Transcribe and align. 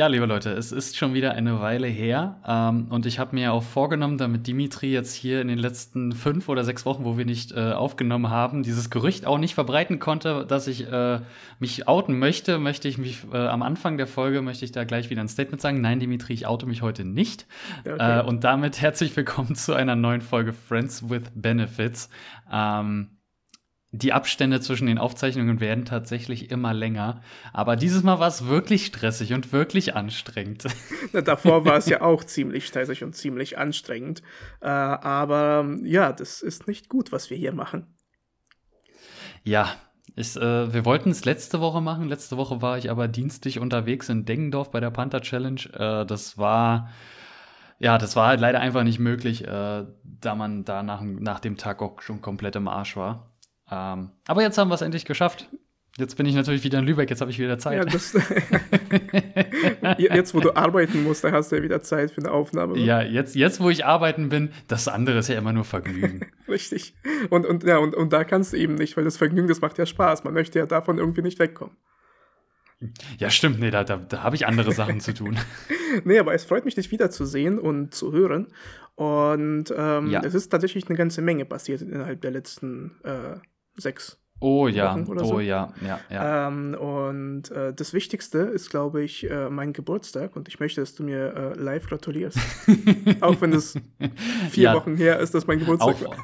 Ja, 0.00 0.06
liebe 0.06 0.24
Leute, 0.24 0.52
es 0.52 0.72
ist 0.72 0.96
schon 0.96 1.12
wieder 1.12 1.32
eine 1.32 1.60
Weile 1.60 1.86
her 1.86 2.40
ähm, 2.48 2.86
und 2.88 3.04
ich 3.04 3.18
habe 3.18 3.34
mir 3.34 3.52
auch 3.52 3.62
vorgenommen, 3.62 4.16
damit 4.16 4.46
Dimitri 4.46 4.90
jetzt 4.90 5.12
hier 5.12 5.42
in 5.42 5.48
den 5.48 5.58
letzten 5.58 6.12
fünf 6.12 6.48
oder 6.48 6.64
sechs 6.64 6.86
Wochen, 6.86 7.04
wo 7.04 7.18
wir 7.18 7.26
nicht 7.26 7.52
äh, 7.52 7.72
aufgenommen 7.72 8.30
haben, 8.30 8.62
dieses 8.62 8.88
Gerücht 8.88 9.26
auch 9.26 9.36
nicht 9.36 9.54
verbreiten 9.54 9.98
konnte, 9.98 10.46
dass 10.48 10.68
ich 10.68 10.90
äh, 10.90 11.20
mich 11.58 11.86
outen 11.86 12.18
möchte, 12.18 12.58
möchte 12.58 12.88
ich 12.88 12.96
mich 12.96 13.26
äh, 13.30 13.36
am 13.36 13.60
Anfang 13.60 13.98
der 13.98 14.06
Folge, 14.06 14.40
möchte 14.40 14.64
ich 14.64 14.72
da 14.72 14.84
gleich 14.84 15.10
wieder 15.10 15.20
ein 15.20 15.28
Statement 15.28 15.60
sagen. 15.60 15.82
Nein, 15.82 16.00
Dimitri, 16.00 16.32
ich 16.32 16.46
oute 16.46 16.64
mich 16.64 16.80
heute 16.80 17.04
nicht. 17.04 17.44
Okay. 17.80 18.20
Äh, 18.20 18.22
und 18.22 18.42
damit 18.42 18.80
herzlich 18.80 19.14
willkommen 19.14 19.54
zu 19.54 19.74
einer 19.74 19.96
neuen 19.96 20.22
Folge 20.22 20.54
Friends 20.54 21.10
with 21.10 21.24
Benefits. 21.34 22.08
Ähm, 22.50 23.19
die 23.92 24.12
Abstände 24.12 24.60
zwischen 24.60 24.86
den 24.86 24.98
Aufzeichnungen 24.98 25.60
werden 25.60 25.84
tatsächlich 25.84 26.50
immer 26.50 26.72
länger. 26.72 27.22
Aber 27.52 27.74
dieses 27.74 28.04
Mal 28.04 28.20
war 28.20 28.28
es 28.28 28.46
wirklich 28.46 28.86
stressig 28.86 29.32
und 29.32 29.52
wirklich 29.52 29.96
anstrengend. 29.96 30.66
Na, 31.12 31.22
davor 31.22 31.64
war 31.64 31.76
es 31.76 31.86
ja 31.86 32.00
auch 32.00 32.22
ziemlich 32.22 32.66
stressig 32.66 33.02
und 33.02 33.16
ziemlich 33.16 33.58
anstrengend. 33.58 34.22
Äh, 34.60 34.68
aber 34.68 35.76
ja, 35.82 36.12
das 36.12 36.40
ist 36.40 36.68
nicht 36.68 36.88
gut, 36.88 37.10
was 37.10 37.30
wir 37.30 37.36
hier 37.36 37.52
machen. 37.52 37.86
Ja, 39.42 39.74
ich, 40.14 40.36
äh, 40.36 40.72
wir 40.72 40.84
wollten 40.84 41.10
es 41.10 41.24
letzte 41.24 41.60
Woche 41.60 41.80
machen. 41.80 42.08
Letzte 42.08 42.36
Woche 42.36 42.62
war 42.62 42.78
ich 42.78 42.90
aber 42.90 43.08
dienstlich 43.08 43.58
unterwegs 43.58 44.08
in 44.08 44.24
Deggendorf 44.24 44.70
bei 44.70 44.78
der 44.78 44.90
Panther 44.90 45.20
Challenge. 45.20 45.62
Äh, 45.72 46.06
das 46.06 46.38
war 46.38 46.90
ja, 47.80 47.96
das 47.96 48.14
war 48.14 48.28
halt 48.28 48.40
leider 48.40 48.60
einfach 48.60 48.84
nicht 48.84 48.98
möglich, 48.98 49.48
äh, 49.48 49.86
da 50.04 50.34
man 50.34 50.64
da 50.64 50.82
nach, 50.82 51.00
nach 51.00 51.40
dem 51.40 51.56
Tag 51.56 51.80
auch 51.80 52.02
schon 52.02 52.20
komplett 52.20 52.54
im 52.54 52.68
Arsch 52.68 52.94
war. 52.94 53.29
Ähm, 53.70 54.10
aber 54.26 54.42
jetzt 54.42 54.58
haben 54.58 54.68
wir 54.68 54.74
es 54.74 54.82
endlich 54.82 55.04
geschafft. 55.04 55.48
Jetzt 55.98 56.16
bin 56.16 56.24
ich 56.24 56.34
natürlich 56.34 56.64
wieder 56.64 56.78
in 56.78 56.86
Lübeck, 56.86 57.10
jetzt 57.10 57.20
habe 57.20 57.30
ich 57.30 57.38
wieder 57.38 57.58
Zeit. 57.58 57.78
Ja, 57.78 57.84
das, 57.84 58.12
jetzt, 59.98 60.34
wo 60.34 60.40
du 60.40 60.54
arbeiten 60.54 61.02
musst, 61.02 61.24
da 61.24 61.32
hast 61.32 61.50
du 61.50 61.56
ja 61.56 61.62
wieder 61.62 61.82
Zeit 61.82 62.12
für 62.12 62.22
eine 62.22 62.30
Aufnahme. 62.30 62.78
Ja, 62.78 63.02
jetzt, 63.02 63.34
jetzt, 63.34 63.60
wo 63.60 63.70
ich 63.70 63.84
arbeiten 63.84 64.28
bin, 64.28 64.50
das 64.68 64.88
andere 64.88 65.18
ist 65.18 65.28
ja 65.28 65.36
immer 65.36 65.52
nur 65.52 65.64
Vergnügen. 65.64 66.26
Richtig. 66.48 66.94
Und, 67.28 67.44
und, 67.44 67.64
ja, 67.64 67.78
und, 67.78 67.94
und 67.94 68.12
da 68.12 68.24
kannst 68.24 68.52
du 68.52 68.56
eben 68.56 68.76
nicht, 68.76 68.96
weil 68.96 69.04
das 69.04 69.16
Vergnügen, 69.16 69.48
das 69.48 69.60
macht 69.60 69.78
ja 69.78 69.86
Spaß. 69.86 70.24
Man 70.24 70.32
möchte 70.32 70.58
ja 70.58 70.66
davon 70.66 70.98
irgendwie 70.98 71.22
nicht 71.22 71.38
wegkommen. 71.38 71.76
Ja, 73.18 73.28
stimmt, 73.28 73.60
nee, 73.60 73.70
da, 73.70 73.84
da, 73.84 73.98
da 73.98 74.22
habe 74.22 74.36
ich 74.36 74.46
andere 74.46 74.72
Sachen 74.72 75.00
zu 75.00 75.12
tun. 75.12 75.36
nee, 76.04 76.18
aber 76.18 76.32
es 76.32 76.44
freut 76.44 76.64
mich, 76.64 76.76
dich 76.76 76.90
wiederzusehen 76.90 77.58
und 77.58 77.94
zu 77.94 78.12
hören. 78.12 78.46
Und 78.94 79.74
ähm, 79.76 80.10
ja. 80.10 80.22
es 80.24 80.34
ist 80.34 80.48
tatsächlich 80.48 80.88
eine 80.88 80.96
ganze 80.96 81.20
Menge 81.20 81.44
passiert 81.44 81.82
innerhalb 81.82 82.22
der 82.22 82.30
letzten 82.30 82.92
äh, 83.04 83.36
sechs 83.80 84.20
Oh 84.42 84.68
ja, 84.68 84.96
oh 85.06 85.24
so. 85.24 85.40
ja, 85.40 85.68
ja, 85.86 86.00
ja. 86.08 86.48
Ähm, 86.48 86.74
und 86.74 87.50
äh, 87.50 87.74
das 87.74 87.92
Wichtigste 87.92 88.38
ist, 88.38 88.70
glaube 88.70 89.02
ich, 89.02 89.30
äh, 89.30 89.50
mein 89.50 89.74
Geburtstag 89.74 90.34
und 90.34 90.48
ich 90.48 90.58
möchte, 90.58 90.80
dass 90.80 90.94
du 90.94 91.02
mir 91.02 91.34
äh, 91.34 91.60
live 91.60 91.86
gratulierst. 91.86 92.38
auch 93.20 93.38
wenn 93.42 93.52
es 93.52 93.78
vier 94.48 94.64
ja. 94.64 94.74
Wochen 94.74 94.96
her 94.96 95.20
ist, 95.20 95.34
dass 95.34 95.46
mein 95.46 95.58
Geburtstag 95.58 95.94
auch, 95.94 96.00
war. 96.02 96.16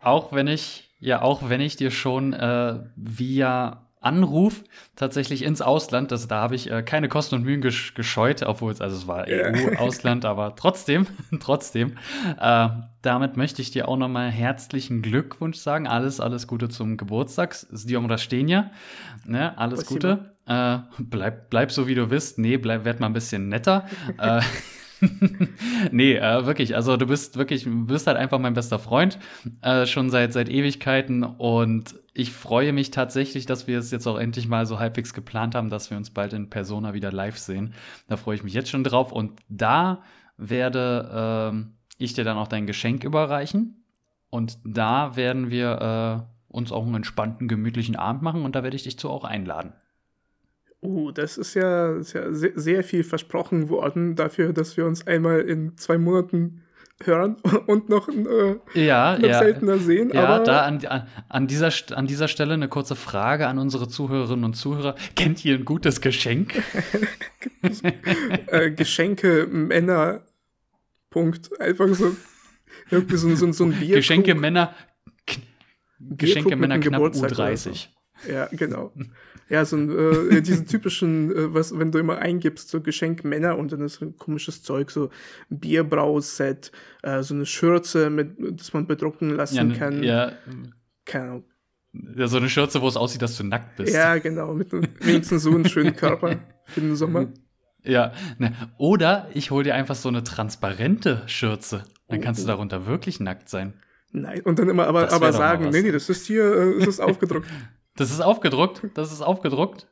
auch 0.00 0.32
wenn 0.32 0.46
ich, 0.46 0.94
ja, 1.00 1.20
auch 1.20 1.48
wenn 1.48 1.60
ich 1.60 1.74
dir 1.74 1.90
schon 1.90 2.32
äh, 2.32 2.78
via 2.94 3.87
Anruf 4.00 4.64
tatsächlich 4.96 5.42
ins 5.42 5.60
Ausland. 5.60 6.12
Das, 6.12 6.28
da 6.28 6.40
habe 6.40 6.54
ich 6.54 6.70
äh, 6.70 6.82
keine 6.82 7.08
Kosten 7.08 7.36
und 7.36 7.44
Mühen 7.44 7.60
gesch 7.60 7.94
gescheut, 7.94 8.42
obwohl 8.42 8.72
es, 8.72 8.80
also 8.80 8.96
es 8.96 9.06
war. 9.06 9.26
EU-Ausland, 9.28 10.24
aber 10.24 10.54
trotzdem, 10.56 11.06
trotzdem. 11.40 11.96
Äh, 12.40 12.68
damit 13.02 13.36
möchte 13.36 13.62
ich 13.62 13.70
dir 13.70 13.88
auch 13.88 13.96
nochmal 13.96 14.30
herzlichen 14.30 15.02
Glückwunsch 15.02 15.58
sagen. 15.58 15.86
Alles, 15.86 16.20
alles 16.20 16.46
Gute 16.46 16.68
zum 16.68 16.96
Geburtstag. 16.96 17.56
Diom 17.70 18.06
Rastenia. 18.06 18.70
Ne, 19.24 19.56
alles 19.58 19.80
Was 19.80 19.86
Gute. 19.86 20.34
Äh, 20.46 20.78
bleib, 20.98 21.50
bleib 21.50 21.70
so, 21.70 21.86
wie 21.86 21.94
du 21.94 22.06
bist. 22.06 22.38
Nee, 22.38 22.56
bleib, 22.56 22.84
werd 22.84 23.00
mal 23.00 23.06
ein 23.06 23.12
bisschen 23.12 23.48
netter. 23.48 23.86
äh, 24.18 24.40
nee, 25.92 26.14
äh, 26.14 26.46
wirklich. 26.46 26.74
Also 26.74 26.96
du 26.96 27.06
bist 27.06 27.36
wirklich, 27.36 27.66
bist 27.68 28.06
halt 28.06 28.16
einfach 28.16 28.38
mein 28.38 28.54
bester 28.54 28.78
Freund, 28.78 29.18
äh, 29.62 29.86
schon 29.86 30.10
seit 30.10 30.32
seit 30.32 30.48
Ewigkeiten 30.48 31.22
und 31.22 31.94
ich 32.18 32.32
freue 32.32 32.72
mich 32.72 32.90
tatsächlich, 32.90 33.46
dass 33.46 33.68
wir 33.68 33.78
es 33.78 33.92
jetzt 33.92 34.08
auch 34.08 34.18
endlich 34.18 34.48
mal 34.48 34.66
so 34.66 34.80
halbwegs 34.80 35.14
geplant 35.14 35.54
haben, 35.54 35.70
dass 35.70 35.88
wir 35.88 35.96
uns 35.96 36.10
bald 36.10 36.32
in 36.32 36.50
Persona 36.50 36.92
wieder 36.92 37.12
live 37.12 37.38
sehen. 37.38 37.74
Da 38.08 38.16
freue 38.16 38.34
ich 38.34 38.42
mich 38.42 38.54
jetzt 38.54 38.70
schon 38.70 38.82
drauf 38.82 39.12
und 39.12 39.38
da 39.48 40.02
werde 40.36 41.52
äh, 41.54 41.64
ich 41.96 42.14
dir 42.14 42.24
dann 42.24 42.36
auch 42.36 42.48
dein 42.48 42.66
Geschenk 42.66 43.04
überreichen 43.04 43.84
und 44.30 44.58
da 44.64 45.14
werden 45.14 45.50
wir 45.50 46.26
äh, 46.28 46.52
uns 46.52 46.72
auch 46.72 46.84
einen 46.84 46.96
entspannten, 46.96 47.46
gemütlichen 47.46 47.94
Abend 47.94 48.22
machen 48.22 48.44
und 48.44 48.56
da 48.56 48.64
werde 48.64 48.74
ich 48.74 48.82
dich 48.82 48.98
zu 48.98 49.10
auch 49.10 49.22
einladen. 49.22 49.72
Uh, 50.82 51.12
das 51.12 51.38
ist 51.38 51.54
ja, 51.54 51.92
ist 51.92 52.14
ja 52.14 52.32
sehr, 52.32 52.52
sehr, 52.56 52.82
viel 52.82 53.04
versprochen 53.04 53.68
worden 53.68 54.16
dafür, 54.16 54.52
dass 54.52 54.76
wir 54.76 54.86
uns 54.86 55.06
einmal 55.06 55.42
in 55.42 55.76
zwei 55.76 55.98
Monaten 55.98 56.64
hören 57.02 57.36
und 57.66 57.88
noch, 57.88 58.08
äh, 58.08 58.56
ja, 58.74 59.18
noch 59.18 59.28
ja. 59.28 59.38
seltener 59.38 59.78
sehen. 59.78 60.10
Ja, 60.12 60.24
aber 60.24 60.44
da 60.44 60.62
an, 60.62 60.80
an, 61.28 61.46
dieser, 61.46 61.70
an 61.96 62.06
dieser 62.06 62.28
Stelle 62.28 62.54
eine 62.54 62.68
kurze 62.68 62.96
Frage 62.96 63.46
an 63.46 63.58
unsere 63.58 63.88
Zuhörerinnen 63.88 64.44
und 64.44 64.54
Zuhörer. 64.54 64.94
Kennt 65.14 65.44
ihr 65.44 65.56
ein 65.56 65.64
gutes 65.64 66.00
Geschenk? 66.00 66.62
äh, 68.46 68.70
Geschenke 68.72 69.46
Männer. 69.46 70.22
Punkt. 71.10 71.58
Einfach 71.60 71.88
so, 71.94 72.16
irgendwie 72.90 73.16
so, 73.16 73.34
so, 73.34 73.52
so 73.52 73.64
ein 73.64 73.72
Bier. 73.72 73.96
Geschenke 73.96 74.34
Männer. 74.34 74.74
Geschenke 76.00 76.56
Männer 76.56 76.78
knapp 76.78 77.00
U30. 77.00 77.56
So. 77.56 78.30
Ja, 78.32 78.48
genau. 78.50 78.92
Ja, 79.48 79.64
so 79.64 79.76
ein, 79.76 79.90
äh, 79.90 80.42
diesen 80.42 80.66
typischen, 80.66 81.30
äh, 81.34 81.54
was, 81.54 81.78
wenn 81.78 81.90
du 81.90 81.98
immer 81.98 82.18
eingibst, 82.18 82.68
so 82.68 82.80
Geschenk 82.80 83.24
Männer 83.24 83.56
und 83.56 83.72
dann 83.72 83.80
ist 83.80 83.94
so 83.94 84.04
ein 84.04 84.16
komisches 84.16 84.62
Zeug, 84.62 84.90
so 84.90 85.10
Bierbrauset, 85.48 86.70
äh, 87.02 87.22
so 87.22 87.34
eine 87.34 87.46
Schürze, 87.46 88.10
mit, 88.10 88.36
das 88.38 88.72
man 88.72 88.86
bedrucken 88.86 89.30
lassen 89.30 89.56
ja, 89.56 89.64
ne, 89.64 89.74
kann. 89.74 90.02
Ja. 90.02 90.32
Keine 91.04 91.24
Ahnung. 91.24 91.44
Ja, 92.16 92.28
so 92.28 92.36
eine 92.36 92.50
Schürze, 92.50 92.82
wo 92.82 92.88
es 92.88 92.96
aussieht, 92.96 93.22
dass 93.22 93.36
du 93.36 93.44
nackt 93.44 93.76
bist. 93.76 93.94
Ja, 93.94 94.18
genau, 94.18 94.52
mit 94.52 94.70
wenigstens 94.72 95.42
so 95.42 95.50
einem 95.50 95.64
schönen 95.66 95.96
Körper 95.96 96.36
für 96.64 96.80
den 96.80 96.94
Sommer. 96.96 97.28
Ja, 97.82 98.12
ne. 98.38 98.52
oder 98.76 99.28
ich 99.32 99.50
hol 99.50 99.64
dir 99.64 99.74
einfach 99.74 99.94
so 99.94 100.08
eine 100.08 100.22
transparente 100.22 101.22
Schürze. 101.26 101.84
Dann 102.08 102.20
kannst 102.20 102.40
du 102.40 102.44
oh. 102.44 102.48
darunter 102.48 102.86
wirklich 102.86 103.20
nackt 103.20 103.48
sein. 103.48 103.74
Nein, 104.12 104.40
und 104.42 104.58
dann 104.58 104.68
immer 104.68 104.86
aber, 104.86 105.12
aber 105.12 105.32
sagen, 105.32 105.70
nee, 105.70 105.82
nee, 105.82 105.92
das 105.92 106.08
ist 106.08 106.26
hier, 106.26 106.44
äh, 106.44 106.78
das 106.80 106.88
ist 106.88 107.00
aufgedruckt. 107.00 107.46
Das 107.98 108.12
ist 108.12 108.20
aufgedruckt? 108.20 108.82
Das 108.94 109.12
ist 109.12 109.22
aufgedruckt? 109.22 109.88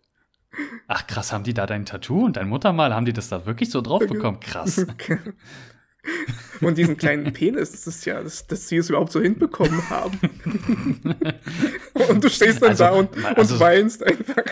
Ach 0.87 1.09
krass, 1.09 1.33
haben 1.33 1.43
die 1.43 1.55
da 1.55 1.67
dein 1.67 1.85
Tattoo 1.85 2.25
und 2.25 2.37
dein 2.37 2.49
Muttermal, 2.49 2.95
haben 2.95 3.05
die 3.05 3.13
das 3.13 3.29
da 3.29 3.47
wirklich 3.47 3.71
so 3.71 3.81
drauf 3.81 4.07
bekommen? 4.07 4.39
Krass. 4.41 4.87
Und 6.61 6.79
diesen 6.79 6.97
kleinen 6.97 7.33
Penis, 7.33 7.73
das 7.73 7.89
ist 7.89 8.07
ja, 8.07 8.23
dass, 8.23 8.47
dass 8.47 8.69
sie 8.69 8.77
es 8.77 8.89
überhaupt 8.89 9.11
so 9.11 9.21
hinbekommen 9.21 9.91
haben. 9.91 10.17
und 12.09 12.23
du 12.23 12.31
stehst 12.31 12.63
dann 12.63 12.71
also, 12.71 12.85
da 12.85 12.91
und, 12.91 13.25
also, 13.25 13.55
und 13.55 13.61
weinst 13.61 14.05
einfach. 14.05 14.45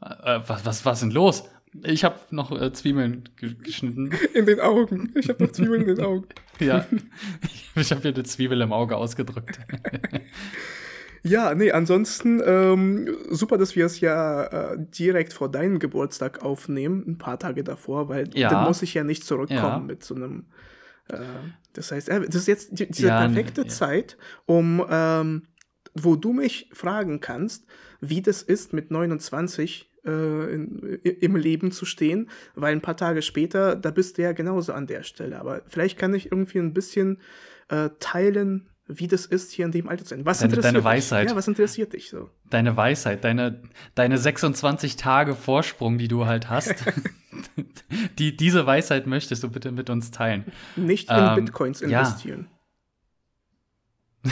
Äh, 0.00 0.40
was, 0.48 0.66
was, 0.66 0.84
was 0.84 0.98
ist 0.98 1.02
denn 1.02 1.10
los? 1.12 1.44
Ich 1.84 2.02
habe 2.02 2.18
noch 2.30 2.50
äh, 2.60 2.72
Zwiebeln 2.72 3.28
geschnitten. 3.36 4.10
In 4.34 4.46
den 4.46 4.58
Augen. 4.58 5.12
Ich 5.14 5.28
habe 5.28 5.44
noch 5.44 5.52
Zwiebeln 5.52 5.82
in 5.82 5.94
den 5.94 6.04
Augen. 6.04 6.26
ja. 6.58 6.84
Ich 7.76 7.90
habe 7.92 8.02
hier 8.02 8.12
eine 8.12 8.24
Zwiebel 8.24 8.60
im 8.60 8.72
Auge 8.72 8.96
ausgedrückt. 8.96 9.60
Ja, 11.22 11.54
nee, 11.54 11.70
ansonsten 11.70 12.42
ähm, 12.44 13.16
super, 13.30 13.56
dass 13.56 13.76
wir 13.76 13.86
es 13.86 14.00
ja 14.00 14.44
äh, 14.72 14.76
direkt 14.78 15.32
vor 15.32 15.50
deinem 15.50 15.78
Geburtstag 15.78 16.42
aufnehmen, 16.42 17.04
ein 17.06 17.18
paar 17.18 17.38
Tage 17.38 17.62
davor, 17.62 18.08
weil 18.08 18.28
ja. 18.34 18.50
dann 18.50 18.64
muss 18.64 18.82
ich 18.82 18.94
ja 18.94 19.04
nicht 19.04 19.24
zurückkommen 19.24 19.60
ja. 19.60 19.78
mit 19.78 20.02
so 20.02 20.16
einem. 20.16 20.46
Äh, 21.08 21.18
das 21.74 21.92
heißt, 21.92 22.08
äh, 22.08 22.22
das 22.22 22.34
ist 22.34 22.48
jetzt 22.48 22.78
die, 22.78 22.88
diese 22.88 23.08
ja, 23.08 23.20
perfekte 23.20 23.66
Zeit, 23.66 24.16
um, 24.46 24.84
ähm, 24.90 25.42
wo 25.94 26.16
du 26.16 26.32
mich 26.32 26.68
fragen 26.72 27.20
kannst, 27.20 27.66
wie 28.00 28.20
das 28.20 28.42
ist, 28.42 28.72
mit 28.72 28.90
29 28.90 29.92
äh, 30.04 30.54
in, 30.54 30.98
im 31.04 31.36
Leben 31.36 31.70
zu 31.70 31.84
stehen, 31.84 32.30
weil 32.56 32.72
ein 32.72 32.80
paar 32.80 32.96
Tage 32.96 33.22
später, 33.22 33.76
da 33.76 33.92
bist 33.92 34.18
du 34.18 34.22
ja 34.22 34.32
genauso 34.32 34.72
an 34.72 34.88
der 34.88 35.04
Stelle. 35.04 35.38
Aber 35.38 35.62
vielleicht 35.68 35.98
kann 35.98 36.14
ich 36.14 36.32
irgendwie 36.32 36.58
ein 36.58 36.74
bisschen 36.74 37.18
äh, 37.68 37.90
teilen, 38.00 38.68
wie 38.98 39.08
das 39.08 39.26
ist, 39.26 39.52
hier 39.52 39.66
in 39.66 39.72
dem 39.72 39.88
Alter 39.88 40.04
zu 40.04 40.10
sein. 40.10 40.24
Was 40.24 40.38
deine, 40.38 40.52
interessiert 40.52 40.74
deine 40.74 40.84
Weisheit. 40.84 41.24
Dich? 41.24 41.30
Ja, 41.30 41.36
was 41.36 41.48
interessiert 41.48 41.92
dich 41.92 42.10
so? 42.10 42.30
Deine 42.50 42.76
Weisheit, 42.76 43.24
deine, 43.24 43.62
deine 43.94 44.18
26 44.18 44.96
Tage 44.96 45.34
Vorsprung, 45.34 45.98
die 45.98 46.08
du 46.08 46.26
halt 46.26 46.50
hast. 46.50 46.74
die, 48.18 48.36
diese 48.36 48.66
Weisheit 48.66 49.06
möchtest 49.06 49.42
du 49.42 49.50
bitte 49.50 49.72
mit 49.72 49.90
uns 49.90 50.10
teilen. 50.10 50.44
Nicht 50.76 51.10
in 51.10 51.16
ähm, 51.18 51.34
Bitcoins 51.36 51.82
investieren. 51.82 52.48
Ja. 52.50 52.62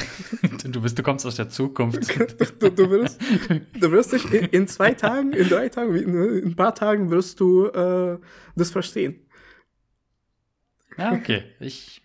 du, 0.65 0.81
bist, 0.81 0.99
du 0.99 1.03
kommst 1.03 1.27
aus 1.27 1.37
der 1.37 1.49
Zukunft. 1.49 2.09
du, 2.61 2.71
du, 2.71 2.91
wirst, 2.91 3.21
du 3.75 3.91
wirst 3.91 4.13
dich 4.13 4.33
in, 4.33 4.45
in, 4.47 4.69
zwei 4.69 4.95
Tagen, 4.95 5.33
in 5.33 5.49
drei 5.49 5.69
Tagen, 5.69 5.95
in 5.97 6.51
ein 6.51 6.57
paar 6.57 6.75
Tagen 6.75 7.11
wirst 7.11 7.41
du 7.41 7.67
äh, 7.67 8.19
das 8.55 8.71
verstehen. 8.71 9.27
Ja, 10.97 11.13
okay. 11.13 11.45
Ich, 11.61 12.03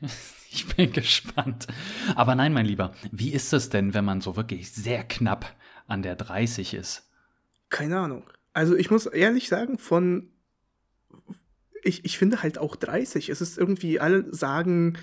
ich 0.56 0.76
bin 0.76 0.92
gespannt. 0.94 1.68
Aber 2.16 2.36
nein, 2.36 2.54
mein 2.54 2.66
Lieber, 2.66 2.94
wie 3.12 3.34
ist 3.34 3.54
es 3.54 3.70
denn, 3.70 3.94
wenn 3.94 4.06
man 4.06 4.22
so 4.22 4.36
wirklich 4.36 4.72
sehr 4.72 5.04
knapp 5.04 5.56
an 5.88 6.02
der 6.02 6.16
30 6.16 6.74
ist? 6.74 7.10
Keine 7.70 8.00
Ahnung. 8.00 8.24
Also 8.54 8.76
ich 8.76 8.90
muss 8.90 9.06
ehrlich 9.06 9.50
sagen, 9.50 9.78
von 9.78 10.30
ich, 11.84 12.04
ich 12.04 12.18
finde 12.18 12.42
halt 12.42 12.58
auch 12.58 12.76
30. 12.76 13.30
Es 13.30 13.42
ist 13.42 13.58
irgendwie, 13.58 14.00
alle 14.00 14.34
sagen, 14.34 14.98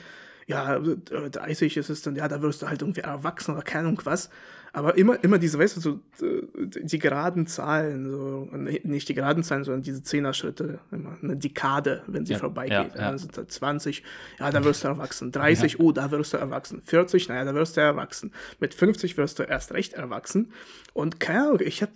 ja, 0.47 0.79
30 0.79 1.77
ist 1.77 1.91
es 1.91 2.03
dann, 2.03 2.17
ja, 2.17 2.27
da 2.29 2.43
wirst 2.43 2.63
du 2.63 2.69
halt 2.69 2.83
irgendwie 2.83 3.03
erwachsen 3.03 3.53
oder 3.53 3.63
keine 3.63 3.89
Ahnung 3.89 4.01
was. 4.05 4.31
Aber 4.75 4.97
immer, 4.97 5.23
immer 5.23 5.39
diese, 5.39 5.59
weißt 5.59 5.77
du, 5.77 5.81
so, 5.81 6.01
die 6.19 6.99
geraden 6.99 7.47
Zahlen, 7.47 8.11
so, 8.11 8.49
nicht 8.53 9.07
die 9.07 9.15
geraden 9.15 9.43
Zahlen, 9.43 9.65
sondern 9.65 9.83
diese 9.83 10.03
Zehner-Schritte, 10.03 10.81
immer 10.91 11.19
eine 11.23 11.37
Dekade, 11.37 12.03
wenn 12.07 12.25
sie 12.25 12.33
ja, 12.33 12.39
vorbeigeht. 12.39 12.95
Ja, 12.95 13.01
ja. 13.01 13.09
Also 13.11 13.29
20, 13.29 14.03
ja, 14.39 14.51
da 14.51 14.65
wirst 14.65 14.85
du 14.85 14.89
erwachsen. 14.89 15.31
30, 15.31 15.75
ja. 15.75 15.79
oh, 15.81 15.93
da 15.93 16.11
wirst 16.11 16.33
du 16.33 16.39
erwachsen. 16.39 16.81
40, 16.81 17.29
naja, 17.29 17.45
da 17.45 17.55
wirst 17.55 17.77
du 17.77 17.83
erwachsen. 17.83 18.33
Mit 18.61 18.73
50 18.73 19.19
wirst 19.19 19.39
du 19.39 19.43
erst 19.43 19.73
recht 19.73 19.93
erwachsen. 19.93 20.53
Und 20.95 21.21
keine 21.21 21.43
Ahnung, 21.43 21.61
ich 21.61 21.83
habe 21.83 21.93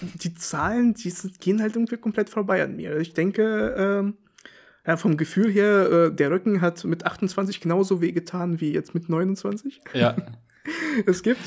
die 0.00 0.34
Zahlen, 0.34 0.94
die 0.94 1.12
gehen 1.38 1.62
halt 1.62 1.76
irgendwie 1.76 1.96
komplett 1.96 2.28
vorbei 2.28 2.62
an 2.62 2.74
mir. 2.74 2.96
Ich 2.98 3.14
denke, 3.14 3.74
ähm, 3.78 4.14
ja, 4.84 4.96
vom 4.96 5.16
Gefühl 5.16 5.50
her, 5.50 5.90
äh, 5.90 6.12
der 6.12 6.30
Rücken 6.32 6.60
hat 6.60 6.84
mit 6.84 7.06
28 7.06 7.60
genauso 7.60 8.00
wehgetan 8.00 8.60
wie 8.60 8.72
jetzt 8.72 8.94
mit 8.94 9.08
29. 9.08 9.80
Ja. 9.94 10.16
es 11.06 11.22
gibt 11.22 11.40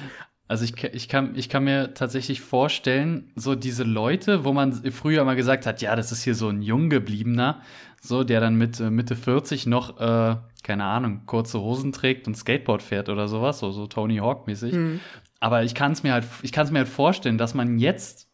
also 0.49 0.63
ich, 0.63 0.83
ich, 0.83 1.07
kann, 1.07 1.35
ich 1.35 1.47
kann 1.47 1.63
mir 1.63 1.93
tatsächlich 1.93 2.41
vorstellen, 2.41 3.31
so 3.35 3.53
diese 3.53 3.83
Leute, 3.83 4.45
wo 4.45 4.51
man 4.51 4.73
früher 4.91 5.23
mal 5.23 5.35
gesagt 5.35 5.67
hat, 5.67 5.79
ja, 5.79 5.95
das 5.95 6.11
ist 6.11 6.23
hier 6.23 6.33
so 6.33 6.49
ein 6.49 6.63
Junggebliebener, 6.63 7.61
so 8.01 8.23
der 8.23 8.41
dann 8.41 8.55
mit 8.55 8.79
äh, 8.79 8.89
Mitte 8.89 9.15
40 9.15 9.67
noch, 9.67 9.99
äh, 9.99 10.37
keine 10.63 10.85
Ahnung, 10.85 11.21
kurze 11.27 11.61
Hosen 11.61 11.91
trägt 11.91 12.27
und 12.27 12.35
Skateboard 12.35 12.81
fährt 12.81 13.09
oder 13.09 13.27
sowas, 13.27 13.59
so, 13.59 13.69
so 13.69 13.85
Tony 13.85 14.17
Hawk-mäßig. 14.17 14.73
Mhm. 14.73 14.99
Aber 15.39 15.63
ich 15.63 15.75
kann 15.75 15.91
es 15.91 16.01
mir 16.01 16.13
halt, 16.13 16.25
ich 16.41 16.51
kann 16.51 16.65
es 16.65 16.71
mir 16.71 16.79
halt 16.79 16.89
vorstellen, 16.89 17.37
dass 17.37 17.53
man 17.53 17.77
jetzt 17.77 18.27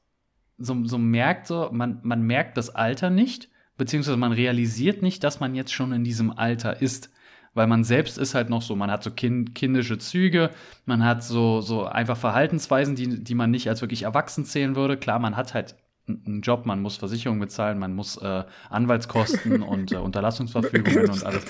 so, 0.57 0.85
so 0.85 0.97
merkt, 0.97 1.47
so, 1.47 1.67
man, 1.73 1.99
man 2.03 2.21
merkt 2.21 2.55
das 2.55 2.73
Alter 2.73 3.09
nicht, 3.09 3.49
beziehungsweise 3.75 4.15
man 4.15 4.31
realisiert 4.31 5.01
nicht, 5.01 5.21
dass 5.25 5.41
man 5.41 5.53
jetzt 5.53 5.73
schon 5.73 5.91
in 5.91 6.05
diesem 6.05 6.31
Alter 6.31 6.81
ist 6.81 7.09
weil 7.55 7.65
man 7.65 7.83
selbst 7.83 8.19
ist 8.19 8.35
halt 8.35 8.49
noch 8.49 8.61
so, 8.61 8.75
man 8.75 8.91
hat 8.91 9.03
so 9.03 9.09
kind, 9.09 9.55
kindische 9.55 9.97
Züge, 9.97 10.51
man 10.85 11.03
hat 11.03 11.23
so, 11.23 11.61
so 11.61 11.85
einfach 11.85 12.17
Verhaltensweisen, 12.17 12.95
die, 12.95 13.23
die 13.23 13.33
man 13.33 13.49
nicht 13.49 13.67
als 13.67 13.81
wirklich 13.81 14.03
erwachsen 14.03 14.45
zählen 14.45 14.75
würde. 14.75 14.97
Klar, 14.97 15.17
man 15.17 15.35
hat 15.35 15.55
halt 15.55 15.75
einen 16.07 16.41
Job, 16.41 16.65
man 16.65 16.81
muss 16.81 16.97
Versicherungen 16.97 17.39
bezahlen, 17.39 17.79
man 17.79 17.95
muss 17.95 18.17
äh, 18.17 18.43
Anwaltskosten 18.69 19.63
und 19.63 19.91
äh, 19.91 19.95
Unterlassungsverfügungen 19.95 21.09
und 21.09 21.23
alles. 21.23 21.45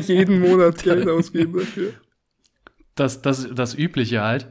Jeden 0.08 0.40
Monat 0.40 0.82
Geld 0.82 1.08
ausgeben 1.08 1.58
dafür. 1.58 1.94
Das, 2.94 3.22
das, 3.22 3.48
das 3.52 3.74
Übliche 3.74 4.22
halt. 4.22 4.46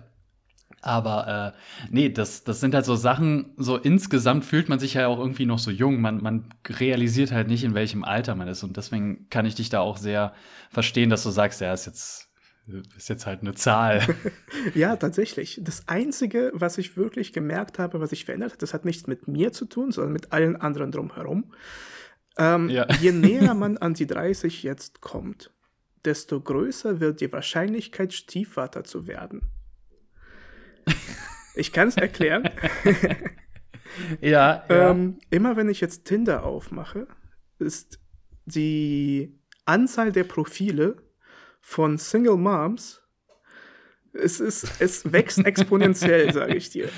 Aber 0.81 1.53
äh, 1.55 1.87
nee, 1.91 2.09
das, 2.09 2.43
das 2.43 2.59
sind 2.59 2.73
halt 2.73 2.85
so 2.85 2.95
Sachen, 2.95 3.53
so 3.57 3.77
insgesamt 3.77 4.45
fühlt 4.45 4.67
man 4.67 4.79
sich 4.79 4.95
ja 4.95 5.07
auch 5.07 5.19
irgendwie 5.19 5.45
noch 5.45 5.59
so 5.59 5.69
jung. 5.69 6.01
Man, 6.01 6.21
man 6.21 6.49
realisiert 6.67 7.31
halt 7.31 7.47
nicht, 7.47 7.63
in 7.63 7.75
welchem 7.75 8.03
Alter 8.03 8.35
man 8.35 8.47
ist. 8.47 8.63
Und 8.63 8.77
deswegen 8.77 9.29
kann 9.29 9.45
ich 9.45 9.55
dich 9.55 9.69
da 9.69 9.79
auch 9.79 9.97
sehr 9.97 10.33
verstehen, 10.71 11.11
dass 11.11 11.23
du 11.23 11.29
sagst, 11.29 11.61
ja, 11.61 11.71
ist 11.71 11.85
jetzt, 11.85 12.29
ist 12.97 13.09
jetzt 13.09 13.27
halt 13.27 13.41
eine 13.41 13.53
Zahl. 13.53 14.01
ja, 14.73 14.95
tatsächlich. 14.95 15.59
Das 15.63 15.87
Einzige, 15.87 16.51
was 16.55 16.79
ich 16.79 16.97
wirklich 16.97 17.31
gemerkt 17.31 17.77
habe, 17.77 17.99
was 17.99 18.09
sich 18.09 18.25
verändert 18.25 18.53
hat, 18.53 18.61
das 18.63 18.73
hat 18.73 18.83
nichts 18.83 19.05
mit 19.05 19.27
mir 19.27 19.51
zu 19.51 19.65
tun, 19.65 19.91
sondern 19.91 20.13
mit 20.13 20.33
allen 20.33 20.55
anderen 20.55 20.91
drumherum. 20.91 21.53
Ähm, 22.37 22.69
ja. 22.69 22.87
je 22.99 23.11
näher 23.11 23.53
man 23.53 23.77
an 23.77 23.93
die 23.93 24.07
30 24.07 24.63
jetzt 24.63 25.01
kommt, 25.01 25.51
desto 26.05 26.41
größer 26.41 26.99
wird 26.99 27.21
die 27.21 27.31
Wahrscheinlichkeit, 27.31 28.13
Stiefvater 28.13 28.83
zu 28.83 29.05
werden. 29.05 29.51
Ich 31.55 31.73
kann 31.73 31.89
es 31.89 31.97
erklären. 31.97 32.49
ja. 34.21 34.63
ja. 34.69 34.89
Ähm, 34.89 35.19
immer 35.29 35.57
wenn 35.57 35.69
ich 35.69 35.81
jetzt 35.81 36.05
Tinder 36.05 36.43
aufmache, 36.43 37.07
ist 37.59 37.99
die 38.45 39.39
Anzahl 39.65 40.11
der 40.11 40.23
Profile 40.23 40.97
von 41.59 41.97
Single 41.97 42.37
Moms, 42.37 43.01
es, 44.13 44.39
ist, 44.39 44.67
es 44.79 45.11
wächst 45.11 45.39
exponentiell, 45.45 46.33
sage 46.33 46.55
ich 46.55 46.69
dir. 46.69 46.89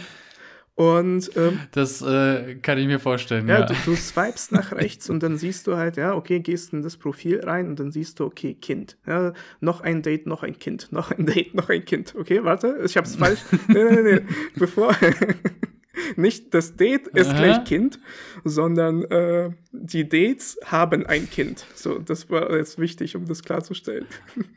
Und 0.75 1.29
ähm, 1.35 1.59
das 1.71 2.01
äh, 2.01 2.55
kann 2.55 2.79
ich 2.79 2.87
mir 2.87 2.99
vorstellen. 2.99 3.47
Ja, 3.47 3.59
ja. 3.59 3.65
Du, 3.67 3.75
du 3.85 3.95
swipest 3.95 4.51
nach 4.51 4.71
rechts 4.75 5.07
und 5.07 5.21
dann 5.21 5.37
siehst 5.37 5.67
du 5.67 5.77
halt, 5.77 5.97
ja, 5.97 6.15
okay, 6.15 6.39
gehst 6.39 6.73
in 6.73 6.81
das 6.81 6.97
Profil 6.97 7.41
rein 7.41 7.67
und 7.67 7.79
dann 7.79 7.91
siehst 7.91 8.19
du, 8.19 8.25
okay, 8.25 8.55
Kind. 8.55 8.97
Ja, 9.05 9.33
noch 9.59 9.81
ein 9.81 10.01
Date, 10.01 10.25
noch 10.25 10.41
ein 10.41 10.57
Kind, 10.57 10.91
noch 10.91 11.11
ein 11.11 11.27
Date, 11.27 11.53
noch 11.53 11.69
ein 11.69 11.85
Kind. 11.85 12.15
Okay, 12.15 12.43
warte, 12.43 12.79
ich 12.83 12.97
hab's 12.97 13.15
falsch. 13.15 13.41
nee, 13.67 13.83
nee, 13.83 14.01
nee, 14.01 14.21
bevor. 14.55 14.95
Nicht 16.15 16.53
das 16.53 16.75
Date 16.75 17.07
ist 17.07 17.29
Aha. 17.29 17.37
gleich 17.37 17.63
Kind, 17.65 17.99
sondern 18.43 19.03
äh, 19.05 19.51
die 19.71 20.07
Dates 20.09 20.57
haben 20.65 21.05
ein 21.05 21.29
Kind. 21.29 21.65
So, 21.75 21.99
das 21.99 22.29
war 22.29 22.55
jetzt 22.55 22.79
wichtig, 22.79 23.15
um 23.15 23.27
das 23.27 23.43
klarzustellen. 23.43 24.07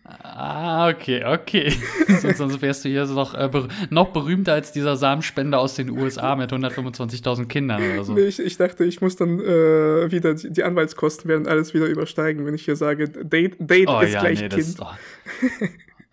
Ah, 0.04 0.88
okay, 0.88 1.24
okay. 1.24 1.72
sonst 2.36 2.62
wärst 2.62 2.84
du 2.84 2.88
hier 2.88 3.04
noch, 3.06 3.34
äh, 3.34 3.48
ber 3.48 3.68
noch 3.90 4.12
berühmter 4.12 4.54
als 4.54 4.72
dieser 4.72 4.96
Samenspender 4.96 5.58
aus 5.58 5.74
den 5.74 5.90
USA 5.90 6.36
mit 6.36 6.52
125.000 6.52 7.46
Kindern 7.46 7.82
oder 7.82 8.04
so. 8.04 8.14
Nee, 8.14 8.22
ich, 8.22 8.38
ich, 8.38 8.56
dachte, 8.56 8.84
ich 8.84 9.00
muss 9.00 9.16
dann 9.16 9.38
äh, 9.40 10.10
wieder, 10.10 10.34
die, 10.34 10.50
die, 10.50 10.64
Anwaltskosten 10.64 11.28
werden 11.28 11.46
alles 11.46 11.74
wieder 11.74 11.86
übersteigen, 11.86 12.46
wenn 12.46 12.54
ich 12.54 12.64
hier 12.64 12.76
sage, 12.76 13.08
Date, 13.08 13.56
Date 13.58 13.88
oh, 13.88 14.00
ist 14.00 14.14
ja, 14.14 14.20
gleich 14.20 14.40
nee, 14.40 14.48
Kind. 14.48 14.78
Das, 14.78 14.86
oh. 15.60 15.66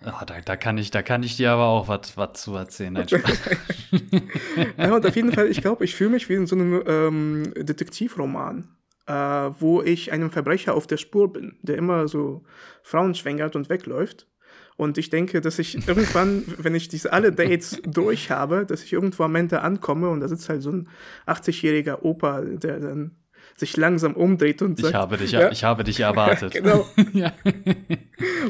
Oh, 0.05 0.25
da, 0.25 0.41
da, 0.41 0.55
kann 0.57 0.77
ich, 0.77 0.91
da 0.91 1.01
kann 1.01 1.23
ich 1.23 1.37
dir 1.37 1.51
aber 1.51 1.65
auch 1.65 1.87
was 1.87 2.33
zu 2.33 2.55
erzählen. 2.55 2.93
Nein, 2.93 3.07
ja, 4.77 4.95
und 4.95 5.05
auf 5.05 5.15
jeden 5.15 5.31
Fall, 5.31 5.47
ich 5.47 5.61
glaube, 5.61 5.85
ich 5.85 5.95
fühle 5.95 6.09
mich 6.11 6.27
wie 6.29 6.33
in 6.33 6.47
so 6.47 6.55
einem 6.55 6.83
ähm, 6.85 7.53
Detektivroman, 7.55 8.67
äh, 9.07 9.13
wo 9.13 9.81
ich 9.81 10.11
einem 10.11 10.29
Verbrecher 10.29 10.73
auf 10.75 10.87
der 10.87 10.97
Spur 10.97 11.31
bin, 11.31 11.57
der 11.61 11.77
immer 11.77 12.07
so 12.07 12.43
Frauen 12.81 13.15
schwängert 13.15 13.55
und 13.55 13.69
wegläuft. 13.69 14.27
Und 14.75 14.97
ich 14.97 15.09
denke, 15.09 15.39
dass 15.39 15.59
ich 15.59 15.75
irgendwann, 15.87 16.43
wenn 16.57 16.75
ich 16.75 16.89
diese 16.89 17.13
alle 17.13 17.31
Dates 17.31 17.81
durch 17.85 18.29
habe, 18.29 18.65
dass 18.65 18.83
ich 18.83 18.91
irgendwo 18.91 19.23
am 19.23 19.35
Ende 19.35 19.61
ankomme 19.61 20.09
und 20.09 20.19
da 20.19 20.27
sitzt 20.27 20.49
halt 20.49 20.61
so 20.61 20.71
ein 20.71 20.89
80-jähriger 21.27 22.01
Opa, 22.01 22.41
der 22.41 22.79
dann 22.79 23.22
sich 23.55 23.77
langsam 23.77 24.13
umdreht 24.13 24.61
und 24.61 24.79
sagt, 24.79 24.89
ich 24.89 24.95
habe 24.95 25.17
dich, 25.17 25.31
ja, 25.31 25.51
ich 25.51 25.63
habe 25.63 25.83
dich 25.83 25.99
erwartet. 26.01 26.53
genau. 26.53 26.85
ja. 27.13 27.33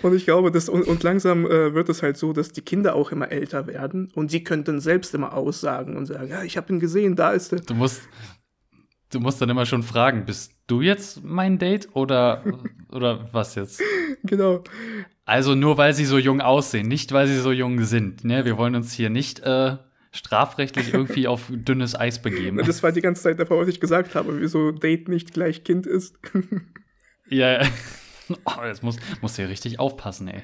Und 0.01 0.15
ich 0.15 0.25
glaube, 0.25 0.51
dass, 0.51 0.69
und, 0.69 0.83
und 0.83 1.03
langsam 1.03 1.45
äh, 1.45 1.73
wird 1.73 1.89
es 1.89 2.01
halt 2.01 2.17
so, 2.17 2.33
dass 2.33 2.51
die 2.51 2.61
Kinder 2.61 2.95
auch 2.95 3.11
immer 3.11 3.31
älter 3.31 3.67
werden 3.67 4.11
und 4.15 4.31
sie 4.31 4.43
könnten 4.43 4.79
selbst 4.79 5.13
immer 5.13 5.33
aussagen 5.33 5.97
und 5.97 6.05
sagen, 6.05 6.29
ja, 6.29 6.43
ich 6.43 6.57
habe 6.57 6.71
ihn 6.73 6.79
gesehen, 6.79 7.15
da 7.15 7.31
ist 7.31 7.53
er. 7.53 7.59
Du 7.59 7.73
musst, 7.73 8.03
du 9.11 9.19
musst 9.19 9.41
dann 9.41 9.49
immer 9.49 9.65
schon 9.65 9.83
fragen, 9.83 10.25
bist 10.25 10.53
du 10.67 10.81
jetzt 10.81 11.23
mein 11.23 11.57
Date 11.59 11.89
oder, 11.93 12.43
oder 12.89 13.27
was 13.31 13.55
jetzt? 13.55 13.81
Genau. 14.23 14.63
Also 15.25 15.55
nur 15.55 15.77
weil 15.77 15.93
sie 15.93 16.05
so 16.05 16.17
jung 16.17 16.41
aussehen, 16.41 16.87
nicht 16.87 17.11
weil 17.13 17.27
sie 17.27 17.39
so 17.39 17.51
jung 17.51 17.81
sind. 17.83 18.25
Ne? 18.25 18.45
Wir 18.45 18.57
wollen 18.57 18.75
uns 18.75 18.93
hier 18.93 19.09
nicht 19.09 19.39
äh, 19.39 19.77
strafrechtlich 20.13 20.93
irgendwie 20.93 21.27
auf 21.27 21.47
dünnes 21.49 21.99
Eis 21.99 22.21
begeben. 22.21 22.57
Das 22.57 22.83
war 22.83 22.91
die 22.91 23.01
ganze 23.01 23.23
Zeit 23.23 23.39
davor, 23.39 23.59
was 23.59 23.67
ich 23.67 23.79
gesagt 23.79 24.15
habe, 24.15 24.39
wieso 24.39 24.71
Date 24.71 25.09
nicht 25.09 25.33
gleich 25.33 25.63
Kind 25.63 25.85
ist. 25.85 26.17
ja, 27.29 27.63
ja. 27.63 27.69
Oh, 28.45 28.63
jetzt 28.63 28.81
muss, 28.83 28.95
muss 29.21 29.35
ja 29.35 29.47
richtig 29.47 29.79
aufpassen, 29.79 30.29
ey. 30.29 30.43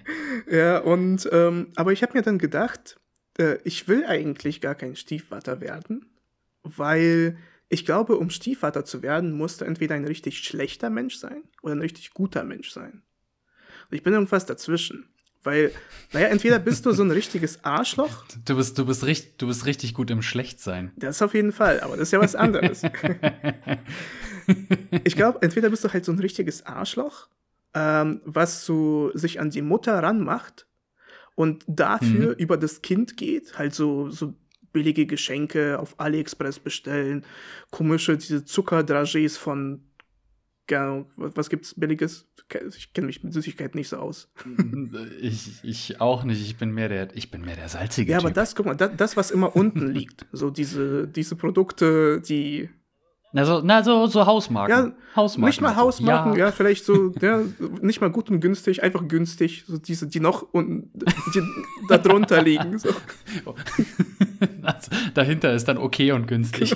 Ja, 0.51 0.79
und, 0.79 1.29
ähm, 1.31 1.71
aber 1.77 1.93
ich 1.93 2.03
habe 2.03 2.17
mir 2.17 2.23
dann 2.23 2.37
gedacht, 2.37 2.99
äh, 3.37 3.57
ich 3.63 3.87
will 3.87 4.05
eigentlich 4.05 4.59
gar 4.59 4.75
kein 4.75 4.97
Stiefvater 4.97 5.61
werden, 5.61 6.05
weil 6.61 7.37
ich 7.69 7.85
glaube, 7.85 8.17
um 8.17 8.29
Stiefvater 8.29 8.83
zu 8.83 9.01
werden, 9.01 9.31
musst 9.31 9.61
du 9.61 9.65
entweder 9.65 9.95
ein 9.95 10.05
richtig 10.05 10.39
schlechter 10.39 10.89
Mensch 10.89 11.15
sein 11.15 11.43
oder 11.61 11.73
ein 11.73 11.81
richtig 11.81 12.13
guter 12.13 12.43
Mensch 12.43 12.71
sein. 12.71 13.03
Und 13.89 13.95
ich 13.95 14.03
bin 14.03 14.13
irgendwas 14.13 14.45
dazwischen. 14.45 15.13
Weil, 15.43 15.71
naja, 16.11 16.27
entweder 16.27 16.59
bist 16.59 16.85
du 16.85 16.91
so 16.91 17.01
ein 17.01 17.11
richtiges 17.11 17.63
Arschloch. 17.63 18.25
Du 18.45 18.57
bist, 18.57 18.77
du 18.77 18.85
bist, 18.85 19.05
richtig, 19.05 19.37
du 19.37 19.47
bist 19.47 19.65
richtig 19.65 19.93
gut 19.93 20.11
im 20.11 20.21
Schlechtsein. 20.21 20.91
Das 20.97 21.21
auf 21.21 21.33
jeden 21.33 21.53
Fall, 21.53 21.79
aber 21.79 21.95
das 21.95 22.09
ist 22.09 22.11
ja 22.11 22.19
was 22.19 22.35
anderes. 22.35 22.81
ich 25.03 25.15
glaube, 25.15 25.41
entweder 25.41 25.69
bist 25.69 25.85
du 25.85 25.93
halt 25.93 26.03
so 26.03 26.11
ein 26.11 26.19
richtiges 26.19 26.65
Arschloch, 26.65 27.29
ähm, 27.73 28.19
was 28.25 28.65
so 28.65 29.11
sich 29.13 29.39
an 29.39 29.49
die 29.49 29.61
Mutter 29.61 30.03
ranmacht 30.03 30.67
und 31.35 31.63
dafür 31.67 32.31
mhm. 32.31 32.37
über 32.37 32.57
das 32.57 32.81
Kind 32.81 33.15
geht, 33.15 33.57
halt 33.57 33.73
so, 33.73 34.09
so 34.09 34.33
billige 34.73 35.05
Geschenke 35.05 35.79
auf 35.79 35.97
AliExpress 35.99 36.59
bestellen, 36.59 37.25
komische, 37.71 38.17
diese 38.17 38.43
Zuckerdragés 38.43 39.37
von 39.37 39.85
was 40.71 41.49
gibt's 41.49 41.73
Billiges? 41.75 42.27
Ich 42.77 42.93
kenne 42.93 43.07
mich 43.07 43.23
mit 43.23 43.33
Süßigkeiten 43.33 43.77
nicht 43.77 43.89
so 43.89 43.97
aus. 43.97 44.31
ich, 45.21 45.63
ich 45.63 46.01
auch 46.01 46.23
nicht. 46.23 46.41
Ich 46.41 46.57
bin 46.57 46.71
mehr 46.71 46.89
der, 46.89 47.15
ich 47.15 47.31
bin 47.31 47.41
mehr 47.41 47.55
der 47.55 47.69
salzige. 47.69 48.11
Ja, 48.11 48.17
typ. 48.17 48.25
aber 48.25 48.33
das, 48.33 48.55
guck 48.55 48.65
mal, 48.65 48.75
das, 48.75 48.91
das, 48.97 49.17
was 49.17 49.31
immer 49.31 49.55
unten 49.55 49.87
liegt, 49.93 50.25
so 50.31 50.49
diese, 50.49 51.07
diese 51.07 51.35
Produkte, 51.35 52.21
die. 52.21 52.69
Na, 53.31 53.45
so, 53.45 53.61
na, 53.63 53.83
so, 53.83 54.07
so 54.07 54.25
Hausmarken. 54.25 54.75
Ja, 54.75 55.15
Hausmarken. 55.15 55.49
Nicht 55.49 55.61
mal 55.61 55.75
Hausmarken, 55.75 56.33
ja. 56.33 56.45
ja, 56.47 56.51
vielleicht 56.51 56.83
so, 56.83 57.13
ja, 57.21 57.41
nicht 57.81 58.01
mal 58.01 58.09
gut 58.09 58.31
und 58.31 58.39
günstig, 58.39 58.81
einfach 58.81 59.07
günstig. 59.07 59.65
So 59.67 59.77
diese, 59.77 60.07
die 60.07 60.19
noch 60.19 60.41
unten, 60.51 60.91
die 61.35 61.41
da 61.87 61.99
drunter 61.99 62.41
liegen. 62.41 62.79
So. 62.79 62.89
Dahinter 65.13 65.53
ist 65.53 65.67
dann 65.67 65.77
okay 65.77 66.11
und 66.11 66.27
günstig. 66.27 66.75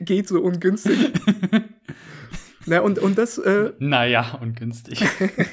Geht 0.00 0.28
so 0.28 0.40
ungünstig. 0.40 1.12
Na, 2.70 2.82
und, 2.82 3.00
und 3.00 3.18
das. 3.18 3.36
Äh, 3.36 3.72
naja, 3.80 4.38
ungünstig. 4.40 5.04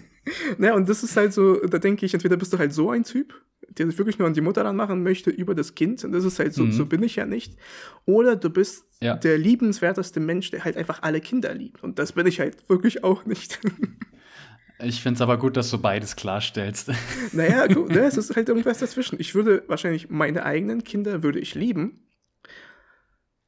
naja, 0.59 0.75
und 0.75 0.87
das 0.87 1.01
ist 1.01 1.17
halt 1.17 1.33
so, 1.33 1.55
da 1.65 1.79
denke 1.79 2.05
ich, 2.05 2.13
entweder 2.13 2.37
bist 2.37 2.53
du 2.53 2.59
halt 2.59 2.73
so 2.73 2.91
ein 2.91 3.03
Typ, 3.05 3.33
der 3.69 3.87
sich 3.87 3.97
wirklich 3.97 4.19
nur 4.19 4.27
an 4.27 4.35
die 4.35 4.41
Mutter 4.41 4.63
ranmachen 4.63 5.01
möchte 5.01 5.31
über 5.31 5.55
das 5.55 5.73
Kind, 5.73 6.03
und 6.03 6.11
das 6.11 6.23
ist 6.23 6.37
halt 6.37 6.53
so, 6.53 6.65
mhm. 6.65 6.71
so 6.71 6.85
bin 6.85 7.01
ich 7.01 7.15
ja 7.15 7.25
nicht. 7.25 7.55
Oder 8.05 8.35
du 8.35 8.51
bist 8.51 8.85
ja. 9.01 9.15
der 9.15 9.39
liebenswerteste 9.39 10.19
Mensch, 10.19 10.51
der 10.51 10.63
halt 10.63 10.77
einfach 10.77 11.01
alle 11.01 11.19
Kinder 11.19 11.55
liebt. 11.55 11.83
Und 11.83 11.97
das 11.97 12.11
bin 12.11 12.27
ich 12.27 12.39
halt 12.39 12.69
wirklich 12.69 13.03
auch 13.03 13.25
nicht. 13.25 13.59
Ich 14.79 15.01
finde 15.01 15.15
es 15.15 15.21
aber 15.21 15.39
gut, 15.39 15.57
dass 15.57 15.71
du 15.71 15.79
beides 15.79 16.15
klarstellst. 16.15 16.91
Naja, 17.31 17.65
gut, 17.65 17.89
ne, 17.89 18.01
es 18.05 18.15
ist 18.15 18.35
halt 18.35 18.47
irgendwas 18.47 18.77
dazwischen. 18.77 19.19
Ich 19.19 19.33
würde 19.33 19.63
wahrscheinlich 19.65 20.11
meine 20.11 20.45
eigenen 20.45 20.83
Kinder 20.83 21.23
würde 21.23 21.39
ich 21.39 21.55
lieben, 21.55 22.06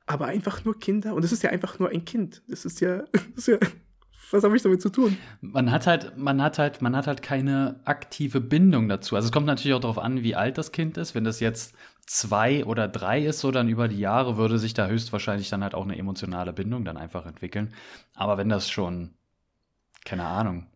aber 0.10 0.26
einfach 0.26 0.66
nur 0.66 0.78
Kinder. 0.80 1.14
Und 1.14 1.24
es 1.24 1.32
ist 1.32 1.44
ja 1.44 1.52
einfach 1.52 1.78
nur 1.78 1.90
ein 1.90 2.04
Kind. 2.04 2.42
Das 2.48 2.66
ist 2.66 2.82
ja, 2.82 3.04
das 3.36 3.48
ist 3.48 3.48
ja 3.48 3.58
was 4.32 4.44
habe 4.44 4.56
ich 4.56 4.62
damit 4.62 4.82
zu 4.82 4.90
tun? 4.90 5.18
Man 5.42 5.72
hat 5.72 5.88
halt, 5.88 6.18
man 6.18 6.42
hat 6.42 6.60
halt, 6.60 6.84
man 6.84 6.96
hat 6.96 7.08
halt 7.08 7.24
keine 7.24 7.80
aktive 7.86 8.42
Bindung 8.42 8.88
dazu. 8.88 9.16
Also 9.16 9.28
es 9.28 9.32
kommt 9.32 9.48
natürlich 9.48 9.74
auch 9.74 9.82
darauf 9.82 9.98
an, 9.98 10.22
wie 10.22 10.36
alt 10.36 10.58
das 10.60 10.72
Kind 10.72 10.98
ist. 10.98 11.16
Wenn 11.16 11.24
das 11.24 11.40
jetzt 11.40 11.74
zwei 12.06 12.64
oder 12.64 12.88
drei 12.88 13.26
ist, 13.26 13.40
so 13.40 13.50
dann 13.50 13.70
über 13.70 13.88
die 13.88 14.00
Jahre 14.00 14.38
würde 14.38 14.60
sich 14.60 14.76
da 14.76 14.88
höchstwahrscheinlich 14.88 15.50
dann 15.50 15.64
halt 15.64 15.74
auch 15.74 15.84
eine 15.84 15.98
emotionale 15.98 16.54
Bindung 16.54 16.86
dann 16.86 16.98
einfach 16.98 17.26
entwickeln. 17.26 17.74
Aber 18.14 18.38
wenn 18.38 18.50
das 18.50 18.70
schon, 18.70 19.16
keine 20.06 20.26
Ahnung, 20.26 20.68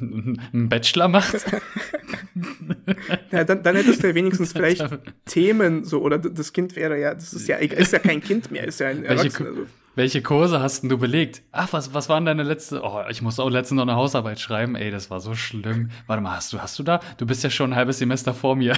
einen 0.00 0.68
Bachelor 0.68 1.08
macht. 1.08 1.44
ja, 3.30 3.44
dann, 3.44 3.62
dann 3.62 3.76
hättest 3.76 4.02
du 4.02 4.08
ja 4.08 4.14
wenigstens 4.14 4.52
vielleicht 4.54 4.86
Themen 5.24 5.84
so, 5.84 6.00
oder 6.00 6.18
das 6.18 6.52
Kind 6.52 6.76
wäre 6.76 6.98
ja, 6.98 7.14
das 7.14 7.32
ist 7.32 7.48
ja, 7.48 7.56
ist 7.56 7.92
ja 7.92 7.98
kein 7.98 8.22
Kind 8.22 8.50
mehr, 8.50 8.64
ist 8.64 8.80
ja 8.80 8.88
ein 8.88 9.04
Erwachsener. 9.04 9.50
Welche, 9.50 9.66
welche 9.94 10.22
Kurse 10.22 10.60
hast 10.60 10.82
denn 10.82 10.90
du 10.90 10.98
belegt? 10.98 11.42
Ach, 11.52 11.72
was, 11.72 11.94
was 11.94 12.08
waren 12.08 12.26
deine 12.26 12.42
letzte? 12.42 12.82
Oh, 12.82 13.02
ich 13.08 13.22
musste 13.22 13.42
auch 13.42 13.48
letztens 13.48 13.76
noch 13.76 13.84
eine 13.84 13.96
Hausarbeit 13.96 14.38
schreiben. 14.40 14.76
Ey, 14.76 14.90
das 14.90 15.10
war 15.10 15.20
so 15.20 15.34
schlimm. 15.34 15.90
Warte 16.06 16.22
mal, 16.22 16.36
hast 16.36 16.52
du, 16.52 16.60
hast 16.60 16.78
du 16.78 16.82
da? 16.82 17.00
Du 17.16 17.26
bist 17.26 17.42
ja 17.42 17.50
schon 17.50 17.72
ein 17.72 17.76
halbes 17.76 17.98
Semester 17.98 18.34
vor 18.34 18.56
mir. 18.56 18.76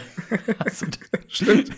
Stimmt. 1.28 1.70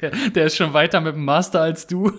der, 0.00 0.10
der 0.10 0.44
ist 0.46 0.56
schon 0.56 0.72
weiter 0.72 1.00
mit 1.00 1.14
dem 1.14 1.24
Master 1.24 1.60
als 1.62 1.86
du. 1.86 2.12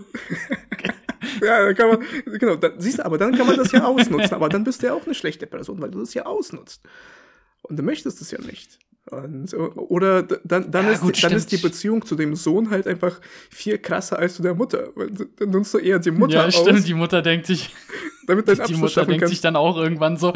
Ja, 1.42 1.65
da 1.65 1.74
kann 1.74 1.89
man, 1.89 2.00
genau, 2.25 2.56
dann, 2.56 2.80
siehst 2.80 3.00
du, 3.00 3.06
aber 3.06 3.18
dann 3.18 3.36
kann 3.36 3.48
man 3.48 3.58
das 3.58 3.72
ja 3.72 3.86
ausnutzen. 3.86 4.34
Aber 4.34 4.50
dann 4.50 4.63
bist 4.63 4.82
du 4.82 4.88
ja 4.88 4.94
auch 4.94 5.06
eine 5.06 5.15
schlechte 5.15 5.48
Person, 5.48 5.82
weil 5.82 5.92
du 5.92 6.00
das 6.00 6.13
ja 6.13 6.25
ausnutzt. 6.25 6.84
Und 7.62 7.77
du 7.77 7.84
möchtest 7.84 8.22
es 8.22 8.32
ja 8.32 8.39
nicht. 8.42 8.80
Und, 9.12 9.53
oder 9.53 10.24
dann, 10.24 10.72
dann, 10.72 10.86
ja, 10.86 10.92
ist, 10.92 11.01
gut, 11.01 11.22
dann 11.24 11.34
ist 11.34 11.51
die 11.51 11.58
Beziehung 11.58 12.06
zu 12.06 12.15
dem 12.15 12.36
Sohn 12.36 12.70
halt 12.70 12.88
einfach 12.88 13.20
viel 13.50 13.77
krasser 13.77 14.18
als 14.18 14.36
zu 14.36 14.42
der 14.42 14.53
Mutter. 14.53 14.89
Weil 14.96 15.10
dann 15.10 15.50
nutzt 15.50 15.74
du 15.74 15.77
eher 15.77 16.00
die 16.00 16.12
Mutter 16.12 16.36
ja, 16.36 16.46
aus. 16.46 16.56
Ja, 16.56 16.62
stimmt, 16.62 16.88
die 16.88 16.94
Mutter 16.94 17.22
denkt 17.22 17.48
sich, 17.48 17.75
damit 18.27 18.48
dein 18.48 18.63
die 18.68 18.75
Mutter 18.75 19.06
denkt 19.06 19.27
sich 19.27 19.42
dann 19.42 19.58
auch 19.58 19.77
irgendwann 19.77 20.18
so, 20.18 20.34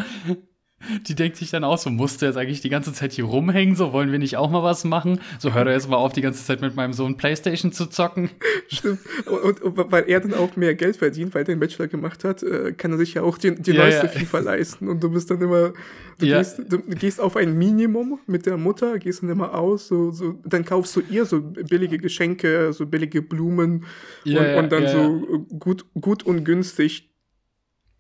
die 1.08 1.16
denkt 1.16 1.38
sich 1.38 1.50
dann 1.50 1.64
auch 1.64 1.78
so, 1.78 1.90
musst 1.90 2.22
du 2.22 2.28
jetzt 2.28 2.38
eigentlich 2.38 2.62
die 2.62 2.70
ganze 2.70 2.94
Zeit 2.94 3.12
hier 3.12 3.26
rumhängen, 3.26 3.76
so 3.76 3.94
wollen 3.94 4.12
wir 4.12 4.20
nicht 4.20 4.38
auch 4.38 4.50
mal 4.50 4.62
was 4.62 4.84
machen? 4.84 5.20
So 5.40 5.54
hör 5.54 5.66
doch 5.66 5.72
jetzt 5.72 5.90
mal 5.90 5.98
auf, 5.98 6.14
die 6.14 6.22
ganze 6.22 6.46
Zeit 6.46 6.62
mit 6.62 6.76
meinem 6.76 6.94
Sohn 6.94 7.18
Playstation 7.18 7.72
zu 7.72 7.88
zocken. 7.88 8.30
Stimmt. 8.68 9.00
Und, 9.26 9.62
und, 9.64 9.78
und 9.78 9.92
weil 9.92 10.08
er 10.08 10.20
dann 10.20 10.36
auch 10.36 10.56
mehr 10.56 10.76
Geld 10.76 10.98
verdient, 10.98 11.34
weil 11.34 11.42
er 11.42 11.46
den 11.46 11.60
Bachelor 11.60 11.88
gemacht 11.88 12.24
hat, 12.24 12.44
äh, 12.44 12.74
kann 12.74 12.92
er 12.92 12.98
sich 13.00 13.16
ja 13.16 13.24
auch 13.24 13.40
die, 13.40 13.56
die 13.56 13.72
ja, 13.72 13.84
neueste 13.84 14.06
ja. 14.06 14.12
FIFA 14.12 14.40
leisten. 14.40 14.88
Und 14.88 15.04
du 15.04 15.10
bist 15.10 15.32
dann 15.32 15.42
immer, 15.42 15.74
du, 16.20 16.26
ja. 16.26 16.38
gehst, 16.38 16.62
du, 16.70 16.80
gehst 16.80 17.20
auf 17.20 17.36
ein 17.38 17.58
Minimum 17.58 18.20
mit 18.28 18.46
der 18.46 18.58
Mutter, 18.58 19.00
gehst 19.00 19.24
dann 19.24 19.30
immer 19.30 19.56
aus, 19.56 19.88
so, 19.88 20.12
so, 20.12 20.36
dann 20.46 20.64
kaufst 20.64 20.96
du 20.96 21.02
ihr 21.10 21.26
so 21.26 21.42
billige 21.42 21.98
Geschenke, 21.98 22.72
so 22.72 22.86
billige 22.86 23.24
Blumen 23.24 23.86
und, 24.26 24.38
und, 24.38 24.72
dann 24.72 24.88
so 24.88 25.46
gut, 25.58 25.86
gut 26.00 26.24
und 26.24 26.44
günstig 26.44 27.07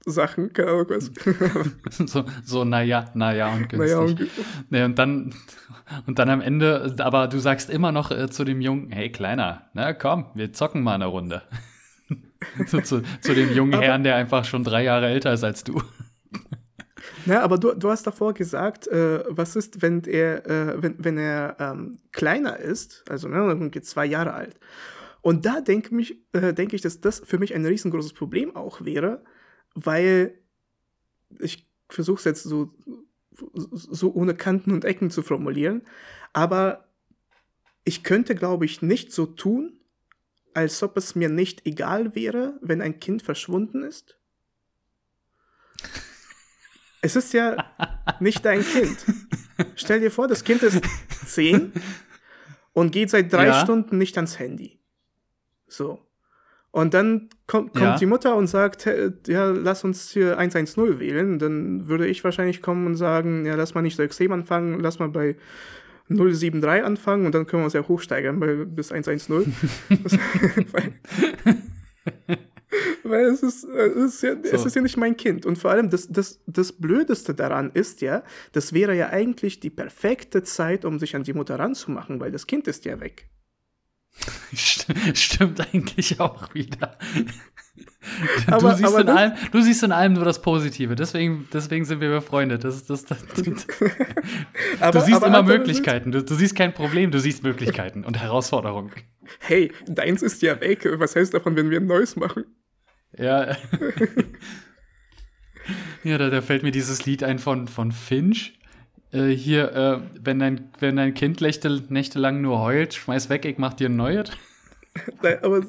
Sachen, 0.10 0.54
keine 0.54 0.72
Ahnung 0.72 0.88
was. 0.90 1.12
so, 2.10 2.26
so, 2.44 2.64
naja, 2.64 3.06
naja 3.14 3.54
und 3.54 3.70
günstig. 3.70 3.80
Naja 3.80 4.00
und, 4.00 4.28
nee, 4.70 4.84
und 4.84 5.00
dann, 5.00 5.34
und 6.06 6.20
dann 6.20 6.30
am 6.30 6.42
Ende, 6.42 6.96
aber 7.00 7.28
du 7.28 7.40
sagst 7.40 7.70
immer 7.70 7.92
noch 7.92 8.12
äh, 8.12 8.30
zu 8.30 8.44
dem 8.44 8.62
Jungen, 8.62 8.92
hey 8.92 9.12
Kleiner, 9.12 9.70
na 9.74 9.94
komm, 9.94 10.26
wir 10.34 10.54
zocken 10.54 10.84
mal 10.84 10.96
eine 10.96 11.08
Runde. 11.08 11.44
zu, 12.68 12.82
zu, 12.82 13.02
zu, 13.22 13.34
dem 13.34 13.54
jungen 13.54 13.76
aber, 13.76 13.84
Herrn, 13.84 14.04
der 14.04 14.16
einfach 14.16 14.46
schon 14.46 14.64
drei 14.64 14.84
Jahre 14.84 15.08
älter 15.08 15.34
ist 15.34 15.44
als 15.44 15.64
du. 15.64 15.82
Na, 17.26 17.42
aber 17.42 17.58
du, 17.58 17.74
du 17.74 17.90
hast 17.90 18.08
davor 18.08 18.34
gesagt, 18.34 18.88
äh, 18.88 19.24
was 19.28 19.56
ist, 19.56 19.82
wenn 19.82 20.04
er, 20.04 20.46
äh, 20.46 20.82
wenn, 20.82 20.96
wenn 20.98 21.18
er 21.18 21.58
ähm, 21.60 21.98
kleiner 22.12 22.58
ist, 22.58 23.04
also 23.10 23.28
ne, 23.28 23.72
zwei 23.82 24.06
Jahre 24.06 24.34
alt. 24.34 24.60
Und 25.22 25.46
da 25.46 25.62
denke 25.62 25.94
äh, 26.32 26.54
denk 26.54 26.74
ich, 26.74 26.82
dass 26.82 27.02
das 27.02 27.22
für 27.26 27.38
mich 27.38 27.54
ein 27.54 27.66
riesengroßes 27.66 28.14
Problem 28.14 28.56
auch 28.56 28.86
wäre, 28.86 29.24
weil 29.80 30.34
ich 31.40 31.68
versuche 31.88 32.18
es 32.18 32.24
jetzt 32.24 32.44
so, 32.44 32.74
so 33.54 34.12
ohne 34.12 34.34
Kanten 34.34 34.72
und 34.72 34.86
Ecken 34.86 35.12
zu 35.12 35.22
formulieren, 35.22 35.84
aber 36.34 36.88
ich 37.84 38.04
könnte, 38.04 38.34
glaube 38.34 38.66
ich, 38.66 38.82
nicht 38.82 39.14
so 39.14 39.28
tun, 39.28 39.80
als 40.56 40.82
ob 40.82 40.98
es 40.98 41.14
mir 41.14 41.30
nicht 41.30 41.68
egal 41.68 42.16
wäre, 42.16 42.58
wenn 42.62 42.82
ein 42.82 43.00
Kind 43.00 43.22
verschwunden 43.22 43.84
ist. 43.84 44.18
Es 47.02 47.16
ist 47.16 47.32
ja 47.34 47.56
nicht 48.20 48.44
dein 48.44 48.64
Kind. 48.64 48.98
Stell 49.76 50.00
dir 50.00 50.10
vor, 50.10 50.28
das 50.28 50.44
Kind 50.44 50.64
ist 50.64 50.82
zehn 51.28 51.72
und 52.74 52.92
geht 52.92 53.12
seit 53.12 53.32
drei 53.32 53.48
ja. 53.48 53.62
Stunden 53.62 54.00
nicht 54.00 54.18
ans 54.18 54.40
Handy. 54.40 54.80
So. 55.68 56.07
Und 56.72 56.94
dann 56.94 57.30
kommt, 57.48 57.74
kommt 57.74 57.84
ja. 57.84 57.98
die 57.98 58.06
Mutter 58.06 58.36
und 58.36 58.48
sagt, 58.48 58.88
ja, 59.28 59.50
lass 59.50 59.84
uns 59.84 60.12
hier 60.12 60.38
110 60.38 61.00
wählen. 61.00 61.40
Dann 61.40 61.88
würde 61.88 62.08
ich 62.08 62.24
wahrscheinlich 62.24 62.62
kommen 62.62 62.86
und 62.86 62.96
sagen, 62.96 63.46
ja, 63.46 63.56
lass 63.56 63.74
mal 63.74 63.82
nicht 63.82 63.96
so 63.96 64.04
extrem 64.04 64.32
anfangen, 64.32 64.80
lass 64.80 65.00
mal 65.00 65.10
bei 65.10 65.38
073 66.10 66.84
anfangen 66.84 67.26
und 67.26 67.36
dann 67.36 67.46
können 67.48 67.62
wir 67.64 67.66
uns 67.66 67.74
ja 67.74 67.88
hochsteigern 67.88 68.40
bei, 68.40 68.66
bis 68.66 68.92
110. 68.92 69.54
weil, 70.72 70.94
weil 73.04 73.26
es 73.26 73.44
ist, 73.44 73.64
es, 73.66 73.96
ist 73.96 74.24
ja, 74.24 74.36
so. 74.36 74.42
es 74.44 74.66
ist 74.66 74.76
ja 74.76 74.82
nicht 74.82 74.98
mein 74.98 75.18
Kind. 75.18 75.46
Und 75.46 75.58
vor 75.58 75.72
allem, 75.72 75.90
das, 75.90 76.08
das, 76.08 76.42
das 76.46 76.74
Blödeste 76.74 77.34
daran 77.34 77.72
ist 77.74 78.02
ja, 78.02 78.24
das 78.54 78.74
wäre 78.74 78.96
ja 78.96 79.10
eigentlich 79.10 79.60
die 79.60 79.70
perfekte 79.70 80.44
Zeit, 80.44 80.86
um 80.86 81.00
sich 81.00 81.16
an 81.16 81.24
die 81.24 81.34
Mutter 81.34 81.60
ranzumachen, 81.60 82.20
weil 82.20 82.32
das 82.32 82.48
Kind 82.48 82.68
ist 82.68 82.86
ja 82.86 83.00
weg. 83.00 83.28
Stimmt 84.54 85.74
eigentlich 85.74 86.20
auch 86.20 86.54
wieder. 86.54 86.98
Du, 88.48 88.54
aber, 88.54 88.76
siehst 88.76 88.88
aber 88.88 89.02
in 89.02 89.10
allem, 89.10 89.34
du 89.52 89.62
siehst 89.62 89.84
in 89.84 89.92
allem 89.92 90.14
nur 90.14 90.26
das 90.26 90.42
Positive, 90.42 90.96
deswegen, 90.96 91.48
deswegen 91.52 91.86
sind 91.86 92.00
wir 92.00 92.10
befreundet. 92.10 92.64
Das, 92.64 92.86
das, 92.86 93.06
das, 93.06 93.20
aber, 94.80 95.00
du 95.00 95.06
siehst 95.06 95.24
immer 95.24 95.44
Möglichkeiten, 95.44 96.12
du, 96.12 96.24
du, 96.24 96.36
siehst 96.36 96.56
kein 96.56 96.74
Problem, 96.74 97.12
du 97.12 97.20
siehst 97.20 97.44
Möglichkeiten 97.44 98.06
und 98.06 98.18
Herausforderungen. 98.18 98.92
Hey, 99.40 99.72
deins 99.88 100.22
ist 100.22 100.42
ja 100.42 100.60
weg. 100.62 100.88
Was 101.00 101.16
heißt 101.16 101.34
davon, 101.34 101.56
wenn 101.56 101.70
wir 101.70 101.80
ein 101.80 101.86
neues 101.86 102.16
machen? 102.16 102.46
Ja. 103.18 103.52
ja, 106.04 106.18
da, 106.18 106.30
da 106.30 106.42
fällt 106.42 106.64
mir 106.64 106.72
dieses 106.72 107.06
Lied 107.06 107.24
ein 107.24 107.40
von, 107.40 107.68
von 107.68 107.92
Finch. 107.92 108.57
Äh, 109.12 109.28
hier, 109.30 109.74
äh, 109.74 110.00
wenn, 110.22 110.40
dein, 110.40 110.70
wenn 110.80 110.98
dein 110.98 111.14
Kind 111.14 111.42
nächte, 111.42 111.84
nächtelang 111.90 112.42
nur 112.42 112.60
heult, 112.60 112.94
schmeiß 112.94 113.30
weg, 113.30 113.46
ich 113.46 113.58
mach 113.58 113.74
dir 113.74 113.90
ein 113.90 113.96
neues. 113.96 114.32
Aber 115.42 115.62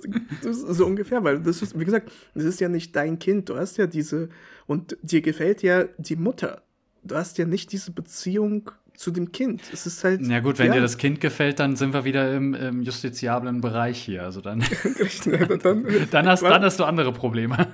so 0.50 0.87
ungefähr, 0.87 1.23
weil 1.23 1.40
das 1.40 1.62
ist, 1.62 1.78
wie 1.78 1.85
gesagt, 1.85 2.11
das 2.35 2.45
ist 2.45 2.61
ja 2.61 2.68
nicht 2.68 2.97
dein 2.97 3.18
Kind. 3.18 3.49
Du 3.49 3.57
hast 3.57 3.76
ja 3.76 3.87
diese, 3.87 4.28
und 4.66 4.97
dir 5.02 5.21
gefällt 5.21 5.62
ja 5.62 5.85
die 5.99 6.16
Mutter. 6.16 6.62
Du 7.04 7.14
hast 7.14 7.38
ja 7.38 7.45
nicht 7.45 7.73
diese 7.73 7.92
Beziehung 7.92 8.71
zu 8.95 9.12
dem 9.12 9.30
Kind. 9.30 9.62
Es 9.73 9.87
ist 9.87 10.02
halt. 10.02 10.21
Na 10.23 10.40
gut, 10.40 10.59
wenn 10.59 10.68
ja. 10.68 10.75
dir 10.75 10.80
das 10.80 10.99
Kind 10.99 11.21
gefällt, 11.21 11.61
dann 11.61 11.76
sind 11.76 11.95
wir 11.95 12.04
wieder 12.04 12.35
im, 12.35 12.54
im 12.54 12.83
justiziablen 12.83 13.61
Bereich 13.61 13.99
hier. 13.99 14.25
Also 14.25 14.40
dann. 14.40 14.64
dann, 15.25 15.85
dann, 16.11 16.26
hast, 16.28 16.42
dann 16.42 16.62
hast 16.62 16.80
du 16.80 16.85
andere 16.85 17.12
Probleme. 17.12 17.68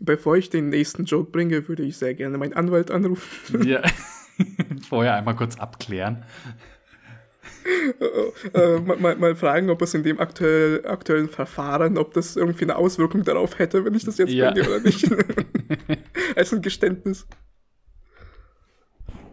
Bevor 0.00 0.36
ich 0.36 0.50
den 0.50 0.68
nächsten 0.70 1.04
Joke 1.04 1.30
bringe, 1.30 1.68
würde 1.68 1.84
ich 1.84 1.96
sehr 1.96 2.14
gerne 2.14 2.38
meinen 2.38 2.54
Anwalt 2.54 2.90
anrufen. 2.90 3.66
Ja. 3.66 3.82
Vorher 4.88 5.14
einmal 5.14 5.36
kurz 5.36 5.56
abklären. 5.58 6.24
äh, 8.54 8.78
mal, 8.80 9.16
mal, 9.16 9.36
fragen, 9.36 9.70
ob 9.70 9.82
es 9.82 9.94
in 9.94 10.02
dem 10.02 10.18
aktuell, 10.18 10.84
aktuellen 10.86 11.28
Verfahren, 11.28 11.96
ob 11.96 12.12
das 12.14 12.36
irgendwie 12.36 12.64
eine 12.64 12.76
Auswirkung 12.76 13.22
darauf 13.22 13.58
hätte, 13.58 13.84
wenn 13.84 13.94
ich 13.94 14.04
das 14.04 14.18
jetzt 14.18 14.32
ja. 14.32 14.50
bringe 14.50 14.68
oder 14.68 14.80
nicht. 14.80 15.08
Als 16.36 16.52
ein 16.52 16.62
Geständnis. 16.62 17.26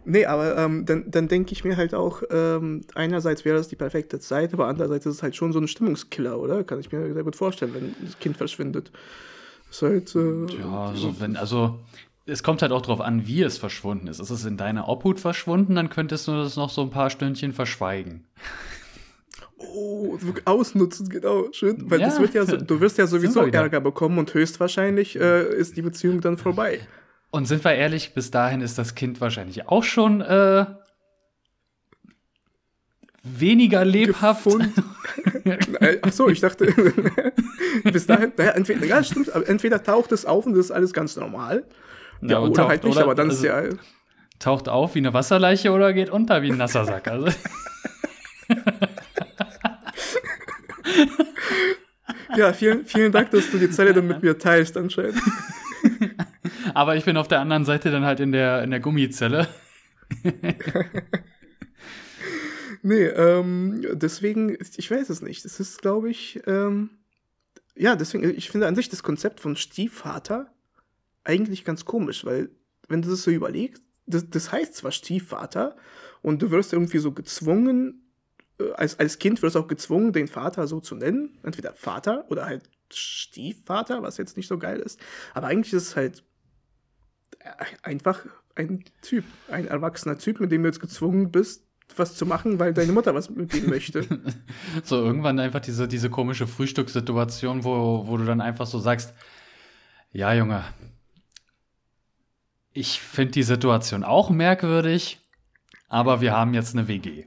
Nee, 0.04 0.26
aber 0.26 0.56
ähm, 0.56 0.86
dann, 0.86 1.10
dann 1.10 1.28
denke 1.28 1.52
ich 1.52 1.64
mir 1.64 1.76
halt 1.76 1.94
auch, 1.94 2.22
ähm, 2.30 2.82
einerseits 2.94 3.44
wäre 3.44 3.56
das 3.56 3.68
die 3.68 3.76
perfekte 3.76 4.18
Zeit, 4.18 4.52
aber 4.52 4.66
andererseits 4.66 5.06
ist 5.06 5.16
es 5.16 5.22
halt 5.22 5.36
schon 5.36 5.52
so 5.52 5.60
ein 5.60 5.68
Stimmungskiller, 5.68 6.38
oder? 6.38 6.64
Kann 6.64 6.80
ich 6.80 6.90
mir 6.90 7.12
sehr 7.12 7.22
gut 7.22 7.36
vorstellen, 7.36 7.74
wenn 7.74 7.94
das 8.04 8.18
Kind 8.18 8.36
verschwindet. 8.36 8.90
Ist 9.70 9.82
halt, 9.82 10.14
äh, 10.16 10.46
ja, 10.58 10.86
also 10.88 11.20
wenn, 11.20 11.36
also 11.36 11.78
es 12.26 12.42
kommt 12.42 12.62
halt 12.62 12.72
auch 12.72 12.82
darauf 12.82 13.00
an, 13.00 13.26
wie 13.26 13.42
es 13.42 13.58
verschwunden 13.58 14.06
ist. 14.06 14.20
Ist 14.20 14.30
es 14.30 14.44
in 14.44 14.56
deiner 14.56 14.88
Obhut 14.88 15.20
verschwunden, 15.20 15.74
dann 15.74 15.90
könntest 15.90 16.28
du 16.28 16.32
das 16.32 16.56
noch 16.56 16.70
so 16.70 16.82
ein 16.82 16.90
paar 16.90 17.10
Stündchen 17.10 17.52
verschweigen. 17.52 18.24
Oh, 19.56 20.16
ausnutzen, 20.46 21.08
genau, 21.08 21.52
schön. 21.52 21.90
Weil 21.90 22.00
ja, 22.00 22.06
das 22.06 22.18
wird 22.18 22.34
ja 22.34 22.46
so, 22.46 22.56
du 22.56 22.80
wirst 22.80 22.98
ja 22.98 23.06
sowieso 23.08 23.42
Ärger 23.42 23.80
bekommen 23.80 24.18
und 24.18 24.32
höchstwahrscheinlich 24.32 25.20
äh, 25.20 25.54
ist 25.54 25.76
die 25.76 25.82
Beziehung 25.82 26.20
dann 26.20 26.38
vorbei. 26.38 26.80
Und 27.30 27.46
sind 27.46 27.62
wir 27.62 27.74
ehrlich, 27.74 28.14
bis 28.14 28.30
dahin 28.30 28.60
ist 28.60 28.78
das 28.78 28.94
Kind 28.94 29.20
wahrscheinlich 29.20 29.68
auch 29.68 29.84
schon 29.84 30.20
äh, 30.20 30.66
weniger 33.22 33.84
lebhaft. 33.84 34.46
Ach 36.02 36.12
so, 36.12 36.28
ich 36.28 36.40
dachte, 36.40 36.66
bis 37.92 38.06
dahin, 38.06 38.32
naja, 38.36 38.52
entweder, 38.52 38.86
ja, 38.86 39.02
stimmt, 39.02 39.28
entweder 39.28 39.82
taucht 39.82 40.12
es 40.12 40.24
auf 40.24 40.46
und 40.46 40.54
das 40.54 40.66
ist 40.66 40.70
alles 40.70 40.92
ganz 40.92 41.16
normal. 41.16 41.64
Ja, 42.22 42.28
ja 42.28 42.38
oder 42.40 42.52
taucht, 42.52 42.68
halt 42.68 42.84
nicht, 42.84 42.96
oder, 42.96 43.04
aber 43.04 43.14
dann 43.14 43.30
also, 43.30 43.46
ist 43.46 43.48
ja. 43.48 43.62
Taucht 44.38 44.68
auf 44.68 44.94
wie 44.94 45.00
eine 45.00 45.12
Wasserleiche 45.12 45.72
oder 45.72 45.92
geht 45.92 46.10
unter 46.10 46.42
wie 46.42 46.50
ein 46.50 46.56
nasser 46.56 46.86
Sack. 46.86 47.08
Also. 47.08 47.28
ja, 52.36 52.52
vielen, 52.52 52.84
vielen 52.86 53.12
Dank, 53.12 53.30
dass 53.32 53.50
du 53.50 53.58
die 53.58 53.70
Zelle 53.70 53.92
dann 53.92 54.06
mit 54.06 54.22
mir 54.22 54.38
teilst, 54.38 54.78
anscheinend. 54.78 55.20
Aber 56.72 56.96
ich 56.96 57.04
bin 57.04 57.18
auf 57.18 57.28
der 57.28 57.40
anderen 57.40 57.66
Seite 57.66 57.90
dann 57.90 58.04
halt 58.04 58.20
in 58.20 58.32
der, 58.32 58.62
in 58.62 58.70
der 58.70 58.80
Gummizelle. 58.80 59.48
Nee, 62.82 63.06
ähm, 63.06 63.84
deswegen, 63.92 64.56
ich 64.76 64.90
weiß 64.90 65.08
es 65.10 65.22
nicht. 65.22 65.44
Das 65.44 65.60
ist, 65.60 65.80
glaube 65.80 66.10
ich, 66.10 66.40
ähm, 66.46 66.90
ja, 67.74 67.96
deswegen, 67.96 68.28
ich 68.36 68.50
finde 68.50 68.66
an 68.66 68.76
sich 68.76 68.88
das 68.88 69.02
Konzept 69.02 69.40
von 69.40 69.56
Stiefvater 69.56 70.52
eigentlich 71.24 71.64
ganz 71.64 71.84
komisch, 71.84 72.24
weil, 72.24 72.50
wenn 72.88 73.02
du 73.02 73.10
das 73.10 73.22
so 73.22 73.30
überlegst, 73.30 73.82
das, 74.06 74.28
das 74.28 74.52
heißt 74.52 74.74
zwar 74.74 74.92
Stiefvater 74.92 75.76
und 76.22 76.42
du 76.42 76.50
wirst 76.50 76.72
irgendwie 76.72 76.98
so 76.98 77.12
gezwungen, 77.12 78.12
äh, 78.58 78.72
als, 78.72 78.98
als 78.98 79.18
Kind 79.18 79.42
wirst 79.42 79.54
du 79.54 79.60
auch 79.60 79.68
gezwungen, 79.68 80.12
den 80.12 80.28
Vater 80.28 80.66
so 80.66 80.80
zu 80.80 80.94
nennen. 80.94 81.38
Entweder 81.42 81.72
Vater 81.74 82.24
oder 82.30 82.46
halt 82.46 82.68
Stiefvater, 82.92 84.02
was 84.02 84.16
jetzt 84.16 84.36
nicht 84.36 84.48
so 84.48 84.58
geil 84.58 84.80
ist. 84.80 85.00
Aber 85.34 85.46
eigentlich 85.46 85.72
ist 85.72 85.88
es 85.88 85.96
halt 85.96 86.24
einfach 87.82 88.26
ein 88.54 88.84
Typ, 89.02 89.24
ein 89.48 89.66
erwachsener 89.66 90.18
Typ, 90.18 90.40
mit 90.40 90.50
dem 90.50 90.62
du 90.62 90.68
jetzt 90.68 90.80
gezwungen 90.80 91.30
bist, 91.30 91.64
was 91.96 92.14
zu 92.14 92.26
machen, 92.26 92.58
weil 92.58 92.72
deine 92.72 92.92
Mutter 92.92 93.14
was 93.14 93.30
mit 93.30 93.54
ihm 93.54 93.68
möchte. 93.68 94.06
so 94.84 94.96
irgendwann 94.96 95.38
einfach 95.38 95.60
diese, 95.60 95.88
diese 95.88 96.10
komische 96.10 96.46
Frühstückssituation, 96.46 97.64
wo, 97.64 98.06
wo 98.06 98.16
du 98.16 98.24
dann 98.24 98.40
einfach 98.40 98.66
so 98.66 98.78
sagst, 98.78 99.14
ja, 100.12 100.32
Junge, 100.34 100.64
ich 102.72 103.00
finde 103.00 103.32
die 103.32 103.42
Situation 103.42 104.04
auch 104.04 104.30
merkwürdig, 104.30 105.20
aber 105.88 106.20
wir 106.20 106.32
haben 106.32 106.54
jetzt 106.54 106.74
eine 106.74 106.88
WG. 106.88 107.26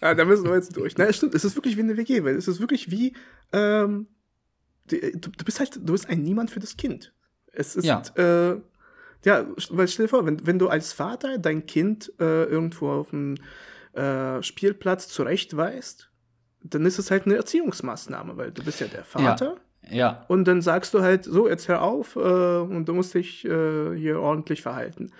Ja, 0.00 0.14
da 0.14 0.24
müssen 0.24 0.44
wir 0.44 0.54
jetzt 0.54 0.76
durch. 0.76 0.96
Na, 0.96 1.12
stimmt, 1.12 1.34
es 1.34 1.44
ist 1.44 1.56
wirklich 1.56 1.76
wie 1.76 1.82
eine 1.82 1.96
WG, 1.96 2.24
weil 2.24 2.36
es 2.36 2.48
ist 2.48 2.60
wirklich 2.60 2.90
wie, 2.90 3.14
ähm, 3.52 4.08
du, 4.86 4.96
du 4.96 5.44
bist 5.44 5.60
halt, 5.60 5.76
du 5.76 5.92
bist 5.92 6.08
ein 6.08 6.22
Niemand 6.22 6.50
für 6.50 6.60
das 6.60 6.76
Kind. 6.76 7.12
Es 7.52 7.76
ist, 7.76 7.84
ja. 7.84 8.02
Äh, 8.16 8.60
ja, 9.24 9.46
weil 9.70 9.88
stell 9.88 10.06
dir 10.06 10.10
vor, 10.10 10.26
wenn, 10.26 10.46
wenn 10.46 10.58
du 10.58 10.68
als 10.68 10.92
Vater 10.92 11.38
dein 11.38 11.66
Kind 11.66 12.12
äh, 12.20 12.44
irgendwo 12.44 12.90
auf 12.90 13.10
dem 13.10 13.36
äh, 13.98 14.42
Spielplatz 14.42 15.08
zurechtweist, 15.08 16.10
dann 16.62 16.86
ist 16.86 16.98
es 16.98 17.10
halt 17.10 17.26
eine 17.26 17.36
Erziehungsmaßnahme, 17.36 18.36
weil 18.36 18.50
du 18.50 18.62
bist 18.64 18.80
ja 18.80 18.86
der 18.86 19.04
Vater. 19.04 19.56
Ja. 19.88 19.96
ja. 19.96 20.24
Und 20.28 20.44
dann 20.46 20.62
sagst 20.62 20.94
du 20.94 21.00
halt, 21.00 21.24
so, 21.24 21.48
jetzt 21.48 21.68
hör 21.68 21.82
auf 21.82 22.16
äh, 22.16 22.18
und 22.18 22.86
du 22.88 22.94
musst 22.94 23.14
dich 23.14 23.44
äh, 23.44 23.96
hier 23.96 24.20
ordentlich 24.20 24.62
verhalten. 24.62 25.12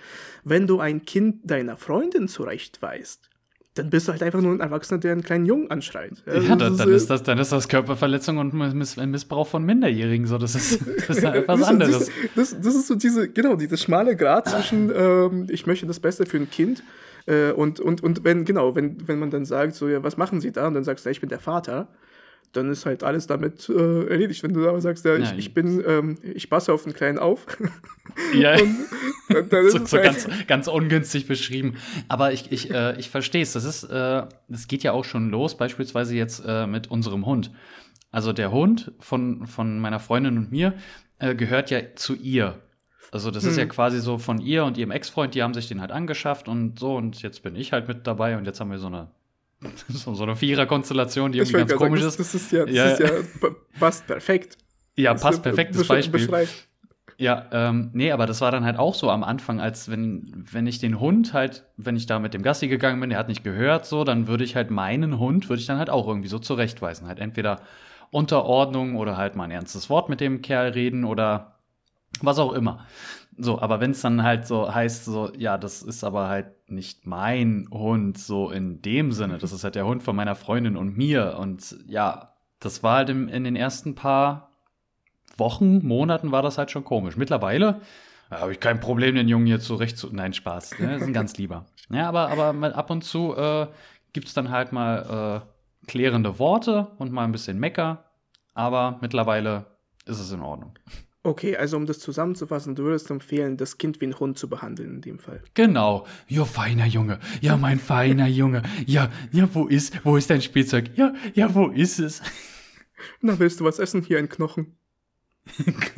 Wenn 0.43 0.67
du 0.67 0.79
ein 0.79 1.05
Kind 1.05 1.49
deiner 1.49 1.77
Freundin 1.77 2.27
zurechtweist, 2.27 3.29
dann 3.75 3.89
bist 3.89 4.07
du 4.07 4.11
halt 4.11 4.23
einfach 4.23 4.41
nur 4.41 4.53
ein 4.53 4.59
Erwachsener, 4.59 4.99
der 4.99 5.13
einen 5.13 5.23
kleinen 5.23 5.45
Jungen 5.45 5.71
anschreit. 5.71 6.11
Ja, 6.25 6.39
ja 6.39 6.55
dann, 6.55 6.77
dann, 6.77 6.89
ist 6.89 7.09
das, 7.09 7.23
dann 7.23 7.37
ist 7.37 7.51
das 7.51 7.67
Körperverletzung 7.69 8.37
und 8.37 8.53
Miss 8.53 8.97
Missbrauch 8.97 9.47
von 9.47 9.63
Minderjährigen. 9.63 10.27
So, 10.27 10.37
das 10.37 10.55
ist, 10.55 10.81
das 11.07 11.17
ist 11.17 11.25
halt 11.25 11.47
was 11.47 11.63
anderes. 11.63 12.11
Das, 12.35 12.51
das, 12.51 12.61
das, 12.61 12.75
ist 12.75 12.87
so 12.87 12.95
diese, 12.95 13.29
genau, 13.29 13.55
dieses 13.55 13.81
schmale 13.81 14.15
Grad 14.15 14.49
zwischen, 14.49 14.91
ähm, 14.93 15.47
ich 15.49 15.65
möchte 15.65 15.85
das 15.85 15.99
Beste 15.99 16.25
für 16.25 16.37
ein 16.37 16.49
Kind 16.49 16.83
äh, 17.25 17.51
und, 17.51 17.79
und, 17.79 18.03
und 18.03 18.23
wenn, 18.23 18.45
genau, 18.45 18.75
wenn, 18.75 19.07
wenn 19.07 19.19
man 19.19 19.31
dann 19.31 19.45
sagt, 19.45 19.75
so, 19.75 19.87
ja, 19.87 20.03
was 20.03 20.17
machen 20.17 20.41
Sie 20.41 20.51
da? 20.51 20.67
Und 20.67 20.73
dann 20.73 20.83
sagst 20.83 21.05
du, 21.05 21.09
ja, 21.09 21.11
ich 21.11 21.21
bin 21.21 21.29
der 21.29 21.39
Vater 21.39 21.89
dann 22.53 22.71
ist 22.71 22.85
halt 22.85 23.03
alles 23.03 23.27
damit 23.27 23.69
äh, 23.69 24.07
erledigt. 24.07 24.41
Wenn 24.43 24.53
du 24.53 24.67
aber 24.67 24.81
sagst, 24.81 25.05
ja, 25.05 25.15
ich, 25.17 25.31
ich 25.37 25.53
bin, 25.53 25.83
ähm, 25.85 26.17
ich 26.23 26.49
passe 26.49 26.73
auf 26.73 26.83
den 26.83 26.93
Kleinen 26.93 27.19
auf. 27.19 27.45
Ja, 28.33 28.57
dann, 29.29 29.49
dann 29.49 29.69
so, 29.69 29.85
so 29.85 29.97
halt 29.97 30.05
ganz, 30.05 30.27
ganz 30.47 30.67
ungünstig 30.67 31.27
beschrieben. 31.27 31.75
Aber 32.07 32.33
ich, 32.33 32.51
ich, 32.51 32.71
äh, 32.71 32.99
ich 32.99 33.09
verstehe 33.09 33.43
es. 33.43 33.53
Das 33.53 33.65
ist, 33.65 33.83
äh, 33.83 34.23
das 34.47 34.67
geht 34.67 34.83
ja 34.83 34.93
auch 34.93 35.05
schon 35.05 35.29
los, 35.29 35.57
beispielsweise 35.57 36.15
jetzt 36.15 36.43
äh, 36.45 36.65
mit 36.65 36.89
unserem 36.89 37.25
Hund. 37.25 37.51
Also 38.11 38.33
der 38.33 38.51
Hund 38.51 38.91
von, 38.99 39.45
von 39.45 39.79
meiner 39.79 39.99
Freundin 39.99 40.37
und 40.37 40.51
mir 40.51 40.73
äh, 41.19 41.35
gehört 41.35 41.69
ja 41.69 41.79
zu 41.95 42.15
ihr. 42.15 42.59
Also 43.11 43.31
das 43.31 43.43
hm. 43.43 43.49
ist 43.49 43.57
ja 43.57 43.63
hm. 43.63 43.69
quasi 43.69 43.99
so 43.99 44.17
von 44.17 44.39
ihr 44.39 44.65
und 44.65 44.77
ihrem 44.77 44.91
Ex-Freund, 44.91 45.33
die 45.35 45.43
haben 45.43 45.53
sich 45.53 45.67
den 45.67 45.81
halt 45.81 45.91
angeschafft 45.91 46.47
und 46.47 46.79
so 46.79 46.95
und 46.95 47.21
jetzt 47.21 47.43
bin 47.43 47.55
ich 47.55 47.73
halt 47.73 47.87
mit 47.87 48.05
dabei 48.05 48.37
und 48.37 48.45
jetzt 48.45 48.59
haben 48.59 48.71
wir 48.71 48.79
so 48.79 48.87
eine 48.87 49.07
so, 49.89 50.13
so 50.13 50.23
eine 50.23 50.35
Vierer-Konstellation, 50.35 51.31
die 51.31 51.39
irgendwie 51.39 51.57
ganz 51.57 51.75
komisch 51.75 52.01
sagen, 52.01 52.09
ist. 52.09 52.19
Das, 52.19 52.31
das 52.31 52.41
ist 52.41 52.51
ja, 52.51 52.65
das 52.65 52.75
ja, 52.75 52.85
ist 52.85 52.99
ja 52.99 53.49
passt 53.79 54.07
perfekt. 54.07 54.57
Ja, 54.95 55.13
das 55.13 55.21
passt 55.21 55.43
perfektes 55.43 55.87
Beispiel. 55.87 56.27
Beschreibt. 56.27 56.67
Ja, 57.17 57.47
ähm, 57.51 57.89
nee, 57.91 58.13
aber 58.13 58.25
das 58.25 58.39
war 58.39 58.49
dann 58.51 58.63
halt 58.63 58.79
auch 58.79 58.95
so 58.95 59.09
am 59.09 59.25
Anfang, 59.25 59.59
als 59.59 59.91
wenn, 59.91 60.45
wenn 60.49 60.65
ich 60.67 60.79
den 60.79 61.01
Hund 61.01 61.33
halt, 61.33 61.65
wenn 61.75 61.97
ich 61.97 62.05
da 62.05 62.17
mit 62.17 62.33
dem 62.33 62.43
Gassi 62.43 62.69
gegangen 62.69 63.01
bin, 63.01 63.09
der 63.09 63.19
hat 63.19 63.27
nicht 63.27 63.43
gehört, 63.43 63.85
so, 63.85 64.05
dann 64.05 64.27
würde 64.27 64.45
ich 64.45 64.55
halt 64.55 64.71
meinen 64.71 65.19
Hund, 65.19 65.49
würde 65.49 65.59
ich 65.59 65.65
dann 65.65 65.79
halt 65.79 65.89
auch 65.89 66.07
irgendwie 66.07 66.29
so 66.29 66.39
zurechtweisen. 66.39 67.07
Halt 67.07 67.19
entweder 67.19 67.59
Unterordnung 68.11 68.95
oder 68.95 69.17
halt 69.17 69.35
mal 69.35 69.43
ein 69.43 69.51
ernstes 69.51 69.89
Wort 69.89 70.07
mit 70.07 70.21
dem 70.21 70.41
Kerl 70.41 70.69
reden 70.69 71.03
oder 71.03 71.58
was 72.21 72.39
auch 72.39 72.53
immer. 72.53 72.85
So, 73.37 73.61
aber 73.61 73.79
wenn 73.79 73.91
es 73.91 74.01
dann 74.01 74.23
halt 74.23 74.45
so 74.45 74.73
heißt, 74.73 75.05
so, 75.05 75.31
ja, 75.37 75.57
das 75.57 75.81
ist 75.81 76.03
aber 76.03 76.27
halt 76.27 76.69
nicht 76.69 77.07
mein 77.07 77.67
Hund, 77.71 78.17
so 78.17 78.51
in 78.51 78.81
dem 78.81 79.11
Sinne, 79.11 79.37
das 79.37 79.53
ist 79.53 79.63
halt 79.63 79.75
der 79.75 79.85
Hund 79.85 80.03
von 80.03 80.15
meiner 80.15 80.35
Freundin 80.35 80.75
und 80.75 80.97
mir. 80.97 81.37
Und 81.39 81.77
ja, 81.87 82.33
das 82.59 82.83
war 82.83 82.97
halt 82.97 83.09
im, 83.09 83.29
in 83.29 83.45
den 83.45 83.55
ersten 83.55 83.95
paar 83.95 84.49
Wochen, 85.37 85.85
Monaten 85.87 86.31
war 86.31 86.41
das 86.41 86.57
halt 86.57 86.69
schon 86.69 86.83
komisch. 86.83 87.15
Mittlerweile 87.15 87.79
habe 88.29 88.51
ich 88.51 88.59
kein 88.59 88.79
Problem, 88.79 89.15
den 89.15 89.27
Jungen 89.27 89.47
hier 89.47 89.59
zurecht 89.59 89.97
zu. 89.97 90.09
Nein, 90.11 90.33
Spaß. 90.33 90.79
Ne? 90.79 90.99
ein 91.01 91.13
ganz 91.13 91.37
lieber. 91.37 91.65
Ja, 91.89 92.07
aber, 92.09 92.29
aber 92.29 92.75
ab 92.75 92.89
und 92.91 93.03
zu 93.03 93.35
äh, 93.35 93.67
gibt 94.13 94.27
es 94.27 94.33
dann 94.33 94.51
halt 94.51 94.71
mal 94.71 95.43
äh, 95.43 95.87
klärende 95.87 96.37
Worte 96.39 96.87
und 96.97 97.11
mal 97.11 97.23
ein 97.23 97.31
bisschen 97.31 97.57
Mecker. 97.57 98.03
Aber 98.53 98.99
mittlerweile 99.01 99.65
ist 100.05 100.19
es 100.19 100.31
in 100.31 100.41
Ordnung. 100.41 100.73
Okay, 101.21 101.57
also 101.57 101.75
um 101.75 101.85
das 101.85 101.99
zusammenzufassen, 101.99 102.75
du 102.75 102.83
würdest 102.83 103.11
empfehlen, 103.11 103.57
das 103.57 103.77
Kind 103.77 103.99
wie 103.99 104.07
ein 104.07 104.19
Hund 104.19 104.37
zu 104.37 104.47
behandeln 104.47 104.95
in 104.95 105.01
dem 105.01 105.19
Fall. 105.19 105.43
Genau. 105.53 106.07
Ja, 106.29 106.45
feiner 106.45 106.85
Junge. 106.85 107.19
Ja, 107.41 107.57
mein 107.57 107.77
feiner 107.79 108.27
Junge. 108.27 108.63
Ja, 108.85 109.11
ja, 109.31 109.49
wo 109.53 109.67
ist, 109.67 110.05
wo 110.05 110.15
ist 110.15 110.29
dein 110.29 110.41
Spielzeug? 110.41 110.91
Ja, 110.95 111.13
ja, 111.33 111.53
wo 111.53 111.67
ist 111.67 111.99
es? 111.99 112.21
Na, 113.21 113.37
willst 113.37 113.59
du 113.59 113.65
was 113.65 113.79
essen? 113.79 114.01
Hier 114.01 114.17
ein 114.17 114.29
Knochen. 114.29 114.77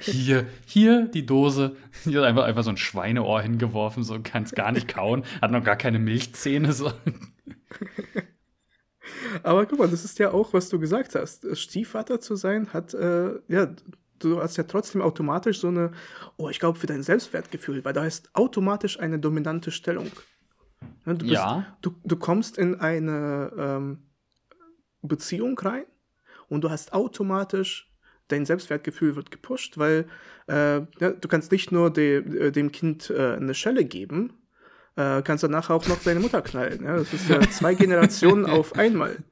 hier, 0.00 0.46
hier 0.66 1.06
die 1.06 1.24
Dose. 1.24 1.76
Hier 2.02 2.20
ist 2.20 2.26
einfach, 2.26 2.44
einfach 2.44 2.64
so 2.64 2.70
ein 2.70 2.76
Schweineohr 2.76 3.40
hingeworfen, 3.40 4.02
so 4.02 4.18
kann 4.22 4.42
es 4.42 4.52
gar 4.52 4.72
nicht 4.72 4.88
kauen. 4.88 5.24
Hat 5.40 5.52
noch 5.52 5.64
gar 5.64 5.76
keine 5.76 5.98
Milchzähne. 5.98 6.72
So. 6.72 6.92
Aber 9.42 9.64
guck 9.66 9.78
mal, 9.78 9.88
das 9.88 10.04
ist 10.04 10.18
ja 10.18 10.32
auch, 10.32 10.52
was 10.52 10.68
du 10.68 10.78
gesagt 10.78 11.14
hast. 11.14 11.46
Stiefvater 11.56 12.20
zu 12.20 12.36
sein 12.36 12.72
hat, 12.72 12.94
äh, 12.94 13.38
ja, 13.48 13.74
du 14.30 14.40
hast 14.40 14.56
ja 14.56 14.64
trotzdem 14.64 15.02
automatisch 15.02 15.60
so 15.60 15.68
eine, 15.68 15.92
oh, 16.36 16.48
ich 16.48 16.58
glaube, 16.58 16.78
für 16.78 16.86
dein 16.86 17.02
Selbstwertgefühl, 17.02 17.84
weil 17.84 17.92
da 17.92 18.04
ist 18.04 18.30
automatisch 18.34 18.98
eine 18.98 19.18
dominante 19.18 19.70
Stellung. 19.70 20.10
Ne, 21.04 21.14
du, 21.14 21.26
bist, 21.26 21.32
ja. 21.32 21.66
du, 21.82 21.94
du 22.04 22.16
kommst 22.16 22.58
in 22.58 22.80
eine 22.80 23.52
ähm, 23.56 23.98
Beziehung 25.02 25.58
rein 25.58 25.84
und 26.48 26.62
du 26.62 26.70
hast 26.70 26.92
automatisch 26.92 27.90
dein 28.28 28.46
Selbstwertgefühl 28.46 29.16
wird 29.16 29.30
gepusht, 29.30 29.78
weil 29.78 30.06
äh, 30.48 30.76
ja, 30.76 31.10
du 31.10 31.28
kannst 31.28 31.52
nicht 31.52 31.72
nur 31.72 31.90
de, 31.90 32.46
äh, 32.46 32.50
dem 32.50 32.72
Kind 32.72 33.10
äh, 33.10 33.34
eine 33.34 33.54
Schelle 33.54 33.84
geben, 33.84 34.32
äh, 34.96 35.22
kannst 35.22 35.44
danach 35.44 35.70
auch 35.70 35.86
noch 35.88 36.02
deine 36.02 36.20
Mutter 36.20 36.42
knallen. 36.42 36.84
Ja? 36.84 36.96
Das 36.96 37.12
ist 37.12 37.28
ja 37.28 37.40
zwei 37.50 37.74
Generationen 37.74 38.46
auf 38.46 38.74
einmal. 38.76 39.16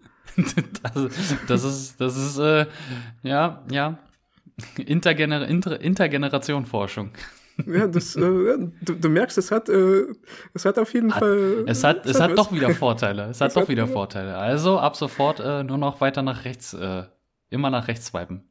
Das, 0.83 1.37
das 1.47 1.65
ist, 1.65 2.01
das 2.01 2.17
ist, 2.17 2.39
äh, 2.39 2.65
ja, 3.23 3.63
ja, 3.71 3.99
Intergener 4.79 5.47
Inter 5.49 5.81
Intergeneration 5.81 6.67
Forschung. 6.67 7.11
Ja, 7.67 7.87
das, 7.87 8.17
äh, 8.17 8.21
du, 8.21 8.73
du, 8.81 9.09
merkst, 9.09 9.37
es 9.37 9.51
hat, 9.51 9.69
äh, 9.69 10.07
es 10.55 10.65
hat 10.65 10.79
auf 10.79 10.93
jeden 10.95 11.15
hat, 11.15 11.21
Fall. 11.21 11.65
Es 11.67 11.85
hat, 11.85 12.07
es 12.07 12.19
hat, 12.19 12.37
doch 12.37 12.51
wieder 12.51 12.71
Vorteile. 12.71 13.29
Es 13.31 13.41
hat 13.41 13.49
es 13.49 13.55
doch 13.55 13.69
wieder 13.69 13.87
Vorteile. 13.87 14.37
Also 14.37 14.79
ab 14.79 14.97
sofort 14.97 15.39
äh, 15.41 15.63
nur 15.63 15.79
noch 15.79 16.01
weiter 16.01 16.23
nach 16.23 16.45
rechts, 16.45 16.73
äh, 16.73 17.05
immer 17.51 17.71
nach 17.71 17.89
rechts 17.89 18.07
swipen. 18.07 18.49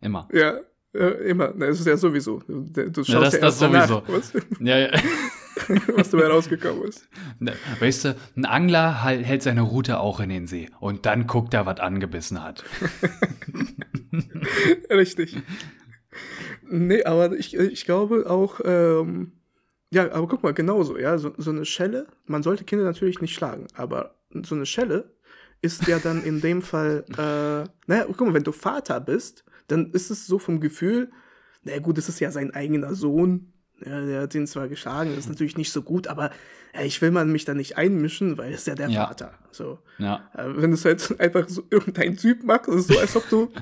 Immer. 0.00 0.28
Ja, 0.32 0.54
immer. 0.92 1.52
Na, 1.54 1.66
es 1.66 1.80
ist 1.80 1.86
ja 1.86 1.96
sowieso. 1.96 2.42
Du 2.46 3.04
schaust 3.04 3.08
ja, 3.08 3.20
das, 3.20 3.32
ja 3.32 3.40
das 3.40 3.58
sowieso. 3.58 4.02
Ja, 4.60 4.78
ja. 4.78 4.90
was 5.96 6.10
dabei 6.10 6.26
rausgekommen 6.26 6.84
ist. 6.84 7.08
Ne, 7.38 7.54
weißt 7.78 8.04
du, 8.04 8.16
ein 8.36 8.44
Angler 8.44 9.04
hält 9.04 9.42
seine 9.42 9.62
Route 9.62 10.00
auch 10.00 10.20
in 10.20 10.28
den 10.28 10.46
See 10.46 10.70
und 10.80 11.06
dann 11.06 11.26
guckt 11.26 11.54
er, 11.54 11.66
was 11.66 11.80
angebissen 11.80 12.42
hat. 12.42 12.64
Richtig. 14.90 15.36
Nee, 16.68 17.04
aber 17.04 17.32
ich, 17.32 17.56
ich 17.56 17.84
glaube 17.84 18.28
auch, 18.28 18.60
ähm, 18.64 19.32
ja, 19.90 20.10
aber 20.12 20.26
guck 20.26 20.42
mal, 20.42 20.54
genauso, 20.54 20.98
ja, 20.98 21.18
so, 21.18 21.32
so 21.36 21.50
eine 21.50 21.64
Schelle, 21.64 22.06
man 22.26 22.42
sollte 22.42 22.64
Kinder 22.64 22.84
natürlich 22.84 23.20
nicht 23.20 23.34
schlagen, 23.34 23.68
aber 23.74 24.16
so 24.42 24.54
eine 24.54 24.66
Schelle 24.66 25.14
ist 25.62 25.86
ja 25.86 25.98
dann 25.98 26.22
in 26.24 26.40
dem 26.40 26.62
Fall, 26.62 27.04
äh, 27.12 27.68
naja, 27.86 28.04
guck 28.06 28.20
mal, 28.20 28.34
wenn 28.34 28.44
du 28.44 28.52
Vater 28.52 29.00
bist, 29.00 29.44
dann 29.68 29.92
ist 29.92 30.10
es 30.10 30.26
so 30.26 30.38
vom 30.38 30.60
Gefühl, 30.60 31.10
na 31.62 31.78
gut, 31.78 31.96
es 31.96 32.08
ist 32.08 32.20
ja 32.20 32.30
sein 32.30 32.52
eigener 32.52 32.94
Sohn, 32.94 33.53
ja, 33.86 34.00
der 34.00 34.22
hat 34.22 34.34
ihn 34.34 34.46
zwar 34.46 34.68
geschlagen, 34.68 35.10
das 35.10 35.20
ist 35.20 35.28
natürlich 35.28 35.56
nicht 35.56 35.72
so 35.72 35.82
gut, 35.82 36.06
aber 36.06 36.30
ja, 36.74 36.82
ich 36.82 37.00
will 37.00 37.10
man 37.10 37.30
mich 37.30 37.44
da 37.44 37.54
nicht 37.54 37.76
einmischen, 37.76 38.36
weil 38.36 38.52
es 38.52 38.60
ist 38.60 38.66
ja 38.66 38.74
der 38.74 38.88
ja. 38.88 39.06
Vater. 39.06 39.32
So. 39.52 39.78
Ja. 39.98 40.28
Äh, 40.34 40.44
wenn 40.56 40.70
du 40.70 40.74
es 40.74 40.84
halt 40.84 41.20
einfach 41.20 41.48
so 41.48 41.62
irgendein 41.70 42.16
Typ 42.16 42.42
machst, 42.42 42.68
ist 42.68 42.74
es 42.74 42.86
so, 42.88 42.98
als 42.98 43.16
ob 43.16 43.28
du 43.28 43.52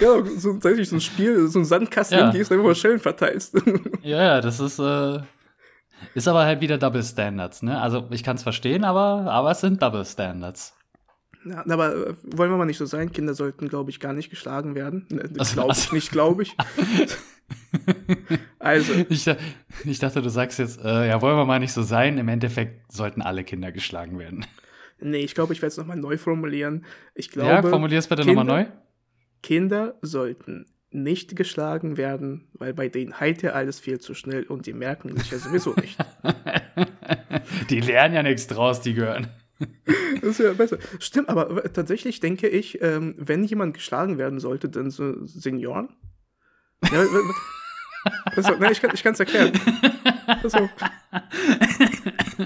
ja, 0.00 0.24
so, 0.36 0.58
so 0.60 0.68
ein 0.68 1.00
Spiel, 1.00 1.46
so 1.48 1.60
ein 1.60 1.64
Sandkasten 1.64 2.18
ja. 2.18 2.30
gehst 2.30 2.50
und 2.50 2.58
einfach 2.58 2.74
Schellen 2.74 2.98
verteilst. 2.98 3.54
ja, 4.02 4.22
ja, 4.22 4.40
das 4.40 4.58
ist, 4.58 4.78
äh, 4.78 5.20
ist 6.14 6.28
aber 6.28 6.44
halt 6.44 6.60
wieder 6.60 6.78
Double 6.78 7.02
Standards, 7.02 7.62
ne? 7.62 7.80
Also 7.80 8.06
ich 8.10 8.24
kann 8.24 8.36
es 8.36 8.42
verstehen, 8.42 8.84
aber, 8.84 9.30
aber 9.30 9.52
es 9.52 9.60
sind 9.60 9.80
Double 9.80 10.04
Standards. 10.04 10.75
Ja, 11.48 11.64
aber 11.68 11.94
äh, 11.94 12.14
wollen 12.24 12.50
wir 12.50 12.56
mal 12.56 12.66
nicht 12.66 12.78
so 12.78 12.86
sein, 12.86 13.12
Kinder 13.12 13.34
sollten, 13.34 13.68
glaube 13.68 13.90
ich, 13.90 14.00
gar 14.00 14.12
nicht 14.12 14.30
geschlagen 14.30 14.74
werden. 14.74 15.06
Ne, 15.10 15.28
glaube 15.52 15.72
ich 15.72 15.92
nicht, 15.92 16.10
glaube 16.10 16.42
ich. 16.42 16.56
also. 18.58 18.92
Ich, 19.08 19.30
ich, 19.84 19.98
dachte, 19.98 20.22
du 20.22 20.28
sagst 20.28 20.58
jetzt, 20.58 20.84
äh, 20.84 21.08
ja, 21.08 21.22
wollen 21.22 21.36
wir 21.36 21.44
mal 21.44 21.60
nicht 21.60 21.72
so 21.72 21.82
sein. 21.82 22.18
Im 22.18 22.28
Endeffekt 22.28 22.92
sollten 22.92 23.22
alle 23.22 23.44
Kinder 23.44 23.70
geschlagen 23.70 24.18
werden. 24.18 24.44
Nee, 24.98 25.18
ich 25.18 25.34
glaube, 25.34 25.52
ich 25.52 25.62
werde 25.62 25.72
es 25.72 25.76
nochmal 25.76 25.98
neu 25.98 26.18
formulieren. 26.18 26.84
Ich 27.14 27.30
glaube, 27.30 27.50
ja, 27.50 27.62
formulier 27.62 27.98
es 27.98 28.08
bitte 28.08 28.24
nochmal 28.24 28.44
neu. 28.44 28.66
Kinder 29.42 29.98
sollten 30.02 30.66
nicht 30.90 31.36
geschlagen 31.36 31.96
werden, 31.96 32.48
weil 32.54 32.72
bei 32.72 32.88
denen 32.88 33.20
heilt 33.20 33.42
ja 33.42 33.50
alles 33.50 33.78
viel 33.78 34.00
zu 34.00 34.14
schnell 34.14 34.44
und 34.44 34.66
die 34.66 34.72
merken 34.72 35.16
sich 35.16 35.30
ja 35.30 35.38
sowieso 35.38 35.74
nicht. 35.74 35.98
die 37.70 37.80
lernen 37.80 38.14
ja 38.14 38.22
nichts 38.22 38.46
draus, 38.46 38.80
die 38.80 38.94
gehören. 38.94 39.28
Das 40.20 40.30
ist 40.30 40.40
ja 40.40 40.52
besser. 40.52 40.78
Stimmt, 40.98 41.28
aber 41.28 41.72
tatsächlich 41.72 42.20
denke 42.20 42.48
ich, 42.48 42.82
ähm, 42.82 43.14
wenn 43.18 43.44
jemand 43.44 43.74
geschlagen 43.74 44.18
werden 44.18 44.40
sollte, 44.40 44.68
dann 44.68 44.90
so 44.90 45.24
Senioren. 45.24 45.88
Ja, 46.90 47.04
also, 48.36 48.54
nein, 48.58 48.72
ich 48.72 48.80
kann 48.80 49.12
es 49.14 49.20
erklären. 49.20 49.52
Also, 50.42 50.68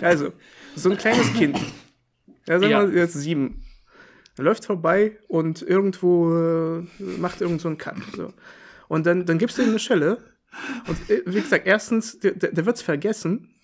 also, 0.01 0.33
so 0.77 0.91
ein 0.91 0.99
kleines 0.99 1.33
Kind, 1.35 1.59
ja, 2.47 2.59
sagen 2.59 2.63
wir 2.63 2.69
ja. 2.71 3.03
jetzt 3.03 3.15
sieben, 3.15 3.65
er 4.37 4.45
läuft 4.45 4.65
vorbei 4.65 5.19
und 5.29 5.63
irgendwo 5.63 6.33
äh, 6.35 6.83
macht 7.19 7.41
irgend 7.41 7.61
so 7.61 7.69
einen 7.69 7.79
Cut. 7.79 7.97
So. 8.17 8.33
Und 8.89 9.07
dann, 9.07 9.27
dann 9.27 9.39
gibst 9.39 9.59
du 9.59 9.63
ihm 9.63 9.71
eine 9.71 9.79
Schelle. 9.79 10.19
Und 10.87 11.11
äh, 11.11 11.23
wie 11.27 11.41
gesagt, 11.41 11.67
erstens, 11.67 12.19
der, 12.19 12.33
der 12.33 12.67
wird 12.67 12.77
es 12.77 12.83
vergessen. 12.83 13.55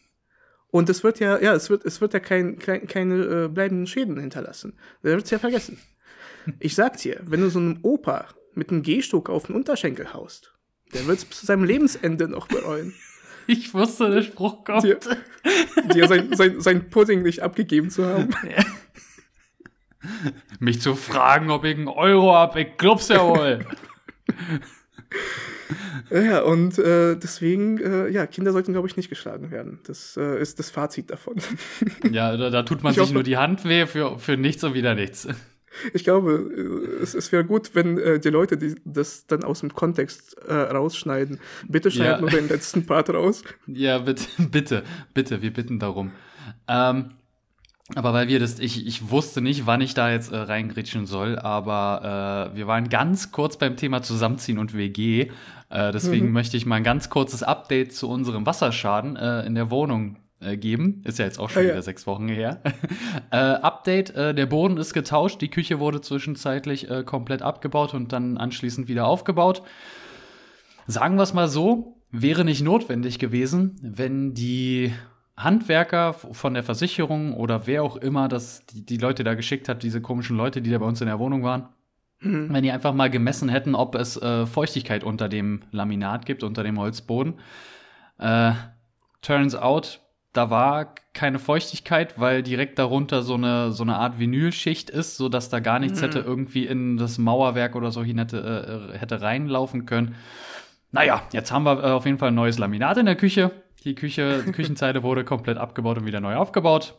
Und 0.71 0.89
es 0.89 1.05
wird 1.05 1.21
ja, 1.21 1.41
ja, 1.41 1.55
es 1.55 1.71
wird, 1.71 1.85
es 1.85 2.01
wird 2.01 2.13
ja 2.15 2.21
kein, 2.21 2.59
kein, 2.59 2.87
keine 2.87 3.45
äh, 3.45 3.49
bleibenden 3.49 3.87
Schäden 3.87 4.19
hinterlassen. 4.19 4.79
Der 5.03 5.13
wird 5.13 5.25
es 5.25 5.31
ja 5.31 5.39
vergessen. 5.39 5.79
Ich 6.61 6.77
sag 6.77 6.97
dir, 6.99 7.21
wenn 7.25 7.41
du 7.41 7.51
so 7.51 7.59
einem 7.59 7.81
Opa 7.83 8.27
mit 8.55 8.71
einem 8.71 8.85
Gehstock 8.85 9.29
auf 9.31 9.47
den 9.47 9.57
Unterschenkel 9.57 10.15
haust, 10.15 10.55
der 10.95 11.05
wird 11.09 11.19
es 11.19 11.25
bis 11.25 11.41
zu 11.41 11.47
seinem 11.47 11.65
Lebensende 11.65 12.29
noch 12.29 12.47
bereuen. 12.47 12.95
Ich 13.49 13.75
wusste, 13.75 14.11
der 14.11 14.23
Spruch 14.23 14.65
kommt. 14.65 14.83
Dir, 14.83 14.99
dir 15.95 16.09
sein, 16.09 16.35
sein, 16.37 16.61
sein 16.61 16.91
Pudding 16.91 17.23
nicht 17.23 17.43
abgegeben 17.43 17.91
zu 17.91 18.05
haben. 18.05 18.31
Ja. 18.45 18.65
Mich 20.61 20.81
zu 20.81 20.95
fragen, 20.95 21.51
ob 21.51 21.65
ich 21.65 21.77
einen 21.77 21.89
Euro 21.89 22.35
hab, 22.35 22.57
ich 22.57 22.77
glaub's 22.77 23.09
ja 23.09 23.25
wohl. 23.25 23.65
ja, 26.11 26.43
und 26.43 26.79
äh, 26.79 27.17
deswegen, 27.17 27.79
äh, 27.79 28.09
ja, 28.09 28.27
Kinder 28.27 28.53
sollten, 28.53 28.73
glaube 28.73 28.89
ich, 28.89 28.97
nicht 28.97 29.09
geschlagen 29.09 29.51
werden. 29.51 29.81
Das 29.87 30.17
äh, 30.17 30.41
ist 30.41 30.59
das 30.59 30.71
Fazit 30.71 31.11
davon. 31.11 31.37
ja, 32.11 32.37
da, 32.37 32.51
da 32.51 32.63
tut 32.63 32.83
man 32.83 32.91
ich 32.91 32.97
sich 32.97 33.03
hoffe, 33.03 33.15
nur 33.15 33.23
die 33.23 33.37
Hand 33.37 33.65
weh 33.65 33.87
für, 33.87 34.19
für 34.19 34.37
nichts 34.37 34.65
und 34.65 34.75
wieder 34.75 34.95
nichts. 34.95 35.29
Ich 35.93 36.05
glaube, 36.05 36.33
äh, 36.57 37.03
es, 37.03 37.15
es 37.15 37.33
wäre 37.33 37.45
gut, 37.45 37.75
wenn 37.75 37.99
äh, 37.99 38.19
die 38.19 38.31
Leute 38.31 38.57
die 38.57 38.77
das 38.87 39.27
dann 39.27 39.45
aus 39.45 39.61
dem 39.61 39.75
Kontext 39.75 40.35
äh, 40.49 40.55
rausschneiden. 40.55 41.39
Bitte 41.69 41.91
schneid 41.91 42.13
ja. 42.13 42.21
nur 42.21 42.31
den 42.31 42.49
letzten 42.49 42.87
Part 42.87 43.11
raus. 43.11 43.43
Ja, 43.67 43.99
bitte, 43.99 44.25
bitte, 44.51 44.85
bitte, 45.13 45.43
wir 45.43 45.53
bitten 45.53 45.79
darum. 45.79 46.13
Ähm, 46.67 47.11
aber 47.95 48.13
weil 48.13 48.27
wir 48.29 48.41
das, 48.41 48.59
ich, 48.59 48.87
ich 48.87 49.11
wusste 49.11 49.41
nicht, 49.41 49.67
wann 49.67 49.81
ich 49.81 49.95
da 49.95 50.11
jetzt 50.11 50.33
äh, 50.33 50.37
reingritschen 50.37 51.07
soll, 51.07 51.39
aber 51.39 52.51
äh, 52.53 52.57
wir 52.57 52.67
waren 52.67 52.89
ganz 52.89 53.31
kurz 53.31 53.57
beim 53.57 53.77
Thema 53.77 54.03
Zusammenziehen 54.03 54.59
und 54.59 54.75
WG. 54.75 55.31
Äh, 55.69 55.93
deswegen 55.93 56.27
mhm. 56.27 56.33
möchte 56.33 56.57
ich 56.57 56.67
mal 56.67 56.77
ein 56.77 56.85
ganz 56.85 57.11
kurzes 57.11 57.45
Update 57.45 57.93
zu 57.93 58.09
unserem 58.09 58.45
Wasserschaden 58.45 59.15
äh, 59.15 59.47
in 59.47 59.55
der 59.55 59.71
Wohnung 59.71 60.17
äh, 60.41 60.57
geben. 60.57 61.03
Ist 61.05 61.21
ja 61.21 61.27
jetzt 61.27 61.39
auch 61.39 61.49
schon 61.49 61.63
ja, 61.63 61.69
wieder 61.69 61.77
ja. 61.77 61.83
sechs 61.83 62.09
Wochen 62.09 62.29
her. 62.29 62.61
äh, 63.31 63.37
Update, 63.37 64.11
äh, 64.11 64.35
der 64.35 64.47
Boden 64.47 64.79
ist 64.79 64.93
getauscht, 64.93 65.41
die 65.41 65.51
Küche 65.51 65.79
wurde 65.79 66.01
zwischenzeitlich 66.01 66.91
äh, 66.91 67.05
komplett 67.05 67.43
abgebaut 67.43 67.95
und 67.95 68.13
dann 68.13 68.37
anschließend 68.37 68.89
wieder 68.89 69.07
aufgebaut. 69.07 69.63
Sagen 70.89 71.17
wir 71.17 71.23
es 71.23 71.35
mal 71.35 71.49
so, 71.49 71.97
wäre 72.11 72.45
nicht 72.45 72.63
notwendig 72.63 73.21
gewesen, 73.21 73.79
wenn 73.81 74.35
die 74.35 74.93
Handwerker 75.37 76.15
von 76.15 76.55
der 76.55 76.63
Versicherung 76.63 77.35
oder 77.35 77.67
wer 77.67 77.83
auch 77.83 77.97
immer 77.97 78.29
das 78.29 78.65
die, 78.67 78.87
die 78.87 78.97
Leute 78.97 79.23
da 79.23 79.35
geschickt 79.35 79.69
hat, 79.69 79.83
diese 79.83 80.01
komischen 80.01 80.37
Leute, 80.37 80.63
die 80.63 80.71
da 80.71 80.79
bei 80.79 80.87
uns 80.87 81.01
in 81.01 81.07
der 81.07 81.19
Wohnung 81.19 81.43
waren, 81.43 81.69
mhm. 82.21 82.53
wenn 82.53 82.63
die 82.63 82.73
einfach 82.73 82.95
mal 82.95 83.11
gemessen 83.11 83.49
hätten, 83.49 83.75
ob 83.75 83.95
es 83.97 84.17
äh, 84.17 84.47
Feuchtigkeit 84.47 85.05
unter 85.05 85.29
dem 85.29 85.63
Laminat 85.73 86.25
gibt, 86.25 86.43
unter 86.43 86.63
dem 86.63 86.79
Holzboden. 86.79 87.35
Äh, 88.19 88.53
turns 89.21 89.55
out, 89.55 90.01
da 90.33 90.49
war 90.49 90.95
keine 91.13 91.39
Feuchtigkeit, 91.39 92.19
weil 92.19 92.43
direkt 92.43 92.79
darunter 92.79 93.23
so 93.23 93.35
eine, 93.35 93.73
so 93.73 93.83
eine 93.83 93.97
Art 93.97 94.19
Vinylschicht 94.19 94.89
ist, 94.89 95.19
sodass 95.19 95.51
da 95.51 95.61
gar 95.61 95.79
nichts 95.79 96.01
mhm. 96.01 96.05
hätte 96.05 96.19
irgendwie 96.21 96.65
in 96.65 96.97
das 96.97 97.19
Mauerwerk 97.19 97.77
oder 97.77 97.91
so 97.91 98.03
hin 98.03 98.19
hätte, 98.19 98.91
äh, 98.95 98.99
hätte 98.99 99.21
reinlaufen 99.21 99.85
können. 99.85 100.15
Naja, 100.93 101.23
jetzt 101.33 101.53
haben 101.53 101.65
wir 101.65 101.85
äh, 101.85 101.91
auf 101.91 102.07
jeden 102.07 102.17
Fall 102.17 102.29
ein 102.29 102.35
neues 102.35 102.59
Laminat 102.59 102.97
in 102.97 103.05
der 103.05 103.17
Küche. 103.17 103.51
Die 103.85 103.95
Küche, 103.95 104.43
die 104.47 104.53
Küchenzeile 104.53 105.03
wurde 105.03 105.25
komplett 105.25 105.59
abgebaut 105.59 105.99
und 105.99 106.07
wieder 106.07 106.21
neu 106.21 106.37
aufgebaut. 106.37 106.99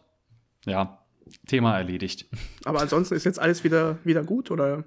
Ja, 0.65 0.99
Thema 1.47 1.77
erledigt. 1.77 2.25
Aber 2.65 2.81
ansonsten 2.81 3.15
ist 3.15 3.25
jetzt 3.25 3.39
alles 3.39 3.63
wieder, 3.63 3.97
wieder 4.03 4.23
gut, 4.23 4.51
oder? 4.51 4.85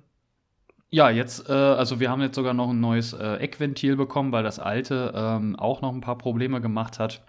Ja, 0.90 1.10
jetzt, 1.10 1.48
äh, 1.48 1.52
also 1.52 2.00
wir 2.00 2.10
haben 2.10 2.20
jetzt 2.20 2.34
sogar 2.34 2.54
noch 2.54 2.70
ein 2.70 2.80
neues 2.80 3.12
äh, 3.12 3.36
Eckventil 3.36 3.96
bekommen, 3.96 4.32
weil 4.32 4.42
das 4.42 4.58
alte 4.58 5.12
ähm, 5.14 5.56
auch 5.56 5.82
noch 5.82 5.92
ein 5.92 6.00
paar 6.00 6.18
Probleme 6.18 6.60
gemacht 6.60 6.98
hat. 6.98 7.24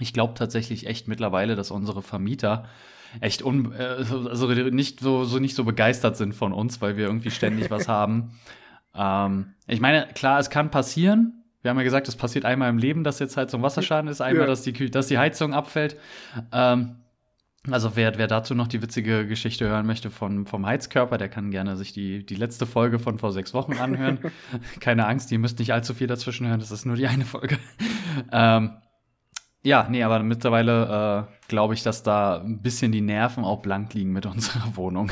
Ich 0.00 0.12
glaube 0.12 0.34
tatsächlich 0.34 0.86
echt 0.86 1.08
mittlerweile, 1.08 1.54
dass 1.56 1.70
unsere 1.70 2.02
Vermieter 2.02 2.66
echt 3.20 3.42
un 3.42 3.72
äh, 3.72 4.04
also 4.28 4.48
nicht 4.48 5.00
so, 5.00 5.24
so 5.24 5.38
nicht 5.38 5.54
so 5.54 5.64
begeistert 5.64 6.16
sind 6.16 6.34
von 6.34 6.52
uns, 6.52 6.82
weil 6.82 6.96
wir 6.96 7.06
irgendwie 7.06 7.30
ständig 7.30 7.70
was 7.70 7.88
haben. 7.88 8.32
Ähm, 8.96 9.54
ich 9.66 9.80
meine, 9.80 10.06
klar, 10.14 10.38
es 10.38 10.50
kann 10.50 10.70
passieren, 10.70 11.43
wir 11.64 11.70
haben 11.70 11.78
ja 11.78 11.82
gesagt, 11.82 12.06
es 12.08 12.16
passiert 12.16 12.44
einmal 12.44 12.68
im 12.68 12.76
Leben, 12.76 13.04
dass 13.04 13.18
jetzt 13.20 13.38
halt 13.38 13.50
so 13.50 13.56
ein 13.56 13.62
Wasserschaden 13.62 14.10
ist, 14.10 14.20
einmal, 14.20 14.42
ja. 14.42 14.46
dass, 14.46 14.60
die, 14.62 14.90
dass 14.90 15.06
die 15.06 15.16
Heizung 15.16 15.54
abfällt. 15.54 15.96
Ähm, 16.52 16.96
also 17.70 17.96
wer, 17.96 18.18
wer 18.18 18.26
dazu 18.26 18.54
noch 18.54 18.68
die 18.68 18.82
witzige 18.82 19.26
Geschichte 19.26 19.66
hören 19.66 19.86
möchte 19.86 20.10
von, 20.10 20.44
vom 20.44 20.66
Heizkörper, 20.66 21.16
der 21.16 21.30
kann 21.30 21.50
gerne 21.50 21.78
sich 21.78 21.94
die, 21.94 22.26
die 22.26 22.34
letzte 22.34 22.66
Folge 22.66 22.98
von 22.98 23.16
vor 23.16 23.32
sechs 23.32 23.54
Wochen 23.54 23.78
anhören. 23.78 24.18
Keine 24.80 25.06
Angst, 25.06 25.32
ihr 25.32 25.38
müsst 25.38 25.58
nicht 25.58 25.72
allzu 25.72 25.94
viel 25.94 26.06
dazwischen 26.06 26.46
hören, 26.46 26.60
das 26.60 26.70
ist 26.70 26.84
nur 26.84 26.96
die 26.96 27.06
eine 27.06 27.24
Folge. 27.24 27.56
ähm, 28.30 28.72
ja, 29.62 29.88
nee, 29.88 30.02
aber 30.02 30.22
mittlerweile 30.22 31.26
äh, 31.30 31.48
glaube 31.48 31.72
ich, 31.72 31.82
dass 31.82 32.02
da 32.02 32.42
ein 32.42 32.60
bisschen 32.60 32.92
die 32.92 33.00
Nerven 33.00 33.42
auch 33.42 33.62
blank 33.62 33.94
liegen 33.94 34.12
mit 34.12 34.26
unserer 34.26 34.76
Wohnung. 34.76 35.10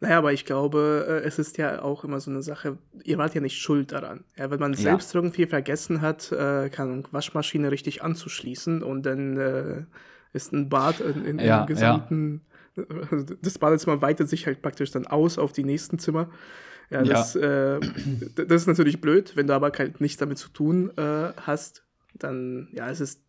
Naja, 0.00 0.18
aber 0.18 0.32
ich 0.32 0.44
glaube, 0.44 1.06
äh, 1.08 1.26
es 1.26 1.38
ist 1.38 1.56
ja 1.58 1.82
auch 1.82 2.04
immer 2.04 2.20
so 2.20 2.30
eine 2.30 2.42
Sache, 2.42 2.78
ihr 3.02 3.18
wart 3.18 3.34
ja 3.34 3.40
nicht 3.40 3.58
schuld 3.58 3.92
daran. 3.92 4.24
Ja, 4.36 4.50
wenn 4.50 4.60
man 4.60 4.72
ja. 4.74 4.78
selbst 4.78 5.14
irgendwie 5.14 5.46
vergessen 5.46 6.00
hat, 6.00 6.30
äh, 6.32 6.68
kann 6.68 7.04
Waschmaschine 7.10 7.70
richtig 7.70 8.02
anzuschließen 8.02 8.82
und 8.82 9.04
dann 9.04 9.36
äh, 9.36 9.84
ist 10.32 10.52
ein 10.52 10.68
Bad 10.68 11.00
in, 11.00 11.24
in, 11.24 11.38
ja, 11.38 11.62
im 11.62 11.66
gesamten, 11.66 12.42
ja. 12.76 12.84
das 13.42 13.58
Badezimmer 13.58 14.02
weitet 14.02 14.28
sich 14.28 14.46
halt 14.46 14.62
praktisch 14.62 14.90
dann 14.90 15.06
aus 15.06 15.38
auf 15.38 15.52
die 15.52 15.64
nächsten 15.64 15.98
Zimmer. 15.98 16.30
Ja, 16.90 17.02
das. 17.02 17.36
Äh, 17.36 17.80
das 18.34 18.62
ist 18.62 18.66
natürlich 18.66 19.00
blöd, 19.00 19.36
wenn 19.36 19.46
du 19.46 19.54
aber 19.54 19.72
halt 19.76 20.00
nichts 20.00 20.18
damit 20.18 20.38
zu 20.38 20.48
tun 20.48 20.90
äh, 20.96 21.32
hast, 21.36 21.84
dann, 22.14 22.68
ja, 22.72 22.90
es 22.90 23.00
ist 23.00 23.22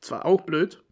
zwar 0.00 0.26
auch 0.26 0.42
blöd, 0.42 0.84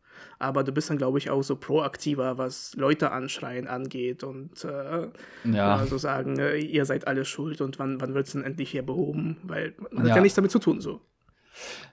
aber 0.44 0.64
du 0.64 0.72
bist 0.72 0.90
dann, 0.90 0.98
glaube 0.98 1.18
ich, 1.18 1.30
auch 1.30 1.42
so 1.42 1.56
proaktiver, 1.56 2.38
was 2.38 2.74
Leute 2.76 3.10
anschreien 3.10 3.66
angeht 3.66 4.22
und 4.22 4.64
äh, 4.64 5.08
ja. 5.44 5.84
so 5.86 5.98
sagen, 5.98 6.38
äh, 6.38 6.56
ihr 6.56 6.84
seid 6.84 7.06
alle 7.06 7.24
schuld 7.24 7.60
und 7.60 7.78
wann, 7.78 8.00
wann 8.00 8.14
wird 8.14 8.26
es 8.26 8.32
denn 8.32 8.44
endlich 8.44 8.70
hier 8.70 8.84
behoben? 8.84 9.38
Weil 9.42 9.74
man 9.90 10.04
ja. 10.04 10.10
hat 10.10 10.16
ja 10.16 10.22
nichts 10.22 10.36
damit 10.36 10.50
zu 10.50 10.58
tun 10.58 10.80
so. 10.80 11.00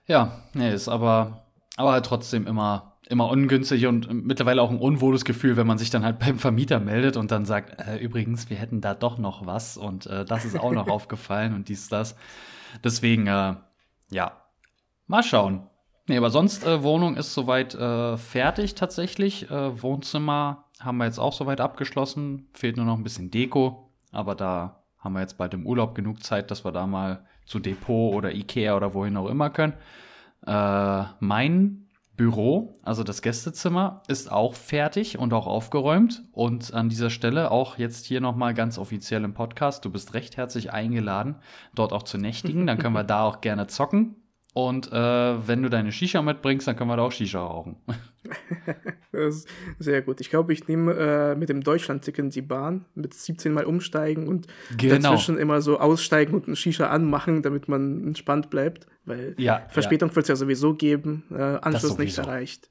Ja, 0.08 0.44
nee, 0.54 0.74
ist 0.74 0.88
aber 0.88 1.46
aber 1.78 1.92
halt 1.94 2.06
trotzdem 2.06 2.48
immer, 2.48 2.98
immer 3.08 3.30
ungünstig 3.30 3.88
und 3.88 4.12
mittlerweile 4.12 4.62
auch 4.62 4.70
ein 4.70 4.80
unwohles 4.80 5.26
Gefühl, 5.26 5.58
wenn 5.58 5.68
man 5.68 5.78
sich 5.78 5.90
dann 5.90 6.04
halt 6.04 6.20
beim 6.20 6.40
Vermieter 6.40 6.80
meldet 6.80 7.18
und 7.18 7.32
dann 7.32 7.46
sagt, 7.46 7.82
äh, 7.82 7.98
übrigens, 7.98 8.50
wir 8.50 8.58
hätten 8.58 8.82
da 8.82 8.94
doch 8.94 9.18
noch 9.18 9.46
was 9.46 9.78
und 9.78 10.06
äh, 10.06 10.26
das 10.26 10.46
ist 10.46 10.60
auch 10.60 10.72
noch 10.72 10.88
aufgefallen 10.90 11.54
und 11.54 11.70
dies, 11.70 11.90
das. 11.90 12.16
Deswegen, 12.84 13.28
äh, 13.28 13.56
ja, 14.12 14.42
mal 15.08 15.24
schauen. 15.24 15.68
Nee, 16.08 16.18
aber 16.18 16.30
sonst, 16.30 16.66
äh, 16.66 16.84
Wohnung 16.84 17.16
ist 17.16 17.34
soweit 17.34 17.76
äh, 17.76 18.18
fertig 18.18 18.76
tatsächlich. 18.76 19.50
Äh, 19.50 19.82
Wohnzimmer 19.82 20.66
haben 20.80 20.98
wir 20.98 21.06
jetzt 21.06 21.20
auch 21.20 21.34
soweit 21.34 21.62
abgeschlossen. 21.62 22.50
Fehlt 22.54 22.78
nur 22.78 22.86
noch 22.86 22.98
ein 22.98 23.04
bisschen 23.04 23.32
Deko, 23.32 23.92
aber 24.12 24.36
da 24.36 24.84
haben 24.98 25.14
wir 25.14 25.22
jetzt 25.22 25.38
bald 25.38 25.54
im 25.54 25.66
Urlaub 25.66 25.96
genug 25.96 26.24
Zeit, 26.24 26.52
dass 26.52 26.66
wir 26.66 26.72
da 26.72 26.88
mal 26.88 27.26
zu 27.46 27.60
Depot 27.60 28.14
oder 28.14 28.34
Ikea 28.34 28.76
oder 28.76 28.94
wohin 28.94 29.18
auch 29.18 29.28
immer 29.28 29.50
können. 29.50 29.74
Äh, 30.46 31.04
mein 31.20 31.88
Büro, 32.18 32.80
also 32.84 33.04
das 33.04 33.22
Gästezimmer, 33.22 34.04
ist 34.08 34.32
auch 34.32 34.54
fertig 34.54 35.18
und 35.18 35.34
auch 35.34 35.48
aufgeräumt. 35.48 36.24
Und 36.32 36.74
an 36.74 36.90
dieser 36.90 37.10
Stelle 37.10 37.52
auch 37.52 37.78
jetzt 37.78 38.06
hier 38.06 38.22
nochmal 38.22 38.54
ganz 38.54 38.78
offiziell 38.78 39.24
im 39.24 39.34
Podcast. 39.34 39.86
Du 39.86 39.90
bist 39.90 40.14
recht 40.14 40.38
herzlich 40.38 40.72
eingeladen, 40.72 41.36
dort 41.74 41.94
auch 41.94 42.04
zu 42.04 42.18
nächtigen. 42.18 42.68
Dann 42.68 42.78
können 42.78 42.94
wir 42.96 43.04
da 43.06 43.24
auch 43.24 43.42
gerne 43.42 43.68
zocken. 43.68 44.21
Und 44.54 44.92
äh, 44.92 45.48
wenn 45.48 45.64
du 45.64 45.70
deine 45.70 45.94
Shisha 45.94 46.22
mitbringst, 46.22 46.68
dann 46.68 46.76
können 46.76 46.90
wir 46.90 46.98
da 46.98 47.04
auch 47.04 47.12
Shisha 47.12 47.40
rauchen. 47.40 47.78
das 49.14 49.36
ist 49.36 49.48
sehr 49.80 50.02
gut. 50.02 50.20
Ich 50.20 50.30
glaube, 50.30 50.52
ich 50.52 50.68
nehme 50.68 50.94
äh, 50.94 51.36
mit 51.36 51.48
dem 51.48 51.62
Deutschland-Ticket 51.62 52.36
die 52.36 52.42
Bahn, 52.42 52.86
mit 52.94 53.14
17 53.14 53.54
Mal 53.54 53.64
umsteigen 53.64 54.28
und 54.28 54.48
genau. 54.76 55.12
dazwischen 55.12 55.38
immer 55.38 55.62
so 55.62 55.80
aussteigen 55.80 56.34
und 56.34 56.50
ein 56.50 56.58
Shisha 56.58 56.88
anmachen, 56.90 57.44
damit 57.44 57.70
man 57.70 58.06
entspannt 58.08 58.50
bleibt. 58.50 58.88
Weil 59.06 59.36
ja, 59.38 59.66
Verspätung 59.70 60.10
ja. 60.10 60.16
wird 60.16 60.26
es 60.26 60.30
ja 60.30 60.36
sowieso 60.36 60.74
geben, 60.74 61.24
äh, 61.32 61.42
Anschluss 61.42 61.98
nicht 61.98 62.18
erreicht. 62.18 62.70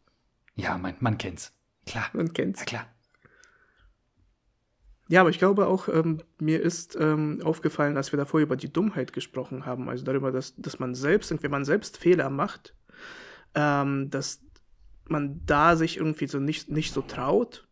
Ja, 0.56 0.76
man, 0.76 0.94
man 1.00 1.16
kennt's. 1.16 1.54
Klar. 1.86 2.04
Man 2.12 2.34
kennt's. 2.34 2.60
Ja, 2.60 2.66
klar. 2.66 2.86
Ja, 5.10 5.22
aber 5.22 5.30
ich 5.30 5.40
glaube 5.40 5.66
auch, 5.66 5.88
ähm, 5.88 6.22
mir 6.38 6.62
ist 6.62 6.96
ähm, 6.98 7.40
aufgefallen, 7.42 7.96
als 7.96 8.12
wir 8.12 8.16
davor 8.16 8.38
über 8.38 8.54
die 8.54 8.72
Dummheit 8.72 9.12
gesprochen 9.12 9.66
haben, 9.66 9.88
also 9.88 10.04
darüber, 10.04 10.30
dass, 10.30 10.54
dass 10.54 10.78
man 10.78 10.94
selbst, 10.94 11.42
wenn 11.42 11.50
man 11.50 11.64
selbst 11.64 11.96
Fehler 11.96 12.30
macht, 12.30 12.76
ähm, 13.56 14.08
dass 14.10 14.40
man 15.08 15.40
da 15.44 15.74
sich 15.74 15.96
irgendwie 15.96 16.28
so 16.28 16.38
nicht, 16.38 16.70
nicht 16.70 16.94
so 16.94 17.02
traut, 17.02 17.66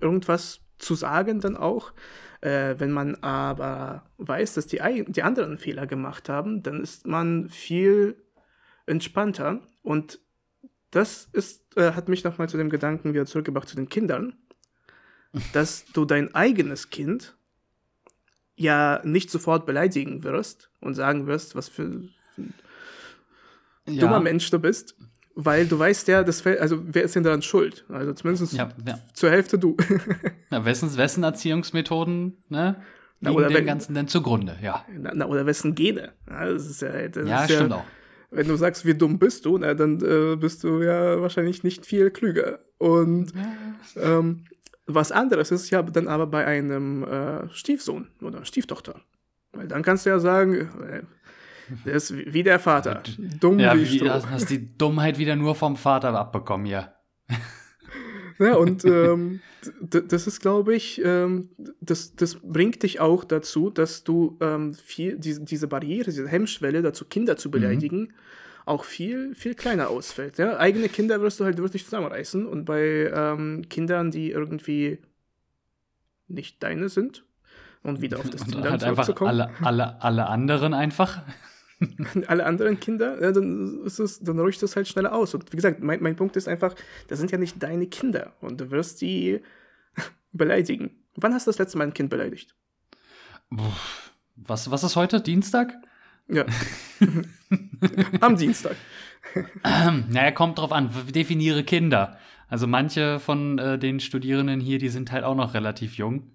irgendwas 0.00 0.60
zu 0.78 0.96
sagen 0.96 1.38
dann 1.38 1.56
auch. 1.56 1.92
Äh, 2.40 2.74
wenn 2.78 2.90
man 2.90 3.14
aber 3.22 4.10
weiß, 4.18 4.54
dass 4.54 4.66
die, 4.66 4.80
die 5.06 5.22
anderen 5.22 5.56
Fehler 5.56 5.86
gemacht 5.86 6.28
haben, 6.28 6.64
dann 6.64 6.80
ist 6.80 7.06
man 7.06 7.48
viel 7.48 8.16
entspannter. 8.86 9.60
Und 9.82 10.18
das 10.90 11.28
ist, 11.32 11.76
äh, 11.76 11.92
hat 11.92 12.08
mich 12.08 12.24
nochmal 12.24 12.48
zu 12.48 12.56
dem 12.56 12.70
Gedanken 12.70 13.14
wieder 13.14 13.24
zurückgebracht 13.24 13.68
zu 13.68 13.76
den 13.76 13.88
Kindern 13.88 14.34
dass 15.52 15.84
du 15.92 16.04
dein 16.04 16.34
eigenes 16.34 16.90
Kind 16.90 17.36
ja 18.56 19.00
nicht 19.04 19.30
sofort 19.30 19.66
beleidigen 19.66 20.22
wirst 20.22 20.70
und 20.80 20.94
sagen 20.94 21.26
wirst, 21.26 21.56
was 21.56 21.68
für 21.68 21.82
ein 21.82 22.14
ja. 23.86 24.00
dummer 24.00 24.20
Mensch 24.20 24.50
du 24.50 24.58
bist, 24.58 24.96
weil 25.34 25.66
du 25.66 25.78
weißt 25.78 26.08
ja, 26.08 26.22
das 26.22 26.40
fällt, 26.40 26.60
also 26.60 26.78
wer 26.82 27.02
ist 27.02 27.16
denn 27.16 27.24
daran 27.24 27.42
schuld? 27.42 27.84
Also 27.88 28.12
zumindest 28.12 28.52
ja, 28.52 28.70
ja. 28.86 29.00
zur 29.12 29.30
Hälfte 29.30 29.58
du. 29.58 29.76
na, 30.50 30.64
wessen, 30.64 30.96
wessen 30.96 31.24
Erziehungsmethoden, 31.24 32.36
ne? 32.48 32.76
Na, 33.20 33.30
oder 33.30 33.48
dem 33.48 33.56
wenn, 33.56 33.66
Ganzen 33.66 33.94
denn 33.94 34.06
zugrunde, 34.06 34.56
ja. 34.62 34.84
Na, 34.92 35.12
na, 35.14 35.26
oder 35.26 35.46
wessen 35.46 35.74
Gene. 35.74 36.12
Ja, 36.28 36.46
das 36.46 36.66
ist 36.66 36.82
ja, 36.82 37.08
das 37.08 37.28
ja 37.28 37.44
ist 37.44 37.52
stimmt 37.52 37.72
auch. 37.72 37.84
Wenn 38.30 38.48
du 38.48 38.56
sagst, 38.56 38.84
wie 38.84 38.94
dumm 38.94 39.18
bist 39.18 39.44
du, 39.46 39.58
na, 39.58 39.74
dann 39.74 40.00
äh, 40.00 40.36
bist 40.36 40.64
du 40.64 40.82
ja 40.82 41.20
wahrscheinlich 41.20 41.62
nicht 41.62 41.86
viel 41.86 42.10
klüger. 42.10 42.60
Und 42.78 43.32
ähm, 43.96 44.44
was 44.86 45.12
anderes 45.12 45.50
ist 45.50 45.70
ja 45.70 45.82
dann 45.82 46.08
aber 46.08 46.26
bei 46.26 46.44
einem 46.46 47.04
äh, 47.04 47.48
Stiefsohn 47.50 48.08
oder 48.20 48.44
Stieftochter. 48.44 49.00
Weil 49.52 49.68
dann 49.68 49.82
kannst 49.82 50.04
du 50.04 50.10
ja 50.10 50.18
sagen, 50.18 50.54
äh, 50.54 51.02
der 51.84 51.94
ist 51.94 52.14
wie 52.14 52.42
der 52.42 52.58
Vater. 52.58 53.02
Dumm 53.40 53.58
ja, 53.58 53.74
wie, 53.74 54.00
wie 54.00 54.10
hast 54.10 54.50
die 54.50 54.76
Dummheit 54.76 55.18
wieder 55.18 55.36
nur 55.36 55.54
vom 55.54 55.76
Vater 55.76 56.08
abbekommen, 56.14 56.66
ja. 56.66 56.94
Ja, 58.38 58.56
und 58.56 58.84
ähm, 58.84 59.40
das 59.80 60.26
ist, 60.26 60.40
glaube 60.40 60.74
ich, 60.74 61.00
ähm, 61.02 61.48
das, 61.80 62.14
das 62.16 62.40
bringt 62.42 62.82
dich 62.82 63.00
auch 63.00 63.24
dazu, 63.24 63.70
dass 63.70 64.04
du 64.04 64.36
ähm, 64.40 64.74
viel, 64.74 65.18
diese, 65.18 65.42
diese 65.42 65.68
Barriere, 65.68 66.10
diese 66.10 66.28
Hemmschwelle 66.28 66.82
dazu, 66.82 67.06
Kinder 67.06 67.36
zu 67.36 67.48
mhm. 67.48 67.52
beleidigen, 67.52 68.00
mhm 68.00 68.14
auch 68.64 68.84
viel, 68.84 69.34
viel 69.34 69.54
kleiner 69.54 69.88
ausfällt. 69.88 70.38
Ja? 70.38 70.58
Eigene 70.58 70.88
Kinder 70.88 71.20
wirst 71.20 71.40
du 71.40 71.44
halt 71.44 71.58
wirklich 71.58 71.84
zusammenreißen 71.84 72.46
und 72.46 72.64
bei 72.64 73.10
ähm, 73.14 73.68
Kindern, 73.68 74.10
die 74.10 74.30
irgendwie 74.30 74.98
nicht 76.28 76.62
deine 76.62 76.88
sind 76.88 77.24
und 77.82 78.00
wieder 78.00 78.18
auf 78.18 78.30
das 78.30 78.42
und 78.42 78.52
Team 78.52 78.64
halt 78.64 78.82
einfach 78.82 79.20
alle, 79.20 79.50
alle, 79.60 80.02
alle 80.02 80.26
anderen 80.26 80.74
einfach. 80.74 81.22
alle 82.26 82.46
anderen 82.46 82.80
Kinder, 82.80 83.20
ja, 83.20 83.32
dann, 83.32 83.84
ist 83.84 83.98
es, 83.98 84.20
dann 84.20 84.38
rutscht 84.38 84.62
es 84.62 84.76
halt 84.76 84.88
schneller 84.88 85.12
aus. 85.12 85.34
Und 85.34 85.52
wie 85.52 85.56
gesagt, 85.56 85.82
mein, 85.82 86.02
mein 86.02 86.16
Punkt 86.16 86.36
ist 86.36 86.48
einfach, 86.48 86.74
das 87.08 87.18
sind 87.18 87.30
ja 87.30 87.38
nicht 87.38 87.62
deine 87.62 87.86
Kinder 87.86 88.32
und 88.40 88.60
du 88.60 88.70
wirst 88.70 89.00
die 89.00 89.40
beleidigen. 90.32 90.90
Wann 91.16 91.34
hast 91.34 91.46
du 91.46 91.50
das 91.50 91.58
letzte 91.58 91.78
Mal 91.78 91.84
ein 91.84 91.94
Kind 91.94 92.10
beleidigt? 92.10 92.54
Was, 94.36 94.70
was 94.70 94.82
ist 94.82 94.96
heute? 94.96 95.20
Dienstag? 95.20 95.74
Ja. 96.28 96.44
Am 98.20 98.36
Dienstag. 98.36 98.76
Ähm, 99.64 100.04
naja, 100.10 100.30
kommt 100.30 100.58
drauf 100.58 100.72
an. 100.72 100.90
Definiere 101.14 101.64
Kinder. 101.64 102.18
Also 102.48 102.66
manche 102.66 103.20
von 103.20 103.58
äh, 103.58 103.78
den 103.78 104.00
Studierenden 104.00 104.60
hier, 104.60 104.78
die 104.78 104.88
sind 104.88 105.12
halt 105.12 105.24
auch 105.24 105.34
noch 105.34 105.54
relativ 105.54 105.96
jung. 105.96 106.30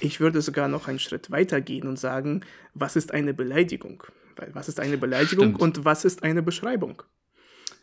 Ich 0.00 0.20
würde 0.20 0.40
sogar 0.40 0.68
noch 0.68 0.88
einen 0.88 0.98
Schritt 0.98 1.30
weiter 1.30 1.60
gehen 1.60 1.86
und 1.86 1.98
sagen, 1.98 2.42
was 2.74 2.96
ist 2.96 3.12
eine 3.12 3.34
Beleidigung? 3.34 4.02
Weil 4.36 4.54
was 4.54 4.68
ist 4.68 4.80
eine 4.80 4.96
Beleidigung 4.96 5.56
Stimmt. 5.56 5.60
und 5.60 5.84
was 5.84 6.04
ist 6.04 6.22
eine 6.22 6.42
Beschreibung? 6.42 7.02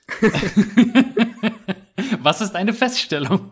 was 2.21 2.41
ist 2.41 2.55
eine 2.55 2.73
Feststellung? 2.73 3.51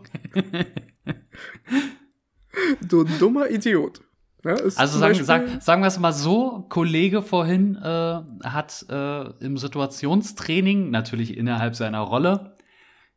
du 2.80 3.04
dummer 3.04 3.50
Idiot. 3.50 4.00
Ja, 4.44 4.52
also 4.52 4.98
sagen, 4.98 5.24
sagen, 5.24 5.60
sagen 5.60 5.82
wir 5.82 5.88
es 5.88 5.98
mal 5.98 6.12
so, 6.12 6.66
Kollege 6.68 7.22
vorhin 7.22 7.76
äh, 7.76 8.20
hat 8.44 8.84
äh, 8.90 9.30
im 9.42 9.56
Situationstraining, 9.56 10.90
natürlich 10.90 11.36
innerhalb 11.36 11.74
seiner 11.74 12.00
Rolle, 12.00 12.54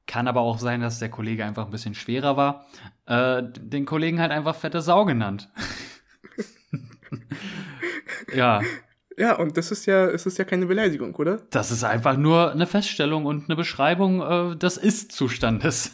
kann 0.05 0.29
aber 0.29 0.39
auch 0.39 0.57
sein, 0.57 0.79
dass 0.79 0.99
der 0.99 1.09
Kollege 1.09 1.43
einfach 1.43 1.65
ein 1.65 1.71
bisschen 1.71 1.95
schwerer 1.95 2.37
war, 2.37 2.65
äh, 3.07 3.43
den 3.43 3.85
Kollegen 3.85 4.21
halt 4.21 4.31
einfach 4.31 4.55
fette 4.55 4.81
Sau 4.81 5.03
genannt. 5.03 5.51
ja. 8.33 8.61
Ja, 9.17 9.35
und 9.35 9.57
das 9.57 9.71
ist 9.71 9.85
ja, 9.85 10.05
es 10.05 10.25
ist 10.25 10.37
ja 10.37 10.45
keine 10.45 10.67
Beleidigung, 10.67 11.13
oder? 11.15 11.41
Das 11.49 11.71
ist 11.71 11.83
einfach 11.83 12.15
nur 12.15 12.51
eine 12.51 12.67
Feststellung 12.67 13.25
und 13.25 13.49
eine 13.49 13.57
Beschreibung 13.57 14.21
äh, 14.21 14.55
des 14.55 14.77
Ist-Zustandes. 14.77 15.91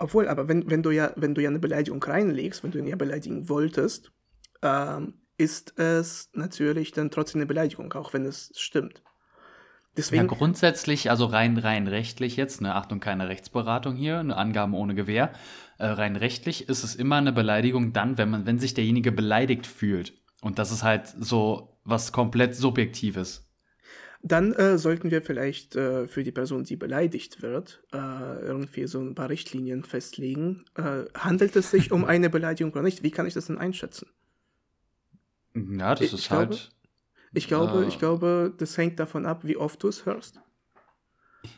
Obwohl, 0.00 0.26
aber 0.26 0.48
wenn, 0.48 0.68
wenn 0.68 0.82
du 0.82 0.90
ja, 0.90 1.12
wenn 1.14 1.34
du 1.34 1.42
ja 1.42 1.50
eine 1.50 1.60
Beleidigung 1.60 2.02
reinlegst, 2.02 2.64
wenn 2.64 2.72
du 2.72 2.78
ihn 2.78 2.88
ja 2.88 2.96
beleidigen 2.96 3.48
wolltest, 3.48 4.10
ähm, 4.62 5.14
ist 5.38 5.78
es 5.78 6.30
natürlich 6.34 6.92
dann 6.92 7.10
trotzdem 7.10 7.40
eine 7.40 7.46
Beleidigung, 7.46 7.92
auch 7.94 8.12
wenn 8.12 8.24
es 8.24 8.52
stimmt. 8.56 9.02
Deswegen, 9.96 10.22
ja, 10.22 10.28
grundsätzlich, 10.28 11.10
also 11.10 11.26
rein, 11.26 11.58
rein 11.58 11.86
rechtlich 11.86 12.36
jetzt, 12.36 12.62
ne, 12.62 12.74
Achtung, 12.74 12.98
keine 12.98 13.28
Rechtsberatung 13.28 13.94
hier, 13.94 14.20
eine 14.20 14.36
Angaben 14.36 14.72
ohne 14.72 14.94
Gewähr. 14.94 15.32
Äh, 15.78 15.86
rein 15.86 16.16
rechtlich 16.16 16.68
ist 16.68 16.82
es 16.82 16.94
immer 16.94 17.16
eine 17.16 17.32
Beleidigung 17.32 17.92
dann, 17.92 18.16
wenn 18.16 18.30
man, 18.30 18.46
wenn 18.46 18.58
sich 18.58 18.72
derjenige 18.72 19.12
beleidigt 19.12 19.66
fühlt. 19.66 20.14
Und 20.40 20.58
das 20.58 20.72
ist 20.72 20.82
halt 20.82 21.08
so 21.20 21.78
was 21.84 22.12
komplett 22.12 22.54
Subjektives. 22.54 23.48
Dann 24.22 24.52
äh, 24.52 24.78
sollten 24.78 25.10
wir 25.10 25.20
vielleicht 25.20 25.74
äh, 25.74 26.06
für 26.06 26.22
die 26.22 26.30
Person, 26.30 26.64
die 26.64 26.76
beleidigt 26.76 27.42
wird, 27.42 27.82
äh, 27.92 27.96
irgendwie 27.96 28.86
so 28.86 29.00
ein 29.00 29.14
paar 29.14 29.28
Richtlinien 29.28 29.84
festlegen. 29.84 30.64
Äh, 30.76 31.04
handelt 31.18 31.56
es 31.56 31.70
sich 31.70 31.90
um 31.92 32.04
eine 32.06 32.30
Beleidigung 32.30 32.72
oder 32.72 32.82
nicht? 32.82 33.02
Wie 33.02 33.10
kann 33.10 33.26
ich 33.26 33.34
das 33.34 33.46
denn 33.46 33.58
einschätzen? 33.58 34.06
Ja, 35.54 35.94
das 35.94 36.00
ich 36.06 36.14
ist 36.14 36.28
glaube, 36.28 36.46
halt. 36.46 36.70
Ich 37.34 37.48
glaube, 37.48 37.84
äh, 37.84 37.88
ich 37.88 37.98
glaube, 37.98 38.52
das 38.56 38.76
hängt 38.76 39.00
davon 39.00 39.26
ab, 39.26 39.40
wie 39.44 39.56
oft 39.56 39.82
du 39.82 39.88
es 39.88 40.06
hörst. 40.06 40.40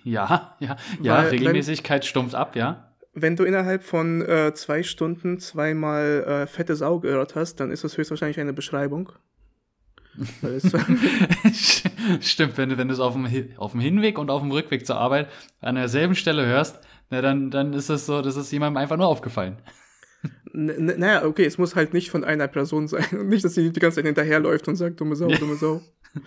Ja, 0.02 0.56
ja, 0.60 0.76
ja, 1.02 1.16
Weil, 1.18 1.28
Regelmäßigkeit 1.30 2.02
wenn, 2.02 2.08
stumpft 2.08 2.34
ab, 2.34 2.56
ja. 2.56 2.90
Wenn 3.12 3.36
du 3.36 3.44
innerhalb 3.44 3.82
von 3.82 4.22
äh, 4.22 4.54
zwei 4.54 4.82
Stunden 4.82 5.38
zweimal 5.38 6.24
äh, 6.26 6.46
fette 6.46 6.74
Sau 6.74 7.00
gehört 7.00 7.34
hast, 7.34 7.56
dann 7.56 7.70
ist 7.70 7.84
das 7.84 7.96
höchstwahrscheinlich 7.96 8.40
eine 8.40 8.52
Beschreibung. 8.52 9.12
Stimmt, 12.20 12.56
wenn 12.56 12.68
du, 12.70 12.78
wenn 12.78 12.88
du 12.88 12.94
es 12.94 13.00
auf 13.00 13.14
dem, 13.14 13.26
auf 13.56 13.72
dem 13.72 13.80
Hinweg 13.80 14.18
und 14.18 14.30
auf 14.30 14.42
dem 14.42 14.52
Rückweg 14.52 14.86
zur 14.86 14.96
Arbeit 14.96 15.28
an 15.60 15.74
derselben 15.74 16.14
Stelle 16.14 16.46
hörst, 16.46 16.80
na, 17.10 17.20
dann, 17.20 17.50
dann 17.50 17.72
ist 17.72 17.90
es 17.90 18.06
so, 18.06 18.22
das 18.22 18.36
ist 18.36 18.50
jemandem 18.52 18.80
einfach 18.80 18.96
nur 18.96 19.08
aufgefallen 19.08 19.58
naja, 20.54 21.24
okay, 21.24 21.44
es 21.44 21.58
muss 21.58 21.74
halt 21.74 21.92
nicht 21.92 22.10
von 22.10 22.24
einer 22.24 22.46
Person 22.48 22.86
sein. 22.86 23.04
Und 23.12 23.28
nicht, 23.28 23.44
dass 23.44 23.54
sie 23.54 23.70
die 23.72 23.80
ganze 23.80 23.96
Zeit 23.96 24.06
hinterherläuft 24.06 24.68
und 24.68 24.76
sagt, 24.76 25.00
dumme 25.00 25.16
Sau, 25.16 25.28
dumme 25.28 25.56
Sau. 25.56 25.82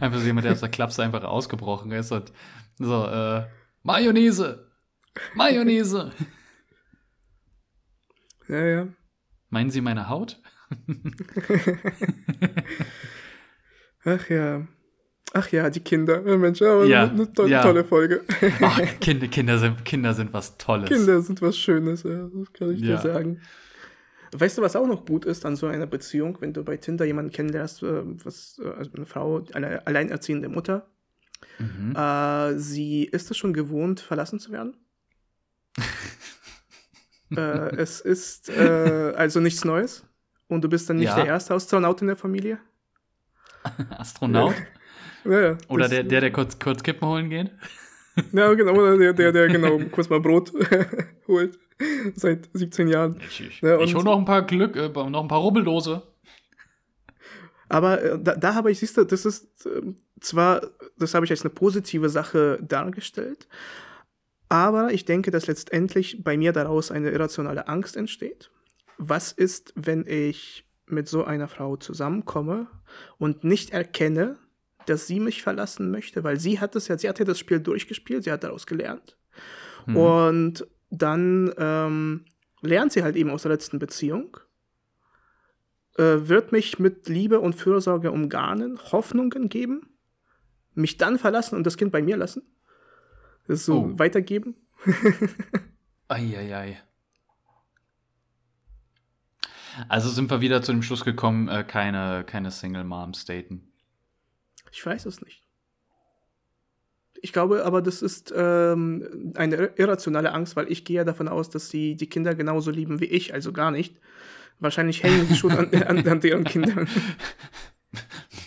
einfach 0.00 0.20
so 0.20 0.26
jemand, 0.26 0.44
der 0.44 0.52
aus 0.52 0.60
der 0.60 0.68
Klapse 0.68 1.02
einfach 1.02 1.24
ausgebrochen 1.24 1.90
ist 1.90 2.12
und 2.12 2.32
so, 2.78 3.06
äh, 3.06 3.42
Mayonnaise! 3.82 4.70
Mayonnaise! 5.34 6.12
Ja, 8.48 8.64
ja. 8.64 8.88
Meinen 9.50 9.70
Sie 9.70 9.80
meine 9.80 10.08
Haut? 10.08 10.40
Ach 14.04 14.28
ja. 14.28 14.66
Ach 15.34 15.48
ja, 15.50 15.70
die 15.70 15.80
Kinder. 15.80 16.20
Mensch, 16.20 16.60
aber 16.60 16.84
ja, 16.84 17.04
eine 17.04 17.32
to 17.32 17.46
ja. 17.46 17.62
tolle 17.62 17.84
Folge. 17.84 18.22
Ach, 18.60 18.80
Kinder, 19.00 19.28
Kinder, 19.28 19.58
sind, 19.58 19.84
Kinder 19.84 20.12
sind 20.12 20.32
was 20.32 20.58
Tolles. 20.58 20.88
Kinder 20.88 21.22
sind 21.22 21.40
was 21.40 21.56
Schönes, 21.56 22.02
ja, 22.02 22.28
das 22.34 22.52
kann 22.52 22.70
ich 22.70 22.80
ja. 22.80 22.96
dir 22.96 22.98
sagen. 22.98 23.40
Weißt 24.32 24.58
du, 24.58 24.62
was 24.62 24.76
auch 24.76 24.86
noch 24.86 25.06
gut 25.06 25.24
ist 25.24 25.44
an 25.46 25.56
so 25.56 25.66
einer 25.66 25.86
Beziehung, 25.86 26.38
wenn 26.40 26.52
du 26.52 26.64
bei 26.64 26.76
Tinder 26.76 27.04
jemanden 27.04 27.32
kennenlernst, 27.32 27.82
äh, 27.82 28.02
was, 28.24 28.60
äh, 28.62 28.68
also 28.68 28.90
eine 28.94 29.06
Frau, 29.06 29.44
eine 29.54 29.86
alleinerziehende 29.86 30.48
Mutter, 30.48 30.86
mhm. 31.58 31.96
äh, 31.96 32.58
sie 32.58 33.04
ist 33.04 33.30
es 33.30 33.36
schon 33.36 33.54
gewohnt, 33.54 34.00
verlassen 34.00 34.38
zu 34.38 34.52
werden? 34.52 34.76
äh, 37.36 37.76
es 37.76 38.00
ist 38.00 38.50
äh, 38.50 39.12
also 39.16 39.40
nichts 39.40 39.64
Neues 39.64 40.04
und 40.48 40.62
du 40.62 40.68
bist 40.68 40.90
dann 40.90 40.96
nicht 40.96 41.06
ja. 41.06 41.16
der 41.16 41.26
erste 41.26 41.54
Astronaut 41.54 42.02
in 42.02 42.08
der 42.08 42.16
Familie? 42.16 42.58
Astronaut? 43.90 44.54
Ja, 45.24 45.56
oder 45.68 45.88
der, 45.88 46.02
der, 46.02 46.20
der 46.20 46.32
kurz, 46.32 46.58
kurz 46.58 46.82
Kippen 46.82 47.06
holen 47.06 47.30
geht? 47.30 47.50
Ja, 48.32 48.52
genau, 48.52 48.72
oder 48.72 48.98
der, 48.98 49.14
der, 49.14 49.32
der 49.32 49.48
genau 49.48 49.78
kurz 49.90 50.10
mal 50.10 50.20
Brot 50.20 50.52
holt. 51.28 51.58
Seit 52.14 52.48
17 52.52 52.88
Jahren. 52.88 53.20
Ich, 53.26 53.40
ich, 53.40 53.60
ja, 53.62 53.80
ich 53.80 53.94
hole 53.94 54.04
noch 54.04 54.18
ein 54.18 54.26
paar 54.26 54.42
Glück, 54.42 54.76
äh, 54.76 54.88
noch 54.88 55.22
ein 55.22 55.28
paar 55.28 55.40
Rubbeldose. 55.40 56.02
Aber 57.68 58.02
äh, 58.02 58.18
da, 58.22 58.36
da 58.36 58.54
habe 58.54 58.70
ich, 58.70 58.80
siehst 58.80 58.98
du, 58.98 59.04
das 59.04 59.24
ist 59.24 59.66
äh, 59.66 59.80
zwar, 60.20 60.60
das 60.98 61.14
habe 61.14 61.24
ich 61.24 61.30
als 61.30 61.40
eine 61.40 61.50
positive 61.54 62.10
Sache 62.10 62.58
dargestellt, 62.62 63.48
aber 64.50 64.92
ich 64.92 65.06
denke, 65.06 65.30
dass 65.30 65.46
letztendlich 65.46 66.22
bei 66.22 66.36
mir 66.36 66.52
daraus 66.52 66.90
eine 66.90 67.10
irrationale 67.10 67.68
Angst 67.68 67.96
entsteht. 67.96 68.50
Was 68.98 69.32
ist, 69.32 69.72
wenn 69.74 70.06
ich 70.06 70.66
mit 70.86 71.08
so 71.08 71.24
einer 71.24 71.48
Frau 71.48 71.76
zusammenkomme 71.76 72.66
und 73.16 73.42
nicht 73.42 73.70
erkenne, 73.70 74.36
dass 74.86 75.06
sie 75.06 75.20
mich 75.20 75.42
verlassen 75.42 75.90
möchte, 75.90 76.24
weil 76.24 76.38
sie 76.38 76.60
hat 76.60 76.76
es 76.76 76.88
ja, 76.88 76.98
sie 76.98 77.08
hat 77.08 77.18
ja 77.18 77.24
das 77.24 77.38
Spiel 77.38 77.60
durchgespielt, 77.60 78.24
sie 78.24 78.32
hat 78.32 78.44
daraus 78.44 78.66
gelernt. 78.66 79.16
Mhm. 79.86 79.96
Und 79.96 80.66
dann 80.90 81.52
ähm, 81.56 82.24
lernt 82.60 82.92
sie 82.92 83.02
halt 83.02 83.16
eben 83.16 83.30
aus 83.30 83.42
der 83.42 83.52
letzten 83.52 83.78
Beziehung, 83.78 84.36
äh, 85.96 86.28
wird 86.28 86.52
mich 86.52 86.78
mit 86.78 87.08
Liebe 87.08 87.40
und 87.40 87.54
Fürsorge 87.54 88.12
umgarnen, 88.12 88.78
Hoffnungen 88.92 89.48
geben, 89.48 89.88
mich 90.74 90.96
dann 90.96 91.18
verlassen 91.18 91.56
und 91.56 91.66
das 91.66 91.76
Kind 91.76 91.92
bei 91.92 92.02
mir 92.02 92.16
lassen. 92.16 92.42
Das 93.46 93.64
so 93.64 93.84
oh. 93.84 93.98
weitergeben. 93.98 94.54
Eieiei. 96.08 96.80
Also 99.88 100.10
sind 100.10 100.30
wir 100.30 100.40
wieder 100.40 100.62
zu 100.62 100.72
dem 100.72 100.82
Schluss 100.82 101.04
gekommen, 101.04 101.48
äh, 101.48 101.64
keine, 101.64 102.24
keine 102.24 102.50
Single 102.50 102.84
Moms 102.84 103.24
daten. 103.24 103.71
Ich 104.72 104.84
weiß 104.84 105.06
es 105.06 105.20
nicht. 105.20 105.42
Ich 107.20 107.32
glaube 107.32 107.64
aber, 107.64 107.82
das 107.82 108.02
ist 108.02 108.34
ähm, 108.36 109.32
eine 109.36 109.70
irrationale 109.76 110.32
Angst, 110.32 110.56
weil 110.56 110.72
ich 110.72 110.84
gehe 110.84 110.96
ja 110.96 111.04
davon 111.04 111.28
aus, 111.28 111.50
dass 111.50 111.68
sie 111.68 111.94
die 111.94 112.08
Kinder 112.08 112.34
genauso 112.34 112.72
lieben 112.72 113.00
wie 113.00 113.04
ich, 113.04 113.32
also 113.32 113.52
gar 113.52 113.70
nicht. 113.70 114.00
Wahrscheinlich 114.58 115.02
hängen 115.04 115.28
sie 115.28 115.36
schon 115.36 115.52
an, 115.52 115.70
an, 115.86 116.08
an 116.08 116.20
deren 116.20 116.44
Kindern. 116.44 116.88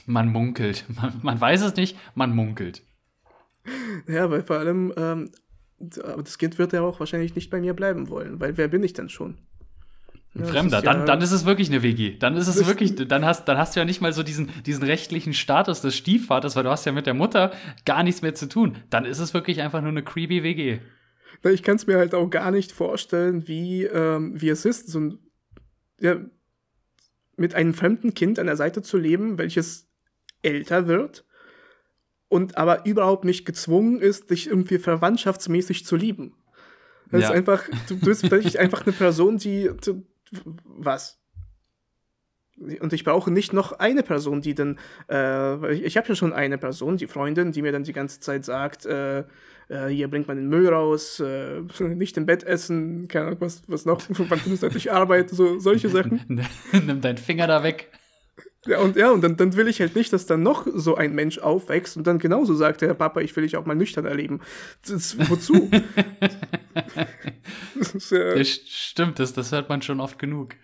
Man 0.05 0.29
munkelt. 0.29 0.85
Man, 0.89 1.13
man, 1.21 1.39
weiß 1.39 1.61
es 1.61 1.75
nicht, 1.75 1.97
man 2.15 2.35
munkelt. 2.35 2.83
Ja, 4.07 4.29
weil 4.29 4.43
vor 4.43 4.57
allem, 4.57 4.93
ähm, 4.97 5.31
das 5.79 6.37
Kind 6.37 6.57
wird 6.57 6.73
ja 6.73 6.81
auch 6.81 6.99
wahrscheinlich 6.99 7.35
nicht 7.35 7.49
bei 7.49 7.61
mir 7.61 7.73
bleiben 7.73 8.09
wollen, 8.09 8.39
weil 8.39 8.57
wer 8.57 8.67
bin 8.67 8.83
ich 8.83 8.93
denn 8.93 9.09
schon? 9.09 9.37
Ein 10.35 10.41
ja, 10.41 10.47
Fremder, 10.47 10.81
dann, 10.81 10.99
ja, 10.99 11.05
dann 11.05 11.21
ist 11.21 11.31
es 11.31 11.45
wirklich 11.45 11.69
eine 11.69 11.81
WG. 11.81 12.17
Dann 12.17 12.35
ist 12.35 12.47
es 12.47 12.67
wirklich, 12.67 12.95
dann 12.95 13.23
hast, 13.23 13.45
dann 13.45 13.57
hast 13.57 13.75
du 13.75 13.79
ja 13.79 13.85
nicht 13.85 14.01
mal 14.01 14.11
so 14.11 14.21
diesen, 14.21 14.49
diesen 14.65 14.83
rechtlichen 14.83 15.33
Status 15.33 15.81
des 15.81 15.95
Stiefvaters, 15.95 16.57
weil 16.57 16.63
du 16.63 16.69
hast 16.69 16.85
ja 16.85 16.91
mit 16.91 17.05
der 17.05 17.13
Mutter 17.13 17.51
gar 17.85 18.03
nichts 18.03 18.21
mehr 18.21 18.35
zu 18.35 18.49
tun. 18.49 18.77
Dann 18.89 19.05
ist 19.05 19.19
es 19.19 19.33
wirklich 19.33 19.61
einfach 19.61 19.81
nur 19.81 19.91
eine 19.91 20.03
creepy 20.03 20.43
WG. 20.43 20.79
Ich 21.43 21.63
kann 21.63 21.77
es 21.77 21.87
mir 21.87 21.97
halt 21.97 22.13
auch 22.13 22.29
gar 22.29 22.51
nicht 22.51 22.71
vorstellen, 22.71 23.47
wie, 23.47 23.83
ähm, 23.83 24.39
wie 24.41 24.49
es 24.49 24.65
ist, 24.65 24.89
so 24.89 24.99
ein, 24.99 25.19
ja, 26.01 26.17
mit 27.37 27.55
einem 27.55 27.73
fremden 27.73 28.13
Kind 28.13 28.37
an 28.39 28.47
der 28.47 28.55
Seite 28.57 28.81
zu 28.81 28.97
leben, 28.97 29.37
welches 29.37 29.87
älter 30.41 30.87
wird 30.87 31.25
und 32.27 32.57
aber 32.57 32.85
überhaupt 32.85 33.23
nicht 33.23 33.45
gezwungen 33.45 34.01
ist, 34.01 34.29
dich 34.31 34.47
irgendwie 34.47 34.79
verwandtschaftsmäßig 34.79 35.85
zu 35.85 35.95
lieben. 35.95 36.33
Das 37.11 37.21
ja. 37.21 37.29
ist 37.29 37.35
einfach, 37.35 37.63
du 37.87 37.99
bist 37.99 38.21
vielleicht 38.27 38.57
einfach 38.57 38.85
eine 38.85 38.93
Person, 38.93 39.37
die, 39.37 39.69
was? 40.43 41.19
Und 42.79 42.93
ich 42.93 43.03
brauche 43.03 43.31
nicht 43.31 43.51
noch 43.51 43.73
eine 43.73 44.01
Person, 44.01 44.41
die 44.41 44.55
dann, 44.55 44.79
äh, 45.09 45.73
ich, 45.73 45.83
ich 45.83 45.97
habe 45.97 46.07
ja 46.07 46.15
schon 46.15 46.31
eine 46.31 46.57
Person, 46.57 46.95
die 46.95 47.07
Freundin, 47.07 47.51
die 47.51 47.61
mir 47.61 47.73
dann 47.73 47.83
die 47.83 47.91
ganze 47.91 48.21
Zeit 48.21 48.45
sagt, 48.45 48.85
äh, 48.85 49.25
äh, 49.67 49.87
hier 49.87 50.07
bringt 50.07 50.27
man 50.27 50.37
den 50.37 50.47
Müll 50.47 50.69
raus, 50.69 51.19
äh, 51.19 51.61
nicht 51.79 52.15
im 52.17 52.25
Bett 52.25 52.43
essen, 52.43 53.07
keine 53.07 53.27
Ahnung, 53.27 53.41
was, 53.41 53.63
was 53.67 53.85
noch, 53.85 54.01
wann 54.09 54.39
findest 54.39 54.63
du 54.63 54.67
endlich 54.67 54.91
Arbeit, 54.91 55.29
so 55.31 55.59
solche 55.59 55.89
Sachen. 55.89 56.21
Nimm 56.71 57.01
deinen 57.01 57.17
Finger 57.17 57.47
da 57.47 57.63
weg. 57.63 57.91
Ja, 58.65 58.79
und 58.79 58.95
ja, 58.95 59.11
und 59.11 59.23
dann, 59.23 59.37
dann 59.37 59.55
will 59.55 59.67
ich 59.67 59.79
halt 59.79 59.95
nicht, 59.95 60.11
dass 60.11 60.25
dann 60.25 60.41
noch 60.41 60.65
so 60.73 60.95
ein 60.95 61.13
Mensch 61.13 61.37
aufwächst 61.37 61.97
und 61.97 62.07
dann 62.07 62.17
genauso 62.17 62.55
sagt, 62.55 62.81
der 62.81 62.95
Papa, 62.95 63.21
ich 63.21 63.35
will 63.35 63.43
dich 63.43 63.57
auch 63.57 63.65
mal 63.65 63.75
nüchtern 63.75 64.05
erleben. 64.05 64.41
Das, 64.87 65.17
wozu? 65.29 65.69
das 67.75 68.11
äh, 68.11 68.39
das 68.39 68.49
stimmt, 68.49 69.19
das, 69.19 69.33
das 69.33 69.51
hört 69.51 69.69
man 69.69 69.83
schon 69.83 69.99
oft 69.99 70.17
genug. 70.17 70.55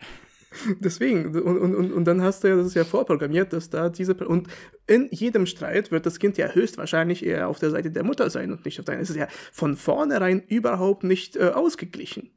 Deswegen, 0.79 1.33
und, 1.41 1.75
und, 1.75 1.93
und 1.93 2.05
dann 2.05 2.21
hast 2.21 2.43
du 2.43 2.49
ja, 2.49 2.55
das 2.57 2.67
ist 2.67 2.73
ja 2.73 2.83
vorprogrammiert, 2.83 3.53
dass 3.53 3.69
da 3.69 3.89
diese, 3.89 4.15
und 4.15 4.49
in 4.85 5.07
jedem 5.11 5.45
Streit 5.45 5.91
wird 5.91 6.05
das 6.05 6.19
Kind 6.19 6.37
ja 6.37 6.49
höchstwahrscheinlich 6.49 7.25
eher 7.25 7.47
auf 7.47 7.59
der 7.59 7.69
Seite 7.69 7.89
der 7.89 8.03
Mutter 8.03 8.29
sein 8.29 8.51
und 8.51 8.65
nicht 8.65 8.79
auf 8.79 8.85
deiner. 8.85 9.01
Es 9.01 9.09
ist 9.09 9.15
ja 9.15 9.27
von 9.53 9.77
vornherein 9.77 10.41
überhaupt 10.41 11.03
nicht 11.03 11.37
äh, 11.37 11.49
ausgeglichen. 11.49 12.31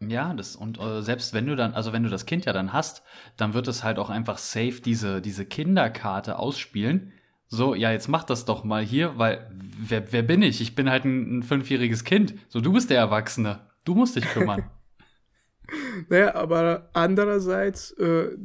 Ja, 0.00 0.32
das 0.32 0.56
und 0.56 0.80
äh, 0.80 1.02
selbst 1.02 1.34
wenn 1.34 1.46
du 1.46 1.56
dann, 1.56 1.74
also 1.74 1.92
wenn 1.92 2.02
du 2.02 2.08
das 2.08 2.24
Kind 2.24 2.46
ja 2.46 2.54
dann 2.54 2.72
hast, 2.72 3.02
dann 3.36 3.52
wird 3.52 3.68
es 3.68 3.84
halt 3.84 3.98
auch 3.98 4.08
einfach 4.08 4.38
safe 4.38 4.80
diese, 4.82 5.20
diese 5.20 5.44
Kinderkarte 5.44 6.38
ausspielen. 6.38 7.12
So, 7.48 7.74
ja, 7.74 7.90
jetzt 7.90 8.08
mach 8.08 8.24
das 8.24 8.44
doch 8.44 8.64
mal 8.64 8.82
hier, 8.82 9.18
weil 9.18 9.50
wer, 9.52 10.10
wer 10.12 10.22
bin 10.22 10.40
ich? 10.40 10.60
Ich 10.60 10.74
bin 10.74 10.88
halt 10.88 11.04
ein, 11.04 11.38
ein 11.38 11.42
fünfjähriges 11.42 12.04
Kind. 12.04 12.34
So, 12.48 12.60
du 12.60 12.72
bist 12.72 12.88
der 12.88 12.98
Erwachsene. 12.98 13.68
Du 13.84 13.94
musst 13.94 14.16
dich 14.16 14.24
kümmern. 14.24 14.70
naja, 16.08 16.34
aber 16.34 16.88
andererseits, 16.92 17.90
äh, 17.98 18.36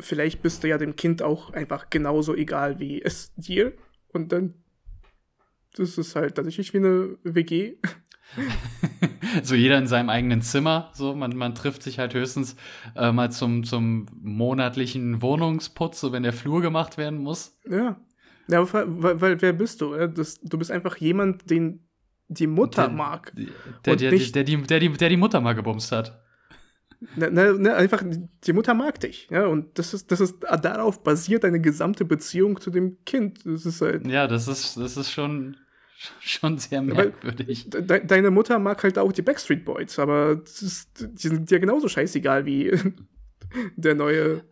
vielleicht 0.00 0.42
bist 0.42 0.64
du 0.64 0.68
ja 0.68 0.78
dem 0.78 0.96
Kind 0.96 1.22
auch 1.22 1.52
einfach 1.52 1.90
genauso 1.90 2.34
egal 2.34 2.80
wie 2.80 3.02
es 3.02 3.32
dir. 3.34 3.74
Und 4.08 4.32
dann, 4.32 4.54
das 5.76 5.98
ist 5.98 6.16
halt 6.16 6.34
tatsächlich 6.34 6.72
wie 6.72 6.78
eine 6.78 7.18
WG. 7.22 7.76
so 9.42 9.54
jeder 9.54 9.78
in 9.78 9.86
seinem 9.86 10.10
eigenen 10.10 10.42
Zimmer. 10.42 10.90
So, 10.94 11.14
man, 11.14 11.36
man 11.36 11.54
trifft 11.54 11.82
sich 11.82 11.98
halt 11.98 12.14
höchstens 12.14 12.56
äh, 12.94 13.12
mal 13.12 13.30
zum, 13.30 13.64
zum 13.64 14.06
monatlichen 14.20 15.22
Wohnungsputz, 15.22 16.00
so 16.00 16.12
wenn 16.12 16.22
der 16.22 16.32
Flur 16.32 16.62
gemacht 16.62 16.98
werden 16.98 17.18
muss. 17.18 17.58
Ja. 17.68 17.96
Ja, 18.48 18.72
weil, 18.72 19.20
weil 19.20 19.42
wer 19.42 19.52
bist 19.52 19.80
du? 19.80 20.06
Das, 20.06 20.40
du 20.40 20.56
bist 20.56 20.70
einfach 20.70 20.96
jemand, 20.98 21.50
den 21.50 21.80
die 22.28 22.46
Mutter 22.46 22.86
der, 22.86 22.94
mag. 22.94 23.32
Der, 23.34 23.96
der, 23.96 24.10
der, 24.10 24.10
die, 24.10 24.32
der, 24.32 24.80
die, 24.80 24.92
der 24.92 25.08
die 25.08 25.16
Mutter 25.16 25.40
mal 25.40 25.54
gebumst 25.54 25.92
hat. 25.92 26.22
Ne, 27.14 27.30
ne, 27.30 27.52
ne, 27.58 27.74
einfach, 27.74 28.02
die 28.44 28.52
Mutter 28.54 28.72
mag 28.72 28.98
dich, 29.00 29.28
ja, 29.30 29.46
und 29.46 29.78
das 29.78 29.92
ist, 29.92 30.10
das 30.10 30.20
ist, 30.20 30.36
darauf 30.62 31.02
basiert 31.02 31.44
deine 31.44 31.60
gesamte 31.60 32.06
Beziehung 32.06 32.58
zu 32.58 32.70
dem 32.70 33.04
Kind. 33.04 33.44
Das 33.44 33.66
ist 33.66 33.82
halt, 33.82 34.06
ja, 34.06 34.26
das 34.26 34.48
ist, 34.48 34.78
das 34.78 34.96
ist 34.96 35.10
schon, 35.10 35.58
schon 36.20 36.58
sehr 36.58 36.82
merkwürdig. 36.82 37.70
De 37.70 38.06
deine 38.06 38.30
Mutter 38.30 38.58
mag 38.58 38.82
halt 38.82 38.98
auch 38.98 39.12
die 39.12 39.22
Backstreet 39.22 39.64
Boys, 39.64 39.98
aber 39.98 40.42
ist, 40.44 40.88
die 41.00 41.28
sind 41.28 41.50
dir 41.50 41.60
genauso 41.60 41.88
scheißegal 41.88 42.44
wie 42.44 42.72
der 43.76 43.94
neue 43.94 44.44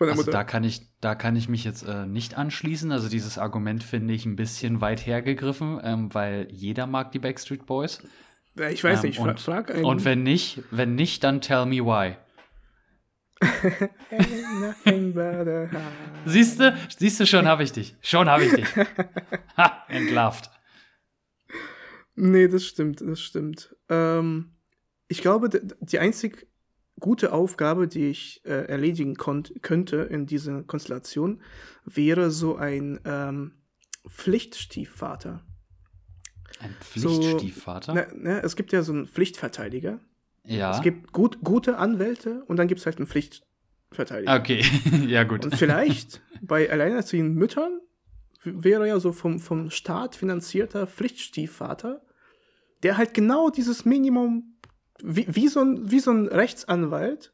von 0.00 0.06
der 0.06 0.12
also 0.12 0.22
Mutter. 0.22 0.32
Da 0.32 0.44
kann 0.44 0.64
ich, 0.64 0.88
da 1.02 1.14
kann 1.14 1.36
ich 1.36 1.50
mich 1.50 1.64
jetzt 1.64 1.82
äh, 1.82 2.06
nicht 2.06 2.38
anschließen. 2.38 2.90
Also 2.90 3.10
dieses 3.10 3.36
Argument 3.36 3.82
finde 3.82 4.14
ich 4.14 4.24
ein 4.24 4.36
bisschen 4.36 4.80
weit 4.80 5.04
hergegriffen, 5.04 5.78
ähm, 5.82 6.14
weil 6.14 6.48
jeder 6.50 6.86
mag 6.86 7.12
die 7.12 7.18
Backstreet 7.18 7.66
Boys. 7.66 8.02
Ich 8.70 8.82
weiß 8.82 9.04
ähm, 9.04 9.10
nicht, 9.10 9.18
und, 9.20 9.38
frag 9.38 9.70
einen. 9.70 9.84
Und 9.84 10.04
wenn 10.06 10.22
nicht, 10.22 10.62
wenn 10.70 10.94
nicht, 10.94 11.22
dann 11.22 11.42
tell 11.42 11.66
me 11.66 11.84
why. 11.84 12.16
siehst 16.24 16.60
du, 16.60 16.76
siehst 16.96 17.20
du, 17.20 17.26
schon 17.26 17.46
habe 17.46 17.62
ich 17.62 17.72
dich. 17.72 17.94
Schon 18.00 18.28
habe 18.28 18.44
ich 18.44 18.54
dich. 18.54 18.66
Ha, 19.56 19.84
entlarvt. 19.88 20.50
Nee, 22.20 22.48
das 22.48 22.66
stimmt, 22.66 23.00
das 23.00 23.20
stimmt. 23.20 23.74
Ähm, 23.88 24.52
ich 25.08 25.22
glaube, 25.22 25.48
die 25.48 25.98
einzig 25.98 26.46
gute 26.98 27.32
Aufgabe, 27.32 27.88
die 27.88 28.10
ich 28.10 28.42
äh, 28.44 28.66
erledigen 28.66 29.14
könnte 29.16 29.96
in 30.02 30.26
dieser 30.26 30.62
Konstellation, 30.62 31.40
wäre 31.84 32.30
so 32.30 32.56
ein 32.56 33.00
ähm, 33.04 33.62
Pflichtstiefvater. 34.06 35.44
Ein 36.58 36.76
Pflichtstiefvater? 36.80 37.92
So, 37.92 37.94
ne, 37.94 38.08
ne, 38.14 38.42
es 38.42 38.54
gibt 38.54 38.72
ja 38.72 38.82
so 38.82 38.92
einen 38.92 39.06
Pflichtverteidiger. 39.06 40.00
Ja. 40.44 40.76
Es 40.76 40.82
gibt 40.82 41.12
gut, 41.12 41.40
gute 41.42 41.78
Anwälte 41.78 42.44
und 42.46 42.58
dann 42.58 42.68
gibt 42.68 42.80
es 42.80 42.86
halt 42.86 42.98
einen 42.98 43.06
Pflichtverteidiger. 43.06 44.36
Okay, 44.36 44.62
ja 45.06 45.24
gut. 45.24 45.46
Und 45.46 45.56
vielleicht 45.56 46.20
bei 46.42 46.70
alleinerziehenden 46.70 47.34
Müttern 47.34 47.80
wäre 48.44 48.86
ja 48.86 49.00
so 49.00 49.12
vom, 49.12 49.38
vom 49.38 49.70
Staat 49.70 50.16
finanzierter 50.16 50.86
Pflichtstiefvater, 50.86 52.02
der 52.82 52.96
halt 52.96 53.14
genau 53.14 53.50
dieses 53.50 53.84
Minimum, 53.84 54.56
wie, 55.02 55.26
wie, 55.28 55.48
so, 55.48 55.60
ein, 55.60 55.90
wie 55.90 56.00
so 56.00 56.10
ein 56.10 56.26
Rechtsanwalt, 56.26 57.32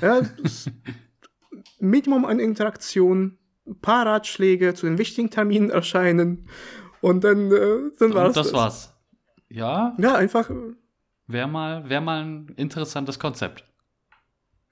ja, 0.00 0.22
Minimum 1.78 2.24
an 2.24 2.38
Interaktion, 2.38 3.38
ein 3.66 3.80
paar 3.80 4.06
Ratschläge 4.06 4.74
zu 4.74 4.86
den 4.86 4.98
wichtigen 4.98 5.30
Terminen 5.30 5.70
erscheinen 5.70 6.48
und 7.00 7.24
dann, 7.24 7.52
äh, 7.52 7.90
dann 7.98 8.14
war 8.14 8.26
es 8.26 8.34
das. 8.34 8.46
Das 8.46 8.52
war's. 8.54 8.94
Ja? 9.48 9.94
Ja, 9.98 10.14
einfach. 10.14 10.50
Äh, 10.50 10.74
wäre 11.26 11.48
mal, 11.48 11.88
wär 11.88 12.00
mal 12.00 12.22
ein 12.24 12.48
interessantes 12.56 13.18
Konzept. 13.18 13.64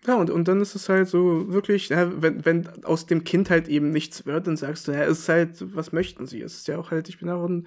Ja, 0.07 0.15
und, 0.15 0.31
und 0.31 0.49
dann 0.49 0.61
ist 0.61 0.75
es 0.75 0.89
halt 0.89 1.09
so 1.09 1.53
wirklich, 1.53 1.91
ja, 1.91 2.23
wenn, 2.23 2.45
wenn 2.45 2.85
aus 2.85 3.07
dem 3.07 3.25
Kind 3.25 3.51
halt 3.51 3.69
eben 3.69 3.91
nichts 3.91 4.25
wird, 4.25 4.47
dann 4.47 4.57
sagst 4.57 4.89
du, 4.89 4.93
ja, 4.93 5.03
es 5.03 5.21
ist 5.21 5.29
halt, 5.29 5.77
was 5.77 5.93
möchten 5.93 6.27
sie? 6.27 6.41
Es 6.41 6.55
ist 6.55 6.69
ja 6.69 6.79
auch 6.79 6.91
halt, 6.91 7.11
ich 7.11 7.19
bin 7.19 7.29
auch 7.29 7.47
ein 7.47 7.67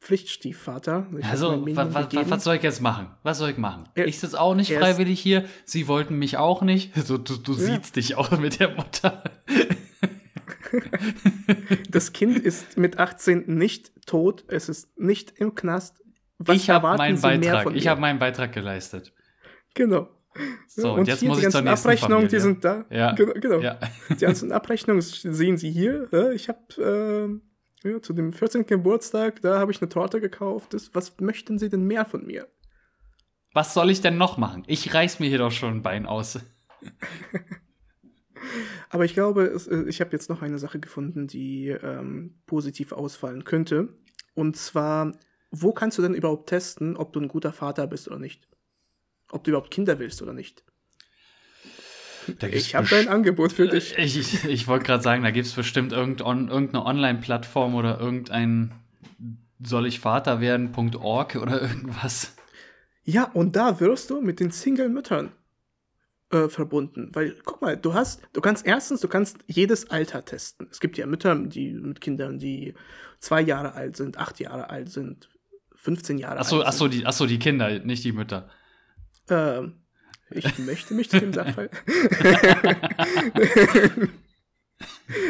Pflichtstiefvater. 0.00 1.06
Ich 1.18 1.26
also, 1.26 1.64
was, 1.66 1.94
was, 1.94 2.30
was, 2.30 2.44
soll 2.44 2.56
ich 2.56 2.62
jetzt 2.62 2.80
machen? 2.80 3.08
Was 3.22 3.38
soll 3.38 3.50
ich 3.50 3.58
machen? 3.58 3.84
Er, 3.94 4.08
ich 4.08 4.18
sitze 4.18 4.40
auch 4.40 4.54
nicht 4.54 4.72
freiwillig 4.72 5.20
hier, 5.20 5.44
sie 5.64 5.88
wollten 5.88 6.18
mich 6.18 6.36
auch 6.36 6.62
nicht. 6.62 6.92
So, 7.04 7.18
du 7.18 7.36
du 7.36 7.52
ja. 7.52 7.58
siehst 7.58 7.96
dich 7.96 8.14
auch 8.14 8.30
mit 8.38 8.60
der 8.60 8.74
Mutter. 8.74 9.24
das 11.90 12.12
Kind 12.12 12.38
ist 12.38 12.76
mit 12.76 12.98
18 12.98 13.44
nicht 13.46 14.06
tot, 14.06 14.44
es 14.48 14.68
ist 14.68 14.98
nicht 14.98 15.32
im 15.38 15.54
Knast. 15.54 16.02
Was 16.38 16.56
ich 16.56 16.70
habe 16.70 16.96
meinen 16.96 17.20
Beitrag, 17.20 17.74
ich 17.74 17.88
habe 17.88 18.00
meinen 18.00 18.18
Beitrag 18.18 18.52
geleistet. 18.52 19.12
Genau. 19.74 20.08
So, 20.66 20.92
und, 20.92 21.00
und 21.00 21.08
jetzt 21.08 21.22
muss 21.22 21.42
ich 21.42 21.50
zur 21.50 21.62
nächsten 21.62 21.88
Abrechnungen, 21.88 22.28
die 22.28 22.40
sind 22.40 22.64
da. 22.64 22.84
Ja. 22.90 23.12
Genau. 23.12 23.32
genau. 23.34 23.60
Ja. 23.60 23.78
Die 24.08 24.16
ganzen 24.16 24.52
Abrechnungen 24.52 25.02
sehen 25.02 25.56
Sie 25.56 25.70
hier. 25.70 26.32
Ich 26.32 26.48
habe 26.48 27.40
äh, 27.84 27.88
ja, 27.88 28.02
zu 28.02 28.12
dem 28.12 28.32
14. 28.32 28.66
Geburtstag, 28.66 29.40
da 29.42 29.58
habe 29.58 29.72
ich 29.72 29.80
eine 29.80 29.88
Torte 29.88 30.20
gekauft. 30.20 30.74
Das, 30.74 30.94
was 30.94 31.18
möchten 31.20 31.58
Sie 31.58 31.68
denn 31.68 31.84
mehr 31.84 32.04
von 32.04 32.26
mir? 32.26 32.48
Was 33.52 33.74
soll 33.74 33.90
ich 33.90 34.00
denn 34.00 34.16
noch 34.16 34.38
machen? 34.38 34.62
Ich 34.66 34.94
reiß 34.94 35.18
mir 35.18 35.28
hier 35.28 35.38
doch 35.38 35.50
schon 35.50 35.76
ein 35.76 35.82
Bein 35.82 36.06
aus. 36.06 36.38
Aber 38.90 39.04
ich 39.04 39.14
glaube, 39.14 39.44
es, 39.44 39.66
äh, 39.66 39.84
ich 39.88 40.00
habe 40.00 40.12
jetzt 40.12 40.28
noch 40.28 40.42
eine 40.42 40.58
Sache 40.58 40.80
gefunden, 40.80 41.26
die 41.26 41.68
ähm, 41.68 42.40
positiv 42.46 42.92
ausfallen 42.92 43.44
könnte. 43.44 43.88
Und 44.34 44.56
zwar, 44.56 45.14
wo 45.50 45.72
kannst 45.72 45.98
du 45.98 46.02
denn 46.02 46.14
überhaupt 46.14 46.48
testen, 46.48 46.96
ob 46.96 47.12
du 47.12 47.20
ein 47.20 47.28
guter 47.28 47.52
Vater 47.52 47.86
bist 47.86 48.08
oder 48.08 48.18
nicht? 48.18 48.48
Ob 49.30 49.44
du 49.44 49.50
überhaupt 49.50 49.70
Kinder 49.70 49.98
willst 49.98 50.22
oder 50.22 50.32
nicht. 50.32 50.64
Ich 52.52 52.74
habe 52.74 52.94
ein 52.96 53.08
Angebot 53.08 53.52
für 53.52 53.66
dich. 53.66 53.96
Ich, 53.96 54.18
ich, 54.18 54.44
ich 54.44 54.68
wollte 54.68 54.84
gerade 54.84 55.02
sagen, 55.02 55.22
da 55.22 55.30
gibt 55.30 55.46
es 55.46 55.54
bestimmt 55.54 55.92
irgendeine 55.92 56.84
Online-Plattform 56.84 57.74
oder 57.74 57.98
irgendein 57.98 58.72
soll 59.62 59.86
ich 59.86 60.00
Vater 60.00 60.40
werden.org 60.40 61.36
oder 61.36 61.60
irgendwas. 61.62 62.34
Ja, 63.04 63.24
und 63.24 63.56
da 63.56 63.80
wirst 63.80 64.10
du 64.10 64.20
mit 64.20 64.40
den 64.40 64.50
Single-Müttern 64.50 65.32
äh, 66.30 66.48
verbunden. 66.48 67.10
Weil, 67.12 67.36
guck 67.44 67.60
mal, 67.60 67.76
du 67.76 67.94
hast, 67.94 68.22
du 68.32 68.40
kannst 68.40 68.66
erstens, 68.66 69.00
du 69.00 69.08
kannst 69.08 69.38
jedes 69.46 69.90
Alter 69.90 70.24
testen. 70.24 70.68
Es 70.70 70.80
gibt 70.80 70.96
ja 70.98 71.06
Mütter, 71.06 71.34
die 71.34 71.72
mit 71.72 72.00
Kindern, 72.00 72.38
die 72.38 72.74
zwei 73.18 73.40
Jahre 73.40 73.74
alt 73.74 73.96
sind, 73.96 74.18
acht 74.18 74.40
Jahre 74.40 74.70
alt 74.70 74.90
sind, 74.90 75.28
15 75.74 76.18
Jahre 76.18 76.40
ach 76.40 76.44
so, 76.44 76.58
alt 76.58 76.66
ach 76.68 76.72
so, 76.72 76.88
die, 76.88 77.06
ach 77.06 77.12
so, 77.12 77.26
die 77.26 77.38
Kinder, 77.38 77.78
nicht 77.80 78.04
die 78.04 78.12
Mütter. 78.12 78.48
Ähm, 79.30 79.74
ich 80.30 80.58
möchte 80.58 80.94
mich 80.94 81.10
zu 81.10 81.20
dem 81.20 81.32
Sachverhalt. 81.32 81.72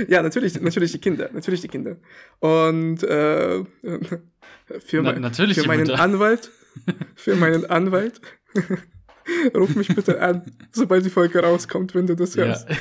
ja, 0.08 0.22
natürlich, 0.22 0.60
natürlich 0.60 0.92
die 0.92 0.98
Kinder, 0.98 1.30
natürlich 1.32 1.62
die 1.62 1.68
Kinder. 1.68 1.96
Und 2.40 3.02
äh, 3.02 3.64
für, 3.64 5.02
Na, 5.02 5.18
mein, 5.18 5.32
für 5.32 5.66
meinen 5.66 5.86
Mutter. 5.86 6.00
Anwalt, 6.00 6.50
für 7.14 7.36
meinen 7.36 7.64
Anwalt, 7.64 8.20
ruf 9.54 9.74
mich 9.74 9.88
bitte 9.88 10.20
an, 10.20 10.52
sobald 10.70 11.02
die 11.04 11.10
Folge 11.10 11.40
rauskommt, 11.40 11.94
wenn 11.94 12.06
du 12.06 12.14
das 12.14 12.36
hörst. 12.36 12.68
Ja. 12.68 12.76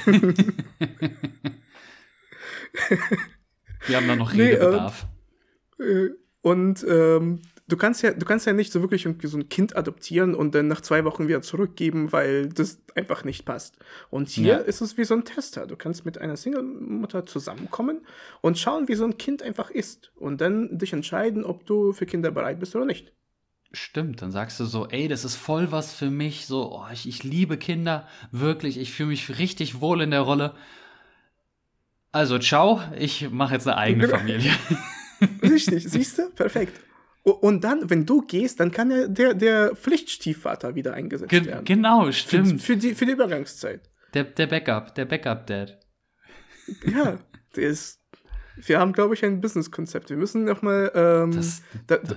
Wir 3.88 3.97
haben 3.97 4.07
da 4.07 4.15
noch 4.15 4.34
Redebedarf. 4.34 5.07
Nee, 5.78 5.86
äh, 5.86 6.15
und 6.41 6.86
ähm, 6.88 7.41
du 7.70 7.78
kannst 7.78 8.01
ja, 8.01 8.11
du 8.11 8.26
kannst 8.26 8.45
ja 8.45 8.53
nicht 8.53 8.72
so 8.72 8.82
wirklich 8.82 9.05
irgendwie 9.05 9.28
so 9.28 9.38
ein 9.38 9.47
Kind 9.47 9.76
adoptieren 9.76 10.36
und 10.36 10.55
dann 10.55 10.67
nach 10.67 10.82
zwei 10.82 11.05
Wochen 11.05 11.28
wieder 11.28 11.41
zurückgeben, 11.41 12.11
weil 12.11 12.49
das 12.49 12.80
einfach 12.95 13.24
nicht 13.24 13.45
passt. 13.45 13.78
Und 14.09 14.28
hier 14.28 14.53
ja. 14.53 14.57
ist 14.57 14.82
es 14.82 14.97
wie 14.97 15.05
so 15.05 15.13
ein 15.13 15.24
Tester. 15.24 15.67
Du 15.67 15.76
kannst 15.76 16.05
mit 16.05 16.17
einer 16.17 16.36
Single-Mutter 16.36 17.26
zusammenkommen 17.26 18.01
und 18.41 18.57
schauen, 18.57 18.88
wie 18.88 18.95
so 18.95 19.05
ein 19.05 19.17
Kind 19.17 19.43
einfach 19.43 19.70
ist. 19.70 20.11
Und 20.15 20.41
dann 20.41 20.78
dich 20.78 20.93
entscheiden, 20.93 21.45
ob 21.45 21.65
du 21.65 21.93
für 21.93 22.05
Kinder 22.05 22.32
bereit 22.32 22.59
bist 22.59 22.76
oder 22.76 22.86
nicht. 22.86 23.13
Stimmt, 23.72 24.24
dann 24.24 24.32
sagst 24.32 24.59
du 24.59 24.65
so, 24.65 24.88
ey, 24.88 25.07
das 25.07 25.24
ist 25.24 25.36
voll 25.36 25.72
was 25.72 25.93
für 25.93 26.09
mich, 26.09 26.47
so, 26.47 26.72
oh, 26.74 26.86
ich, 26.91 27.07
ich 27.07 27.24
liebe 27.24 27.55
Kinder, 27.57 28.07
wirklich, 28.32 28.80
ich 28.80 28.91
fühle 28.91 29.09
mich 29.09 29.38
richtig 29.38 29.80
wohl 29.80 30.01
in 30.01 30.09
der 30.09 30.22
Rolle. 30.22 30.55
Also, 32.11 32.39
ciao, 32.39 32.82
ich 32.97 33.30
mache 33.30 33.53
jetzt 33.53 33.67
eine 33.67 33.78
eigene 33.78 34.07
genau. 34.07 34.17
Familie. 34.17 34.51
Richtig, 35.43 35.88
siehst 35.88 36.17
du? 36.17 36.32
Perfekt. 36.32 36.82
Und 37.32 37.63
dann, 37.63 37.89
wenn 37.89 38.05
du 38.05 38.21
gehst, 38.21 38.59
dann 38.59 38.71
kann 38.71 38.91
ja 38.91 39.07
der, 39.07 39.34
der 39.34 39.75
Pflichtstiefvater 39.75 40.75
wieder 40.75 40.93
eingesetzt 40.93 41.30
Ge 41.30 41.45
werden. 41.45 41.65
Genau, 41.65 42.11
stimmt. 42.11 42.61
Für, 42.61 42.73
für, 42.73 42.77
die, 42.77 42.95
für 42.95 43.05
die 43.05 43.13
Übergangszeit. 43.13 43.89
Der, 44.13 44.23
der 44.23 44.47
Backup, 44.47 44.95
der 44.95 45.05
Backup-Dad. 45.05 45.80
Ja, 46.86 47.17
der 47.55 47.69
ist. 47.69 47.99
Wir 48.57 48.80
haben, 48.80 48.93
glaube 48.93 49.15
ich, 49.15 49.25
ein 49.25 49.41
Business-Konzept. 49.41 50.11
Wir 50.11 50.17
müssen 50.17 50.43
noch 50.43 50.61
mal. 50.61 50.91
Ähm, 50.93 51.32
das, 51.32 51.63
da, 51.88 51.97
da, 51.97 52.15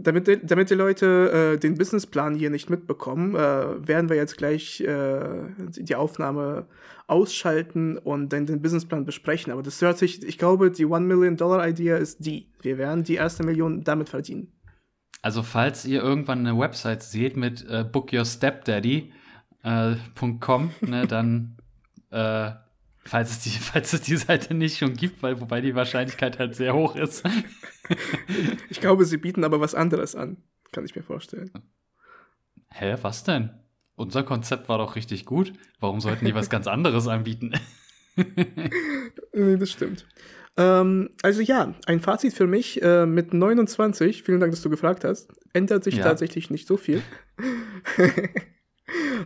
damit, 0.00 0.50
damit 0.50 0.70
die 0.70 0.74
Leute 0.74 1.54
äh, 1.54 1.58
den 1.58 1.76
Businessplan 1.76 2.34
hier 2.34 2.50
nicht 2.50 2.70
mitbekommen, 2.70 3.34
äh, 3.34 3.86
werden 3.86 4.08
wir 4.08 4.16
jetzt 4.16 4.36
gleich 4.36 4.80
äh, 4.80 5.28
die 5.58 5.94
Aufnahme 5.94 6.66
ausschalten 7.06 7.98
und 7.98 8.32
dann 8.32 8.46
den 8.46 8.62
Businessplan 8.62 9.04
besprechen. 9.04 9.52
Aber 9.52 9.62
das 9.62 9.80
hört 9.80 9.98
sich, 9.98 10.22
ich 10.22 10.38
glaube, 10.38 10.70
die 10.70 10.86
One 10.86 11.06
Million 11.06 11.36
Dollar 11.36 11.66
Idea 11.66 11.96
ist 11.96 12.24
die. 12.24 12.50
Wir 12.60 12.78
werden 12.78 13.04
die 13.04 13.14
erste 13.14 13.44
Million 13.44 13.84
damit 13.84 14.08
verdienen. 14.08 14.52
Also 15.22 15.42
falls 15.42 15.84
ihr 15.84 16.02
irgendwann 16.02 16.46
eine 16.46 16.58
Website 16.58 17.02
seht 17.02 17.36
mit 17.36 17.66
äh, 17.68 17.84
bookyourstepdaddy.com, 17.84 20.70
äh, 20.82 20.86
ne, 20.86 21.06
dann 21.06 21.56
äh, 22.10 22.50
falls 23.08 23.30
es, 23.30 23.40
die, 23.40 23.50
falls 23.58 23.92
es 23.92 24.02
die 24.02 24.16
Seite 24.16 24.54
nicht 24.54 24.78
schon 24.78 24.94
gibt, 24.94 25.22
weil 25.22 25.40
wobei 25.40 25.60
die 25.60 25.74
Wahrscheinlichkeit 25.74 26.38
halt 26.38 26.54
sehr 26.54 26.74
hoch 26.74 26.94
ist. 26.94 27.24
ich 28.70 28.80
glaube, 28.80 29.04
sie 29.04 29.16
bieten 29.16 29.44
aber 29.44 29.60
was 29.60 29.74
anderes 29.74 30.14
an, 30.14 30.36
kann 30.72 30.84
ich 30.84 30.94
mir 30.94 31.02
vorstellen. 31.02 31.50
Hä, 32.70 32.96
was 33.02 33.24
denn? 33.24 33.50
Unser 33.96 34.22
Konzept 34.22 34.68
war 34.68 34.78
doch 34.78 34.94
richtig 34.94 35.24
gut. 35.24 35.52
Warum 35.80 36.00
sollten 36.00 36.24
die 36.24 36.34
was 36.34 36.50
ganz 36.50 36.66
anderes 36.66 37.08
anbieten? 37.08 37.54
nee, 39.32 39.56
das 39.56 39.70
stimmt. 39.70 40.06
Ähm, 40.56 41.10
also 41.22 41.40
ja, 41.40 41.74
ein 41.86 42.00
Fazit 42.00 42.34
für 42.34 42.46
mich 42.46 42.82
äh, 42.82 43.06
mit 43.06 43.32
29, 43.32 44.22
vielen 44.22 44.40
Dank, 44.40 44.52
dass 44.52 44.62
du 44.62 44.70
gefragt 44.70 45.04
hast, 45.04 45.32
ändert 45.52 45.84
sich 45.84 45.96
ja. 45.96 46.04
tatsächlich 46.04 46.50
nicht 46.50 46.66
so 46.66 46.76
viel. 46.76 47.02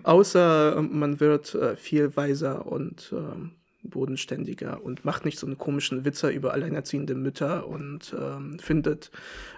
Außer 0.02 0.76
ähm, 0.76 0.98
man 0.98 1.20
wird 1.20 1.54
äh, 1.54 1.76
viel 1.76 2.16
weiser 2.16 2.66
und 2.66 3.12
äh, 3.12 3.61
bodenständiger 3.82 4.82
und 4.82 5.04
macht 5.04 5.24
nicht 5.24 5.38
so 5.38 5.46
einen 5.46 5.58
komischen 5.58 6.04
Witzer 6.04 6.30
über 6.30 6.52
alleinerziehende 6.52 7.14
Mütter 7.14 7.66
und 7.66 8.14
ähm, 8.18 8.58
findet, 8.58 9.10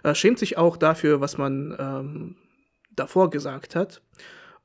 äh, 0.02 0.14
schämt 0.14 0.38
sich 0.38 0.56
auch 0.56 0.76
dafür, 0.76 1.20
was 1.20 1.38
man 1.38 1.74
ähm, 1.78 2.36
davor 2.94 3.30
gesagt 3.30 3.76
hat. 3.76 4.02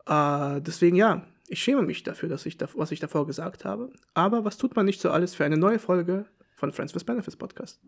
Äh, 0.07 0.61
deswegen 0.61 0.95
ja, 0.95 1.23
ich 1.47 1.61
schäme 1.61 1.81
mich 1.81 2.03
dafür, 2.03 2.29
dass 2.29 2.45
ich 2.45 2.57
da, 2.57 2.67
was 2.75 2.91
ich 2.91 2.99
davor 2.99 3.25
gesagt 3.25 3.65
habe. 3.65 3.91
Aber 4.13 4.45
was 4.45 4.57
tut 4.57 4.75
man 4.75 4.85
nicht 4.85 5.01
so 5.01 5.11
alles 5.11 5.35
für 5.35 5.45
eine 5.45 5.57
neue 5.57 5.79
Folge 5.79 6.25
von 6.55 6.71
Friends 6.71 6.95
with 6.95 7.03
Benefits 7.03 7.35
Podcast? 7.35 7.79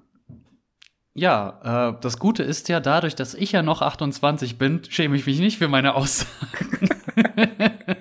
Ja, 1.13 1.91
äh, 1.91 2.01
das 2.01 2.19
Gute 2.19 2.43
ist 2.43 2.69
ja, 2.69 2.80
dadurch, 2.80 3.15
dass 3.15 3.34
ich 3.34 3.51
ja 3.51 3.61
noch 3.61 3.82
28 3.82 4.57
bin, 4.57 4.82
schäme 4.89 5.15
ich 5.17 5.26
mich 5.26 5.39
nicht 5.39 5.57
für 5.57 5.67
meine 5.67 5.93
Aussagen. 5.95 6.89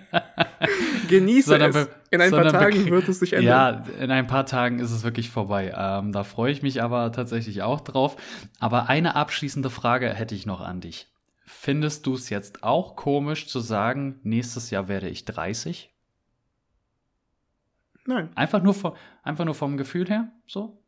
Genieße 1.11 1.57
es. 1.57 1.89
In 2.11 2.21
ein 2.21 2.31
paar 2.31 2.49
Tagen 2.49 2.91
wird 2.91 3.09
es 3.09 3.19
sich 3.21 3.35
ändern. 3.35 3.85
Ja, 3.99 4.03
in 4.03 4.11
ein 4.11 4.27
paar 4.27 4.47
Tagen 4.47 4.79
ist 4.79 4.91
es 4.91 5.05
wirklich 5.05 5.31
vorbei. 5.31 5.75
Ähm, 5.77 6.13
da 6.13 6.25
freue 6.25 6.53
ich 6.53 6.63
mich 6.63 6.83
aber 6.83 7.13
tatsächlich 7.13 7.63
auch 7.63 7.81
drauf. 7.81 8.17
Aber 8.59 8.89
eine 8.89 9.17
abschließende 9.17 9.69
Frage 9.71 10.09
hätte 10.15 10.35
ich 10.35 10.47
noch 10.47 10.61
an 10.61 10.81
dich. 10.81 11.09
findest 11.45 12.07
du 12.07 12.15
es 12.15 12.31
jetzt 12.31 12.63
auch 12.63 12.97
komisch 12.97 13.49
zu 13.49 13.61
sagen, 13.61 14.21
nächstes 14.23 14.71
Jahr 14.71 14.89
werde 14.89 15.09
ich 15.09 15.25
30? 15.25 15.93
Nein. 18.07 18.31
Einfach 18.35 18.63
nur, 18.63 18.75
vom, 18.75 18.95
einfach 19.23 19.45
nur 19.45 19.55
vom 19.55 19.77
Gefühl 19.77 20.09
her? 20.09 20.33
So? 20.47 20.83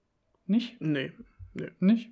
Nicht? 0.47 0.81
Nee. 0.81 1.13
nee. 1.55 1.71
Nicht? 1.81 2.11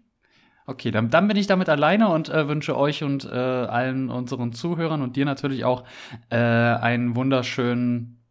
Okay, 0.70 0.92
dann, 0.92 1.10
dann 1.10 1.26
bin 1.26 1.36
ich 1.36 1.48
damit 1.48 1.68
alleine 1.68 2.10
und 2.10 2.28
äh, 2.28 2.46
wünsche 2.46 2.76
euch 2.76 3.02
und 3.02 3.24
äh, 3.24 3.28
allen 3.28 4.08
unseren 4.08 4.52
Zuhörern 4.52 5.02
und 5.02 5.16
dir 5.16 5.24
natürlich 5.24 5.64
auch 5.64 5.82
äh, 6.30 6.36
einen 6.36 7.16
wunderschönen 7.16 8.22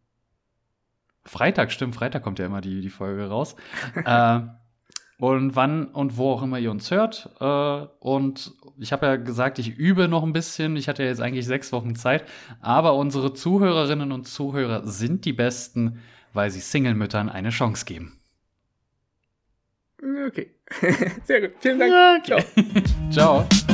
Freitag. 1.22 1.70
Stimmt, 1.70 1.94
Freitag 1.94 2.22
kommt 2.22 2.38
ja 2.38 2.46
immer 2.46 2.62
die, 2.62 2.80
die 2.80 2.88
Folge 2.88 3.28
raus. 3.28 3.56
äh, 4.06 4.40
und 5.18 5.54
wann 5.54 5.88
und 5.88 6.16
wo 6.16 6.32
auch 6.32 6.42
immer 6.42 6.58
ihr 6.58 6.70
uns 6.70 6.90
hört. 6.90 7.28
Äh, 7.40 7.86
und 7.98 8.54
ich 8.78 8.94
habe 8.94 9.04
ja 9.04 9.16
gesagt, 9.16 9.58
ich 9.58 9.76
übe 9.76 10.08
noch 10.08 10.22
ein 10.22 10.32
bisschen. 10.32 10.76
Ich 10.76 10.88
hatte 10.88 11.02
ja 11.02 11.10
jetzt 11.10 11.20
eigentlich 11.20 11.44
sechs 11.44 11.72
Wochen 11.72 11.94
Zeit. 11.94 12.24
Aber 12.62 12.94
unsere 12.94 13.34
Zuhörerinnen 13.34 14.12
und 14.12 14.26
Zuhörer 14.26 14.86
sind 14.86 15.26
die 15.26 15.34
Besten, 15.34 15.98
weil 16.32 16.50
sie 16.50 16.60
Single-Müttern 16.60 17.28
eine 17.28 17.50
Chance 17.50 17.84
geben. 17.84 18.19
Okay. 20.02 20.50
Sehr 21.24 21.40
gut. 21.42 21.50
Vielen 21.60 21.78
Dank. 21.78 22.24
Okay. 22.24 22.42
Ciao. 23.10 23.10
Ciao. 23.46 23.69